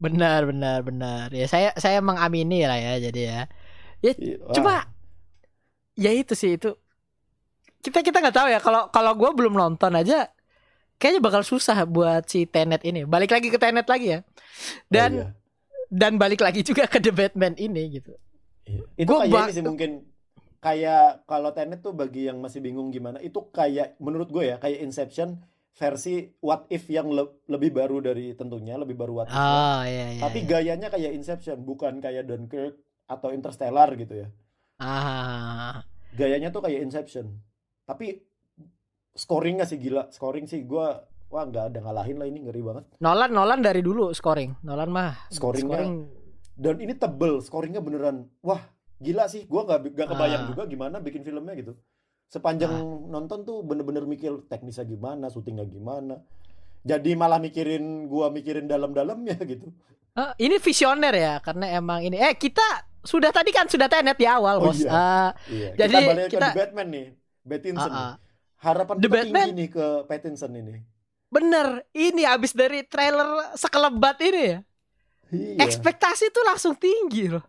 Benar, 0.00 0.48
benar, 0.48 0.80
benar. 0.80 1.28
Ya 1.28 1.44
saya 1.44 1.76
saya 1.76 2.00
mengamini 2.00 2.64
lah 2.64 2.80
ya 2.80 2.96
jadi 3.04 3.20
ya. 3.20 3.40
Ya 4.00 4.12
Iya, 4.16 4.36
wah. 4.40 4.54
cuma 4.56 4.74
ya 5.92 6.08
itu 6.10 6.32
sih 6.32 6.56
itu 6.56 6.72
kita 7.80 8.00
kita 8.00 8.16
nggak 8.18 8.32
tahu 8.32 8.48
ya 8.48 8.58
kalau 8.58 8.88
kalau 8.88 9.12
gue 9.12 9.28
belum 9.28 9.52
nonton 9.52 9.92
aja 9.92 10.32
kayaknya 11.00 11.24
bakal 11.24 11.40
susah 11.40 11.80
buat 11.88 12.28
si 12.28 12.44
Tenet 12.44 12.84
ini. 12.84 13.08
Balik 13.08 13.32
lagi 13.32 13.48
ke 13.48 13.56
Tenet 13.56 13.88
lagi 13.88 14.14
ya. 14.14 14.20
Dan 14.86 15.10
Oh, 15.16 15.24
iya. 15.24 15.32
dan 15.88 16.12
balik 16.14 16.44
lagi 16.44 16.60
juga 16.60 16.84
ke 16.84 17.00
The 17.00 17.10
Batman 17.10 17.56
ini 17.56 17.96
gitu. 17.96 18.12
Iya. 18.68 18.84
Itu 18.94 19.10
Gua 19.10 19.24
kayak 19.24 19.48
ini 19.48 19.52
sih 19.56 19.64
mungkin 19.64 19.90
kayak 20.60 21.24
kalau 21.24 21.50
Tenet 21.50 21.80
tuh 21.80 21.96
bagi 21.96 22.28
yang 22.28 22.38
masih 22.38 22.60
bingung 22.60 22.92
gimana 22.92 23.16
itu 23.18 23.48
kayak 23.48 23.96
menurut 23.96 24.28
gue 24.28 24.52
ya 24.52 24.60
kayak 24.60 24.84
Inception 24.84 25.40
versi 25.72 26.28
What 26.38 26.68
If 26.68 26.84
yang 26.86 27.08
le- 27.08 27.40
lebih 27.48 27.72
baru 27.72 28.04
dari 28.04 28.36
tentunya 28.36 28.76
lebih 28.76 28.92
baru 28.94 29.24
What 29.24 29.32
If. 29.32 29.34
Oh 29.34 29.80
iya 29.82 30.06
iya. 30.14 30.20
Tapi 30.20 30.44
iya. 30.44 30.48
gayanya 30.52 30.88
kayak 30.92 31.16
Inception 31.16 31.64
bukan 31.64 31.98
kayak 31.98 32.28
Dunkirk 32.28 32.76
atau 33.08 33.32
Interstellar 33.32 33.88
gitu 33.96 34.20
ya. 34.20 34.28
Ah. 34.76 35.80
Gayanya 36.12 36.52
tuh 36.52 36.60
kayak 36.60 36.84
Inception. 36.84 37.40
Tapi 37.88 38.20
scoringnya 39.12 39.64
sih 39.64 39.76
gila. 39.76 40.08
Scoring 40.08 40.44
sih 40.44 40.62
gua 40.62 41.02
wah 41.26 41.44
nggak 41.44 41.64
ada 41.68 41.78
ngalahin 41.80 42.16
lah 42.16 42.26
ini 42.26 42.38
ngeri 42.42 42.60
banget. 42.60 42.84
Nolan 42.98 43.30
Nolan 43.30 43.60
dari 43.60 43.80
dulu 43.80 44.10
scoring. 44.10 44.58
Nolan 44.60 44.88
mah 44.88 45.14
Scoringnya 45.28 46.10
dan 46.54 46.76
ini 46.76 46.92
tebel 46.92 47.40
scoringnya 47.40 47.80
beneran 47.80 48.28
wah 48.40 48.60
gila 48.98 49.24
sih 49.26 49.46
gua 49.46 49.64
nggak 49.64 49.80
nggak 49.90 50.08
kebayang 50.08 50.42
Ah. 50.42 50.48
juga 50.48 50.62
gimana 50.66 51.00
bikin 51.00 51.24
filmnya 51.24 51.56
gitu 51.56 51.72
sepanjang 52.28 52.68
nonton 53.08 53.42
tuh 53.42 53.64
bener-bener 53.64 54.04
mikir 54.04 54.44
teknisnya 54.44 54.84
gimana 54.84 55.26
syutingnya 55.26 55.64
gimana 55.64 56.20
jadi 56.82 57.16
malah 57.16 57.40
mikirin 57.40 57.80
gua 58.06 58.28
mikirin 58.28 58.68
dalam-dalamnya 58.68 59.40
gitu 59.48 59.72
Eh, 60.12 60.30
ini 60.42 60.58
visioner 60.58 61.14
ya 61.14 61.34
karena 61.38 61.70
emang 61.72 62.02
ini 62.02 62.18
eh 62.18 62.34
kita 62.34 62.60
sudah 63.00 63.30
tadi 63.30 63.48
kan 63.48 63.64
sudah 63.64 63.88
tenet 63.88 64.14
di 64.14 64.26
awal 64.26 64.58
Oh, 64.58 64.68
bos. 64.68 64.76
iya. 64.76 64.90
Eh, 64.90 65.30
iya 65.48 65.68
Jadi 65.78 65.94
kita 65.94 66.00
balik 66.04 66.26
kita- 66.28 66.44
ke 66.44 66.58
Batman 66.60 66.88
nih 66.90 67.06
Pattinson 67.40 67.88
ah, 67.88 67.96
nih. 67.96 68.12
Harapan 68.60 68.96
The 68.96 69.02
kita 69.02 69.14
Batman- 69.16 69.48
tinggi 69.48 69.58
nih 69.58 69.68
ke 69.68 69.86
Pattinson 70.04 70.52
ini 70.52 70.76
bener 71.26 71.66
ini 71.90 72.22
abis 72.22 72.52
dari 72.52 72.82
trailer 72.82 73.54
sekelebat 73.54 74.18
ini 74.20 74.42
ya 74.46 74.58
iya 75.30 75.62
ekspektasi 75.62 76.28
tuh 76.28 76.42
langsung 76.42 76.74
tinggi 76.74 77.30
loh. 77.30 77.44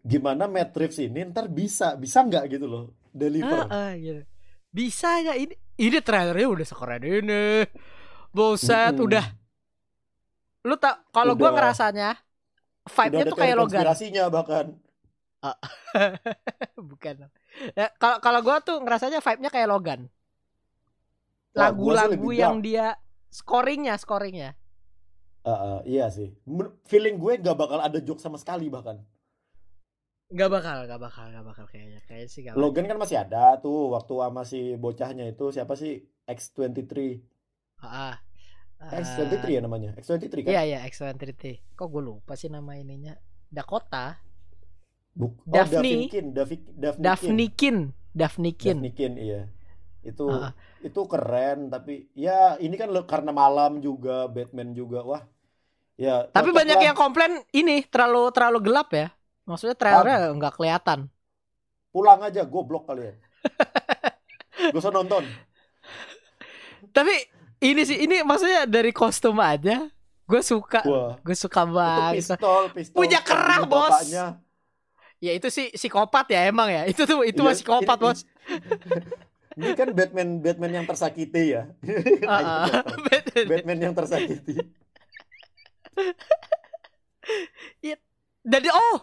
gimana 0.00 0.46
Matt 0.46 0.72
Reeves 0.72 0.96
ini 0.98 1.26
ntar 1.26 1.46
bisa 1.46 1.92
bisa 1.94 2.22
nggak 2.22 2.44
gitu 2.48 2.64
loh 2.64 2.84
deliver 3.10 3.66
Ah, 3.66 3.90
ah, 3.90 3.92
gitu. 3.92 4.22
Bisa 4.68 5.18
nggak 5.18 5.36
ini? 5.36 5.54
Ini 5.74 5.98
trailernya 5.98 6.46
udah 6.46 6.66
sekeren 6.66 7.02
ini. 7.02 7.66
Buset, 8.30 8.94
Mm-mm. 8.94 9.04
udah. 9.04 9.26
Lu 10.62 10.76
tak 10.76 11.02
kalau 11.10 11.34
gua 11.34 11.50
ngerasanya 11.50 12.14
vibe-nya 12.84 13.24
tuh 13.26 13.36
kayak 13.36 13.56
Logan. 13.56 13.74
konspirasinya 13.74 14.24
bahkan 14.28 14.66
Bukan. 16.90 17.14
Ya, 17.74 17.88
kalau 17.96 18.18
kalau 18.20 18.40
gua 18.40 18.60
tuh 18.60 18.78
ngerasanya 18.78 19.18
vibe-nya 19.18 19.50
kayak 19.50 19.68
Logan. 19.68 20.00
Lagu-lagu 21.60 22.28
yang 22.30 22.58
dark. 22.58 22.64
dia 22.64 22.86
scoringnya, 23.28 23.94
scoringnya. 23.96 24.50
Ah, 25.42 25.50
ah, 25.50 25.78
iya 25.82 26.08
sih 26.08 26.34
feeling 26.84 27.16
gue 27.16 27.40
nggak 27.40 27.56
bakal 27.56 27.78
ada 27.78 27.98
joke 27.98 28.20
sama 28.20 28.36
sekali 28.36 28.68
bahkan 28.68 29.00
Gak 30.28 30.52
bakal, 30.52 30.84
gak 30.84 31.00
bakal, 31.00 31.24
gak 31.32 31.40
bakal 31.40 31.64
kayaknya. 31.64 32.04
Kayaknya 32.04 32.28
sih 32.28 32.44
gak 32.44 32.52
bakal. 32.52 32.60
Logan 32.60 32.84
kan 32.84 32.98
masih 33.00 33.16
ada 33.16 33.56
tuh 33.56 33.96
waktu 33.96 34.12
sama 34.12 34.42
si 34.44 34.76
bocahnya 34.76 35.24
itu 35.24 35.48
siapa 35.48 35.72
sih 35.72 36.04
X23 36.28 37.24
Ah, 37.80 38.20
ah. 38.76 38.92
X23 38.92 39.48
ya 39.48 39.60
namanya 39.64 39.96
X23 39.96 40.44
kan 40.44 40.52
Iya 40.52 40.62
iya 40.68 40.78
X130. 40.84 41.72
Kok 41.72 41.88
gue 41.88 42.02
lupa 42.04 42.36
sih 42.36 42.52
nama 42.52 42.76
ininya? 42.76 43.16
Dakota, 43.48 44.20
Buk- 45.16 45.40
oh, 45.40 45.48
Daphne. 45.48 46.12
Daphne 46.12 46.28
Daphne 46.28 46.58
Daphne 46.76 47.00
Daphne 47.00 47.46
Kin, 47.48 47.76
Daphne 48.12 48.50
Kin. 48.52 48.76
Daphne 48.76 48.90
Kin, 48.92 49.12
iya 49.16 49.40
itu 50.00 50.24
Ah. 50.26 50.54
itu 50.78 51.00
keren 51.04 51.68
tapi 51.68 52.06
ya 52.12 52.54
ini 52.56 52.74
kan 52.74 52.88
lo- 52.88 53.04
karena 53.04 53.28
malam 53.28 53.78
juga 53.78 54.24
Batman 54.26 54.70
juga 54.70 55.02
wah 55.02 55.22
ya 55.94 56.26
Tapi 56.28 56.50
banyak 56.50 56.74
lah. 56.74 56.84
yang 56.84 56.96
komplain 56.96 57.42
ini 57.50 57.82
terlalu 57.84 58.30
terlalu 58.30 58.58
gelap 58.62 58.88
ya. 58.90 59.10
Maksudnya 59.44 59.74
trailernya 59.74 60.30
nggak 60.32 60.54
kelihatan. 60.54 61.08
pulang 61.88 62.20
aja 62.20 62.44
goblok 62.44 62.84
kalian 62.84 63.16
gak 64.70 64.76
usah 64.76 64.92
nonton 64.92 65.24
Tapi 66.88 67.14
ini 67.60 67.82
sih 67.82 67.98
ini 67.98 68.20
maksudnya 68.22 68.64
dari 68.64 68.90
kostum 68.90 69.34
aja 69.36 69.88
gue 70.22 70.42
suka. 70.42 70.84
Gue 71.18 71.32
suka 71.34 71.64
banget. 71.64 72.20
pistol 72.20 72.62
pistol 72.70 72.94
Punya 72.94 73.18
kerah, 73.18 73.64
bos. 73.64 73.88
bapaknya. 73.88 74.36
Ya 75.18 75.32
itu 75.32 75.48
sih 75.48 75.72
psikopat 75.72 76.28
ya 76.28 76.46
emang 76.46 76.68
ya. 76.68 76.84
Itu 76.84 77.02
tuh 77.02 77.24
itu 77.24 77.40
Iya, 77.40 77.48
masih 77.48 77.64
psikopat 77.64 77.96
ini- 77.96 78.04
bos. 78.04 78.18
Ini 79.58 79.74
kan 79.74 79.90
Batman 79.90 80.38
Batman 80.38 80.72
yang 80.72 80.86
tersakiti 80.86 81.50
ya. 81.50 81.66
Heeh. 81.82 82.64
Batman 83.44 83.78
yang 83.82 83.94
tersakiti. 83.94 84.54
Jadi 88.48 88.68
oh 88.70 88.96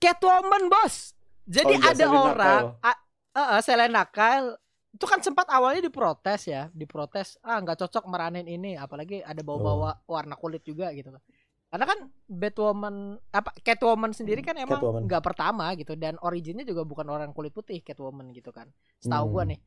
Catwoman 0.00 0.66
bos. 0.66 1.12
Jadi 1.44 1.76
Oh 1.76 1.80
iya, 1.80 1.92
ada 1.92 2.04
orang, 2.08 2.36
Kyle. 2.40 2.68
a- 2.82 3.02
eh, 3.36 3.48
eh, 3.56 3.60
Selena 3.60 4.02
Kyle 4.08 4.56
itu 4.94 5.04
kan 5.04 5.20
sempat 5.20 5.44
awalnya 5.48 5.84
diprotes 5.84 6.48
ya, 6.48 6.72
diprotes 6.72 7.36
ah 7.40 7.58
nggak 7.58 7.84
cocok 7.84 8.04
meranin 8.06 8.46
ini, 8.46 8.76
apalagi 8.76 9.20
ada 9.20 9.42
bawa-bawa 9.42 10.00
Oh. 10.04 10.14
warna 10.16 10.36
kulit 10.36 10.62
juga 10.62 10.88
gitu 10.92 11.12
kan. 11.12 11.22
Karena 11.74 11.90
kan 11.90 11.98
Batwoman 12.30 12.94
apa 13.34 13.50
Catwoman 13.58 14.14
sendiri 14.14 14.46
kan 14.46 14.54
emang 14.54 14.78
Catwoman. 14.78 15.10
nggak 15.10 15.22
pertama 15.26 15.74
gitu 15.74 15.98
dan 15.98 16.14
originnya 16.22 16.62
juga 16.62 16.86
bukan 16.86 17.02
orang 17.10 17.34
kulit 17.34 17.50
putih 17.50 17.82
Catwoman 17.82 18.30
gitu 18.30 18.54
kan. 18.54 18.70
Setahu 19.02 19.26
gua 19.28 19.42
Hmm. 19.42 19.50
nih. 19.50 19.60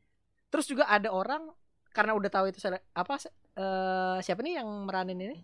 Terus 0.48 0.64
juga 0.64 0.88
ada 0.88 1.12
orang 1.12 1.52
karena 1.92 2.16
udah 2.16 2.30
tahu 2.32 2.48
itu 2.48 2.56
apa 2.96 3.20
eh, 3.52 4.16
siapa 4.24 4.40
nih 4.40 4.56
yang 4.56 4.88
meranin 4.88 5.20
ini? 5.20 5.38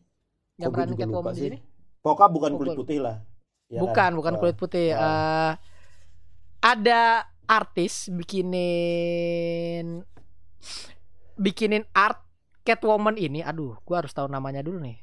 Yang 0.56 0.70
gue 0.70 0.76
meranin 0.80 0.96
Catwoman 0.96 1.32
di 1.32 1.42
sini? 1.44 1.58
Pokoknya 2.00 2.32
bukan 2.32 2.50
Oh, 2.50 2.56
kulit 2.56 2.70
gua- 2.72 2.80
putih 2.80 2.98
lah. 3.02 3.16
Ya 3.68 3.80
bukan, 3.80 3.92
kan? 3.92 4.12
bukan 4.16 4.32
Oh. 4.32 4.40
kulit 4.40 4.56
putih. 4.56 4.88
Oh. 4.92 5.04
Eh, 5.04 5.52
ada 6.64 7.00
artis 7.44 8.08
bikinin 8.08 10.00
bikinin 11.36 11.84
art 11.92 12.24
Catwoman 12.62 13.20
ini. 13.20 13.44
Aduh, 13.44 13.76
gua 13.84 14.00
harus 14.00 14.16
tahu 14.16 14.24
namanya 14.26 14.64
dulu 14.64 14.80
nih. 14.80 14.96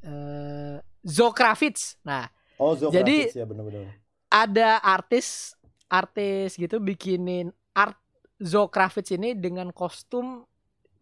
Eh 0.00 0.80
Zoe 1.04 1.30
Kravitz. 1.30 2.00
Nah, 2.02 2.26
Oh, 2.56 2.72
Zoe 2.74 2.90
Jadi- 2.90 3.34
ya 3.34 3.44
benar-benar. 3.44 3.98
ada 4.30 4.78
artis 4.80 5.54
artis 5.86 6.54
gitu 6.54 6.78
bikinin 6.78 7.50
art 7.70 7.98
Zoe 8.38 8.66
Kravitz 8.66 9.10
ini 9.10 9.34
dengan 9.34 9.70
kostum 9.70 10.46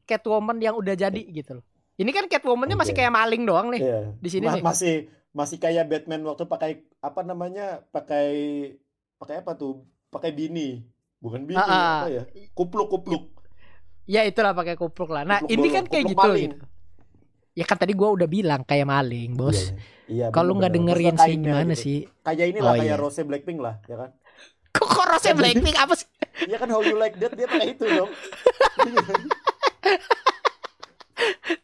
Catwoman 0.02 0.58
yang 0.58 0.76
udah 0.76 0.92
jadi 0.92 1.22
gitu 1.22 1.60
loh. 1.60 1.64
Ini 1.94 2.10
kan 2.10 2.26
Catwoman-nya 2.26 2.74
masih 2.74 2.92
Oke. 2.92 3.00
kayak 3.00 3.14
maling 3.14 3.44
doang 3.44 3.68
nih 3.70 3.80
Iya. 3.80 4.00
di 4.16 4.28
sini 4.28 4.46
Ma- 4.48 4.54
nih. 4.56 4.62
masih 4.64 4.94
masih 5.32 5.56
kayak 5.56 5.88
Batman 5.88 6.24
waktu 6.24 6.44
pakai 6.44 6.70
apa 6.98 7.20
namanya? 7.22 7.80
Pakai 7.88 8.28
pakai 9.16 9.40
apa 9.40 9.54
tuh? 9.54 9.84
Pakai 10.08 10.32
bini. 10.32 10.82
Bukan 11.22 11.46
bini, 11.46 11.56
ah. 11.56 12.02
apa 12.02 12.08
ya? 12.10 12.22
Kupluk-kupluk. 12.52 13.30
Ya 14.10 14.26
itulah 14.26 14.50
pakai 14.50 14.74
kupluk 14.74 15.14
lah. 15.14 15.22
Nah, 15.22 15.38
Kupluk 15.38 15.54
ini 15.54 15.68
kan 15.70 15.84
kayak 15.86 16.04
gitu 16.10 16.28
gitu. 16.34 16.56
Ya 17.52 17.62
kan 17.62 17.76
tadi 17.76 17.92
gua 17.92 18.10
udah 18.10 18.24
bilang 18.24 18.60
kayak 18.62 18.84
maling, 18.84 19.32
Bos. 19.32 19.72
Iya, 20.08 20.08
iya, 20.08 20.26
Kalau 20.28 20.56
nggak 20.56 20.72
dengerin 20.72 21.16
sih 21.16 21.34
gimana 21.36 21.72
gitu. 21.72 21.80
sih? 21.80 21.98
Kayak 22.20 22.44
inilah 22.48 22.72
Oh, 22.72 22.76
kayak 22.76 22.88
iya. 22.88 22.96
Rose 22.96 23.20
Blackpink 23.22 23.58
lah, 23.60 23.74
ya 23.84 23.96
kan? 23.98 24.10
Kok 24.72 24.88
korosnya 24.88 25.32
Blackpink 25.34 25.76
apa 25.76 25.92
sih? 25.92 26.08
Iya 26.42 26.56
kan 26.56 26.66
How 26.66 26.80
You 26.80 26.96
Like 26.96 27.16
That 27.16 27.32
dia 27.32 27.44
pakai 27.44 27.70
itu 27.70 27.84
dong. 27.84 28.08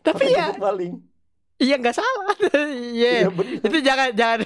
Tapi 0.05 0.25
ya, 0.29 0.53
maling. 0.55 0.95
iya 1.59 1.75
nggak 1.77 1.97
salah. 1.97 2.35
Iya. 2.95 3.25
Iya 3.25 3.29
bener. 3.33 3.61
Itu 3.65 3.77
jangan 3.81 4.09
jangan. 4.13 4.39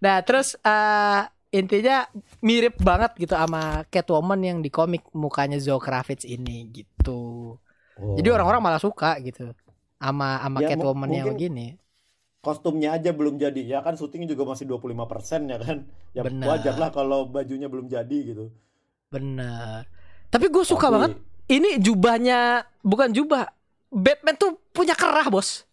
Nah, 0.00 0.16
terus 0.24 0.56
eh, 0.58 1.20
intinya 1.50 2.04
mirip 2.40 2.76
banget 2.80 3.12
gitu 3.16 3.32
sama 3.32 3.84
Catwoman 3.86 4.40
yang 4.40 4.58
di 4.58 4.68
komik 4.68 5.04
mukanya 5.12 5.56
Zoe 5.56 5.78
Kravitz 5.78 6.24
ini 6.24 6.68
gitu. 6.72 7.54
Jadi 7.98 8.26
Oh. 8.30 8.34
orang-orang 8.34 8.62
malah 8.62 8.78
suka 8.78 9.18
gitu 9.20 9.50
sama 9.98 10.38
sama 10.38 10.58
Ya, 10.60 10.68
Catwoman 10.72 11.10
yang 11.10 11.28
begini. 11.28 11.74
kostumnya 12.38 12.94
aja 12.94 13.10
belum 13.10 13.34
jadi 13.36 13.58
ya 13.60 13.78
kan 13.80 13.92
syuting 13.92 14.24
juga 14.24 14.46
masih 14.46 14.64
25% 14.64 14.94
ya 15.44 15.58
kan 15.58 15.76
ya 16.12 16.22
Benar. 16.22 16.46
wajar 16.48 16.74
lah 16.74 16.88
kalau 16.88 17.26
bajunya 17.26 17.66
belum 17.66 17.86
jadi 17.86 18.18
gitu 18.24 18.54
Bener. 19.08 19.88
Tapi 20.26 20.46
gue 20.46 20.60
suka 20.62 20.86
Tapi- 20.86 20.94
banget 20.94 21.12
ini 21.48 21.70
jubahnya 21.78 22.38
bukan 22.78 23.08
jubah. 23.10 23.48
Batman 23.88 24.36
tuh 24.36 24.60
punya 24.68 24.92
kerah, 24.92 25.24
Bos. 25.26 25.64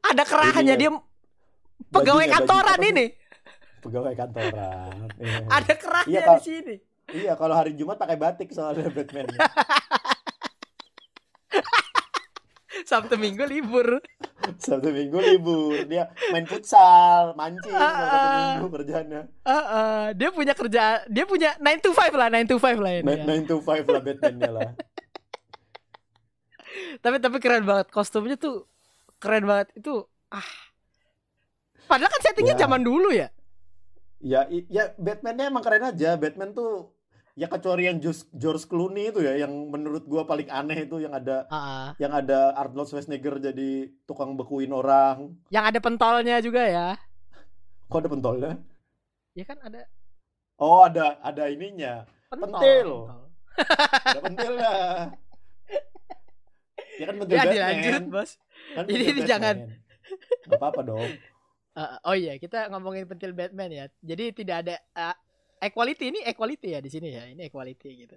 Ada 0.00 0.22
kerahnya 0.22 0.62
Ininya. 0.72 0.78
dia 0.78 0.90
pegawai 1.88 2.22
Bajunya, 2.22 2.30
baju 2.30 2.38
kantoran 2.38 2.78
sih? 2.78 2.88
ini. 2.88 3.06
pegawai 3.78 4.14
kantoran 4.14 4.94
Iya. 5.16 5.38
Ada 5.56 5.72
kerahnya 5.74 6.14
Iya, 6.14 6.30
di 6.30 6.38
sini. 6.40 6.74
iya 7.12 7.32
kalau 7.34 7.52
hari 7.52 7.74
Jumat 7.74 7.94
pakai 7.96 8.14
batik 8.14 8.48
soalnya 8.48 8.86
Batman 8.88 9.26
Sabtu 12.84 13.14
Minggu 13.14 13.42
libur. 13.44 13.98
Sabtu 14.56 14.88
Minggu 14.88 15.18
libur 15.18 15.82
dia 15.84 16.06
main 16.28 16.44
futsal 16.44 17.32
mancing 17.34 17.70
kalau 17.70 17.88
Sabtu 18.04 18.26
Ah. 18.28 18.46
Minggu 18.52 18.68
kerjanya 18.72 19.20
Ah, 19.42 19.52
ah. 19.52 20.04
dia 20.12 20.28
punya 20.28 20.52
kerja, 20.52 20.82
dia 21.06 21.24
punya 21.24 21.56
9 21.56 21.80
to 21.80 21.90
5 21.90 22.12
lah, 22.12 22.28
9 22.28 22.46
to 22.46 22.56
5 22.56 22.76
lah 22.76 22.92
ini. 22.94 23.06
ya. 23.08 23.24
9 23.24 23.44
to 23.44 23.56
5 23.58 23.84
lah 23.84 24.00
Batman-nya 24.00 24.50
lah 24.50 24.70
Tapi 26.98 27.16
tapi 27.18 27.36
keren 27.38 27.64
banget 27.64 27.88
kostumnya 27.88 28.36
tuh 28.36 28.66
keren 29.16 29.42
banget 29.42 29.74
itu. 29.74 30.02
Ah. 30.28 30.44
Padahal 31.84 32.08
kan 32.08 32.20
settingnya 32.22 32.54
Ya. 32.54 32.60
zaman 32.60 32.82
dulu 32.82 33.10
ya. 33.10 33.28
ya 34.20 34.40
ya 34.68 34.92
Batman-nya 34.94 35.46
emang 35.46 35.62
keren 35.62 35.82
aja 35.84 36.14
Batman 36.14 36.50
tuh 36.50 36.90
ya 37.38 37.46
kecuali 37.46 37.86
yang 37.86 38.02
George, 38.34 38.66
Clooney 38.66 39.14
itu 39.14 39.22
ya 39.22 39.46
yang 39.46 39.70
menurut 39.70 40.02
gua 40.10 40.26
paling 40.26 40.50
aneh 40.50 40.90
itu 40.90 40.98
yang 40.98 41.14
ada 41.14 41.46
ah. 41.54 41.94
yang 42.02 42.10
ada 42.10 42.50
Arnold 42.58 42.90
Schwarzenegger 42.90 43.38
jadi 43.38 43.94
tukang 44.10 44.34
bekuin 44.34 44.74
orang 44.74 45.38
Yang 45.54 45.64
ada 45.70 45.78
pentolnya 45.78 46.36
juga 46.42 46.66
ya. 46.66 46.88
kok 47.86 48.02
ada 48.02 48.10
pentolnya 48.10 48.52
Ya 49.38 49.44
kan 49.46 49.58
ada 49.62 49.86
oh 50.58 50.82
ada 50.82 51.14
ada 51.22 51.46
ininya 51.46 52.02
pentol. 52.26 52.50
Pentil. 52.58 52.88
pentol. 53.06 53.22
ada 54.02 54.20
pentilnya 54.26 54.72
ya 56.98 57.04
kan 57.06 57.14
pentil 57.22 57.34
Ya 57.38 57.42
Batman 57.46 57.54
dilanjut, 57.54 58.02
Bos. 58.10 58.30
kan 58.74 58.82
Ini- 58.82 58.90
pentil 58.90 59.14
ini 59.14 59.22
jangan. 59.22 59.56
Nggak 60.50 60.58
apa-apa 60.58 60.82
dong 60.82 61.10
Uh, 61.78 61.94
oh 62.10 62.16
iya, 62.18 62.34
kita 62.42 62.66
ngomongin 62.74 63.06
pentil 63.06 63.30
Batman 63.30 63.70
ya. 63.70 63.86
Jadi 64.02 64.34
tidak 64.34 64.66
ada 64.66 64.74
uh, 64.98 65.14
equality 65.60 66.04
ini 66.14 66.20
equality 66.24 66.68
ya 66.74 66.80
di 66.82 66.90
sini 66.90 67.08
ya. 67.14 67.24
Ini 67.28 67.50
equality 67.50 67.90
gitu. 68.06 68.16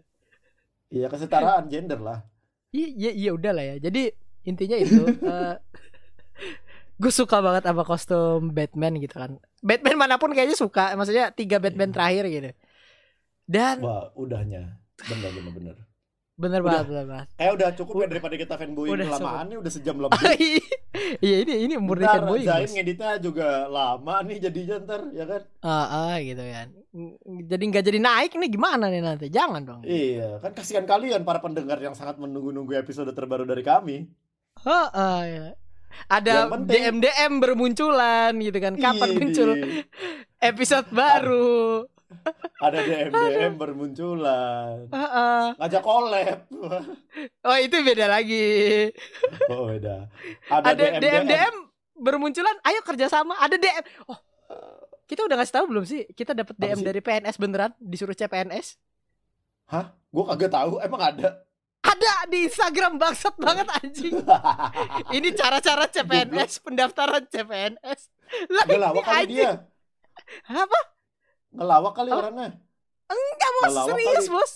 Iya 0.92 1.08
kesetaraan 1.08 1.72
gender 1.72 2.04
lah 2.04 2.20
Iya 2.72 2.88
iya 2.88 3.12
iya 3.12 3.30
udah 3.36 3.52
lah 3.52 3.64
ya. 3.64 3.76
Jadi 3.84 4.12
intinya 4.48 4.78
itu 4.80 5.04
gue 7.02 7.12
suka 7.12 7.44
banget 7.44 7.68
sama 7.68 7.84
kostum 7.84 8.56
Batman 8.56 8.96
gitu 9.04 9.16
kan. 9.20 9.32
Batman 9.60 9.98
mana 10.00 10.16
pun 10.16 10.32
kayaknya 10.32 10.56
suka. 10.56 10.96
Maksudnya 10.96 11.36
tiga 11.36 11.60
Batman 11.60 11.92
terakhir 11.92 12.32
gitu. 12.32 12.50
Dan 13.44 13.84
wah 13.84 14.08
udahnya 14.16 14.80
bener 15.02 15.30
bener 15.36 15.52
bener 15.52 15.76
bener 16.42 16.60
udah. 16.60 16.72
banget 16.74 16.86
bener 16.90 17.06
banget. 17.06 17.28
eh 17.38 17.50
udah 17.50 17.70
cukup 17.72 17.94
ya 17.96 18.08
daripada 18.10 18.36
kita 18.36 18.54
fanboying 18.56 18.94
Udah, 18.94 19.06
kelamaan 19.08 19.46
nih 19.46 19.58
udah 19.58 19.72
sejam 19.72 19.96
lebih 20.04 20.20
Iya 21.22 21.36
ini 21.44 21.54
ini 21.66 21.74
murni 21.78 22.04
Ntar 22.04 22.20
fanboy. 22.20 22.42
Zain 22.42 22.68
ngeditnya 22.68 23.12
juga 23.18 23.48
lama 23.68 24.16
nih 24.22 24.38
jadinya 24.42 24.76
ntar 24.80 25.02
ya 25.12 25.26
kan 25.26 25.42
Ah 25.62 25.86
ah, 25.88 26.16
gitu 26.18 26.42
kan. 26.42 26.68
Jadi 27.46 27.64
nggak 27.64 27.84
jadi 27.86 28.00
naik 28.00 28.32
nih 28.34 28.50
gimana 28.50 28.86
nih 28.88 29.00
nanti? 29.00 29.28
Jangan 29.28 29.62
dong. 29.62 29.82
Iya 29.84 30.40
kan 30.40 30.52
kasihan 30.52 30.84
kalian 30.84 31.22
para 31.22 31.38
pendengar 31.38 31.78
yang 31.78 31.94
sangat 31.94 32.18
menunggu-nunggu 32.18 32.74
episode 32.76 33.12
terbaru 33.12 33.44
dari 33.44 33.62
kami 33.62 34.10
Ah, 34.62 34.90
ah, 34.90 35.22
ya. 35.22 35.48
Ada 36.08 36.48
DM 36.58 37.00
DM 37.00 37.34
bermunculan 37.40 38.32
gitu 38.34 38.58
kan. 38.58 38.74
Kapan 38.76 39.10
Ih, 39.10 39.18
muncul 39.18 39.50
episode 40.40 40.88
baru? 40.90 41.84
Ada 42.62 42.78
DM 42.82 43.10
DM 43.10 43.54
bermunculan 43.58 44.86
ngajak 45.58 45.82
collab 45.82 46.40
Oh 47.42 47.58
itu 47.58 47.76
beda 47.82 48.06
lagi. 48.06 48.90
oh 49.50 49.72
beda 49.72 50.08
ada, 50.48 50.66
Ada 50.72 51.00
DM 51.00 51.26
DM 51.26 51.56
bermunculan. 52.02 52.58
Ayo 52.66 52.82
kerjasama. 52.82 53.38
Ada 53.38 53.62
DM. 53.62 53.84
Oh 54.10 54.18
kita 55.06 55.28
udah 55.28 55.36
ngasih 55.38 55.56
tahu 55.60 55.66
belum 55.68 55.84
sih? 55.84 56.08
Kita 56.16 56.32
dapat 56.32 56.56
Apa 56.56 56.64
DM 56.64 56.80
sih? 56.80 56.86
dari 56.88 57.00
PNS 57.04 57.36
beneran 57.36 57.72
disuruh 57.78 58.16
CPNS. 58.16 58.80
hah 59.68 59.92
gue 59.92 60.24
kagak 60.36 60.52
tahu 60.52 60.80
emang 60.80 61.02
ada 61.04 61.44
Ada 61.82 62.30
di 62.30 62.46
Instagram 62.46 62.96
bangsat 63.02 63.36
banget 63.42 63.68
anjing. 63.68 64.14
Ini 65.18 65.30
cara-cara 65.34 65.90
CPNS, 65.90 66.62
pendaftaran 66.62 67.26
CPNS. 67.26 68.02
Lah 68.54 68.64
ini 68.70 69.02
kali 69.02 69.18
anjing. 69.26 69.34
dia 69.34 69.52
Apa? 70.48 70.80
Ngelawak 71.52 71.94
kali 71.94 72.10
Oh. 72.10 72.20
orangnya 72.20 72.50
Enggak 73.06 73.52
bos, 73.54 73.66
Ngelawak 73.68 73.88
serius 73.92 74.16
kali. 74.18 74.32
bos. 74.32 74.52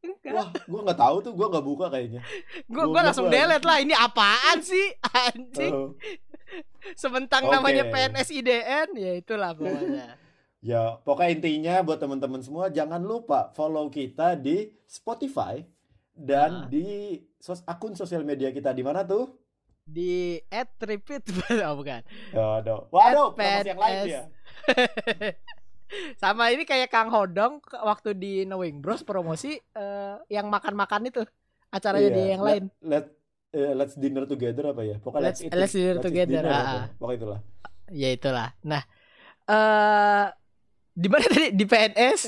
Enggak. 0.00 0.32
wah 0.32 0.48
gue 0.48 0.80
nggak 0.80 0.96
tahu 0.98 1.16
tuh 1.20 1.32
gue 1.34 1.46
nggak 1.46 1.66
buka 1.66 1.86
kayaknya 1.88 2.22
Gue 2.64 2.84
gua 2.86 3.00
langsung 3.04 3.28
lu, 3.28 3.32
delete 3.32 3.62
lah. 3.62 3.78
Ini 3.78 3.94
apaan 3.94 4.58
sih 4.60 4.86
anjing? 5.04 5.72
Oh. 5.72 5.92
Sementang 6.94 7.44
Oke. 7.44 7.52
namanya 7.52 7.84
PNS 7.86 8.32
IDN, 8.32 8.88
ya 8.96 9.12
itulah 9.14 9.52
pokoknya. 9.52 10.16
Ya, 10.60 10.96
pokoknya 10.98 11.30
intinya 11.30 11.74
buat 11.80 11.96
teman-teman 11.96 12.40
semua 12.40 12.68
jangan 12.68 12.98
lupa 12.98 13.48
follow 13.50 13.88
kita 13.88 14.34
di 14.34 14.72
Spotify 14.84 15.60
dan 16.10 16.64
Ah. 16.64 16.66
di 16.66 17.16
sos 17.36 17.60
akun 17.64 17.92
sosial 17.92 18.24
media 18.24 18.48
kita 18.50 18.72
di 18.72 18.80
mana 18.80 19.00
tuh? 19.02 19.36
Di 19.82 20.40
at 20.48 20.72
repeat 20.80 21.28
oh 21.60 21.76
bukan. 21.76 22.00
Waduh, 22.30 22.88
waduh, 22.88 23.36
yang 23.62 23.76
lain 23.76 23.96
PNS. 24.00 24.24
Sama 26.16 26.48
ini 26.48 26.62
kayak 26.62 26.88
Kang 26.88 27.08
Hodong 27.08 27.58
waktu 27.76 28.12
di 28.12 28.32
Knowing 28.44 28.78
Bros 28.78 29.02
promosi 29.02 29.54
eh, 29.56 30.16
yang 30.28 30.46
makan-makan 30.46 31.06
itu 31.06 31.22
acaranya 31.68 32.06
Iya, 32.06 32.14
dia 32.14 32.26
yang 32.28 32.40
let- 32.40 32.50
lain. 32.50 32.64
Let, 32.80 33.04
eh, 33.50 33.72
let's 33.74 33.94
dinner 33.94 34.24
together 34.24 34.70
apa 34.70 34.82
ya? 34.82 34.96
Pokoknya 34.98 35.24
Let's- 35.28 35.42
let's, 35.42 35.54
let's 35.56 35.74
dinner 35.74 35.96
together, 35.98 36.42
dinner 36.42 36.52
ah, 36.52 36.62
ah. 36.62 36.84
Pokoknya 36.94 37.18
itulah. 37.18 37.40
Ya 37.90 38.08
itulah. 38.08 38.48
Nah, 38.62 38.82
eh 39.44 40.26
di 40.90 41.06
mana 41.06 41.24
tadi 41.24 41.48
di 41.50 41.64
PNS 41.64 42.20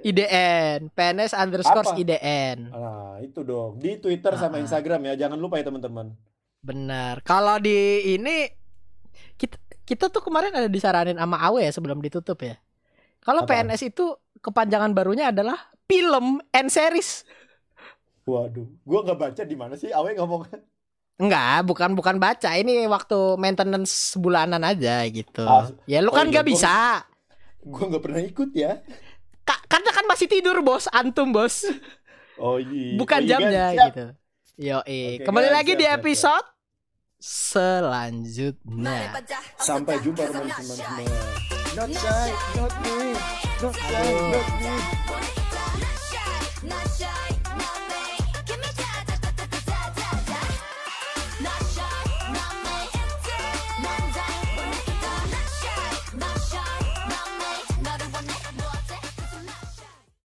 IDN, 0.00 0.88
PNS 0.88 1.32
underscore? 1.34 1.92
IDN. 1.94 2.58
Nah, 2.68 3.20
itu 3.20 3.40
dong. 3.42 3.76
Di 3.76 3.96
Twitter 3.96 4.32
sama 4.34 4.56
Ah. 4.56 4.62
Instagram 4.62 5.00
ya. 5.06 5.14
Jangan 5.18 5.36
lupa 5.36 5.56
ya 5.56 5.66
teman-teman. 5.66 6.16
Benar. 6.58 7.20
Kalau 7.20 7.56
di 7.56 7.76
ini 8.10 8.48
kita 9.36 9.56
kita 9.82 10.06
tuh 10.06 10.20
kemarin 10.20 10.52
ada 10.52 10.68
disaranin 10.68 11.16
sama 11.16 11.36
Awe 11.42 11.64
ya 11.64 11.72
sebelum 11.74 11.98
ditutup 11.98 12.38
ya. 12.38 12.56
Kalau? 13.20 13.44
PNS 13.44 13.82
itu 13.86 14.04
kepanjangan 14.38 14.90
barunya 14.90 15.28
adalah 15.28 15.56
film 15.84 16.40
and 16.50 16.68
series. 16.68 17.24
Waduh, 18.22 18.68
gua 18.82 19.00
nggak 19.02 19.18
baca 19.18 19.42
di 19.42 19.54
mana 19.54 19.74
sih 19.74 19.90
Awe 19.90 20.14
ngomong. 20.14 20.48
Enggak, 21.16 21.64
bukan 21.64 21.92
bukan 21.92 22.16
baca. 22.16 22.54
Ini 22.54 22.86
waktu 22.86 23.36
maintenance 23.36 24.16
bulanan 24.16 24.62
aja 24.62 25.04
gitu. 25.06 25.44
Ah, 25.44 25.68
ya 25.84 26.00
lu 26.00 26.08
oh 26.08 26.14
kan 26.14 26.24
iya, 26.24 26.32
nggak 26.32 26.44
gua- 26.44 26.52
bisa. 26.54 26.74
Gua 27.60 27.84
nggak 27.86 28.02
pernah 28.02 28.22
ikut 28.22 28.50
ya. 28.52 28.80
Ka- 29.42 29.64
karena 29.66 29.90
kan 29.90 30.04
masih 30.06 30.26
tidur, 30.26 30.56
Bos. 30.60 30.88
Antum, 30.88 31.28
Bos. 31.28 31.68
Oh 32.38 32.56
iya. 32.56 32.96
Bukan 32.96 33.20
Oh, 33.20 33.24
iya, 33.24 33.30
jamnya 33.30 33.50
kan? 33.50 33.74
Siap. 33.74 33.86
gitu. 33.92 34.04
Yo, 34.60 34.78
Oke, 34.80 35.24
kembali 35.24 35.44
guys, 35.46 35.56
lagi 35.56 35.68
siap, 35.68 35.76
di 35.76 35.84
siap, 35.84 35.92
siap. 35.92 36.00
episode 36.00 36.46
selanjutnya. 37.20 38.98
Sampai 39.56 39.94
jumpa 40.00 40.24
teman-teman 40.24 40.76
semua. 40.78 41.59
Not 41.80 41.90
shy, 41.94 42.34
not 42.56 42.82
me, 42.82 43.12
not 43.62 43.74
shy, 43.74 44.12
not 44.32 45.34
me. 45.34 45.39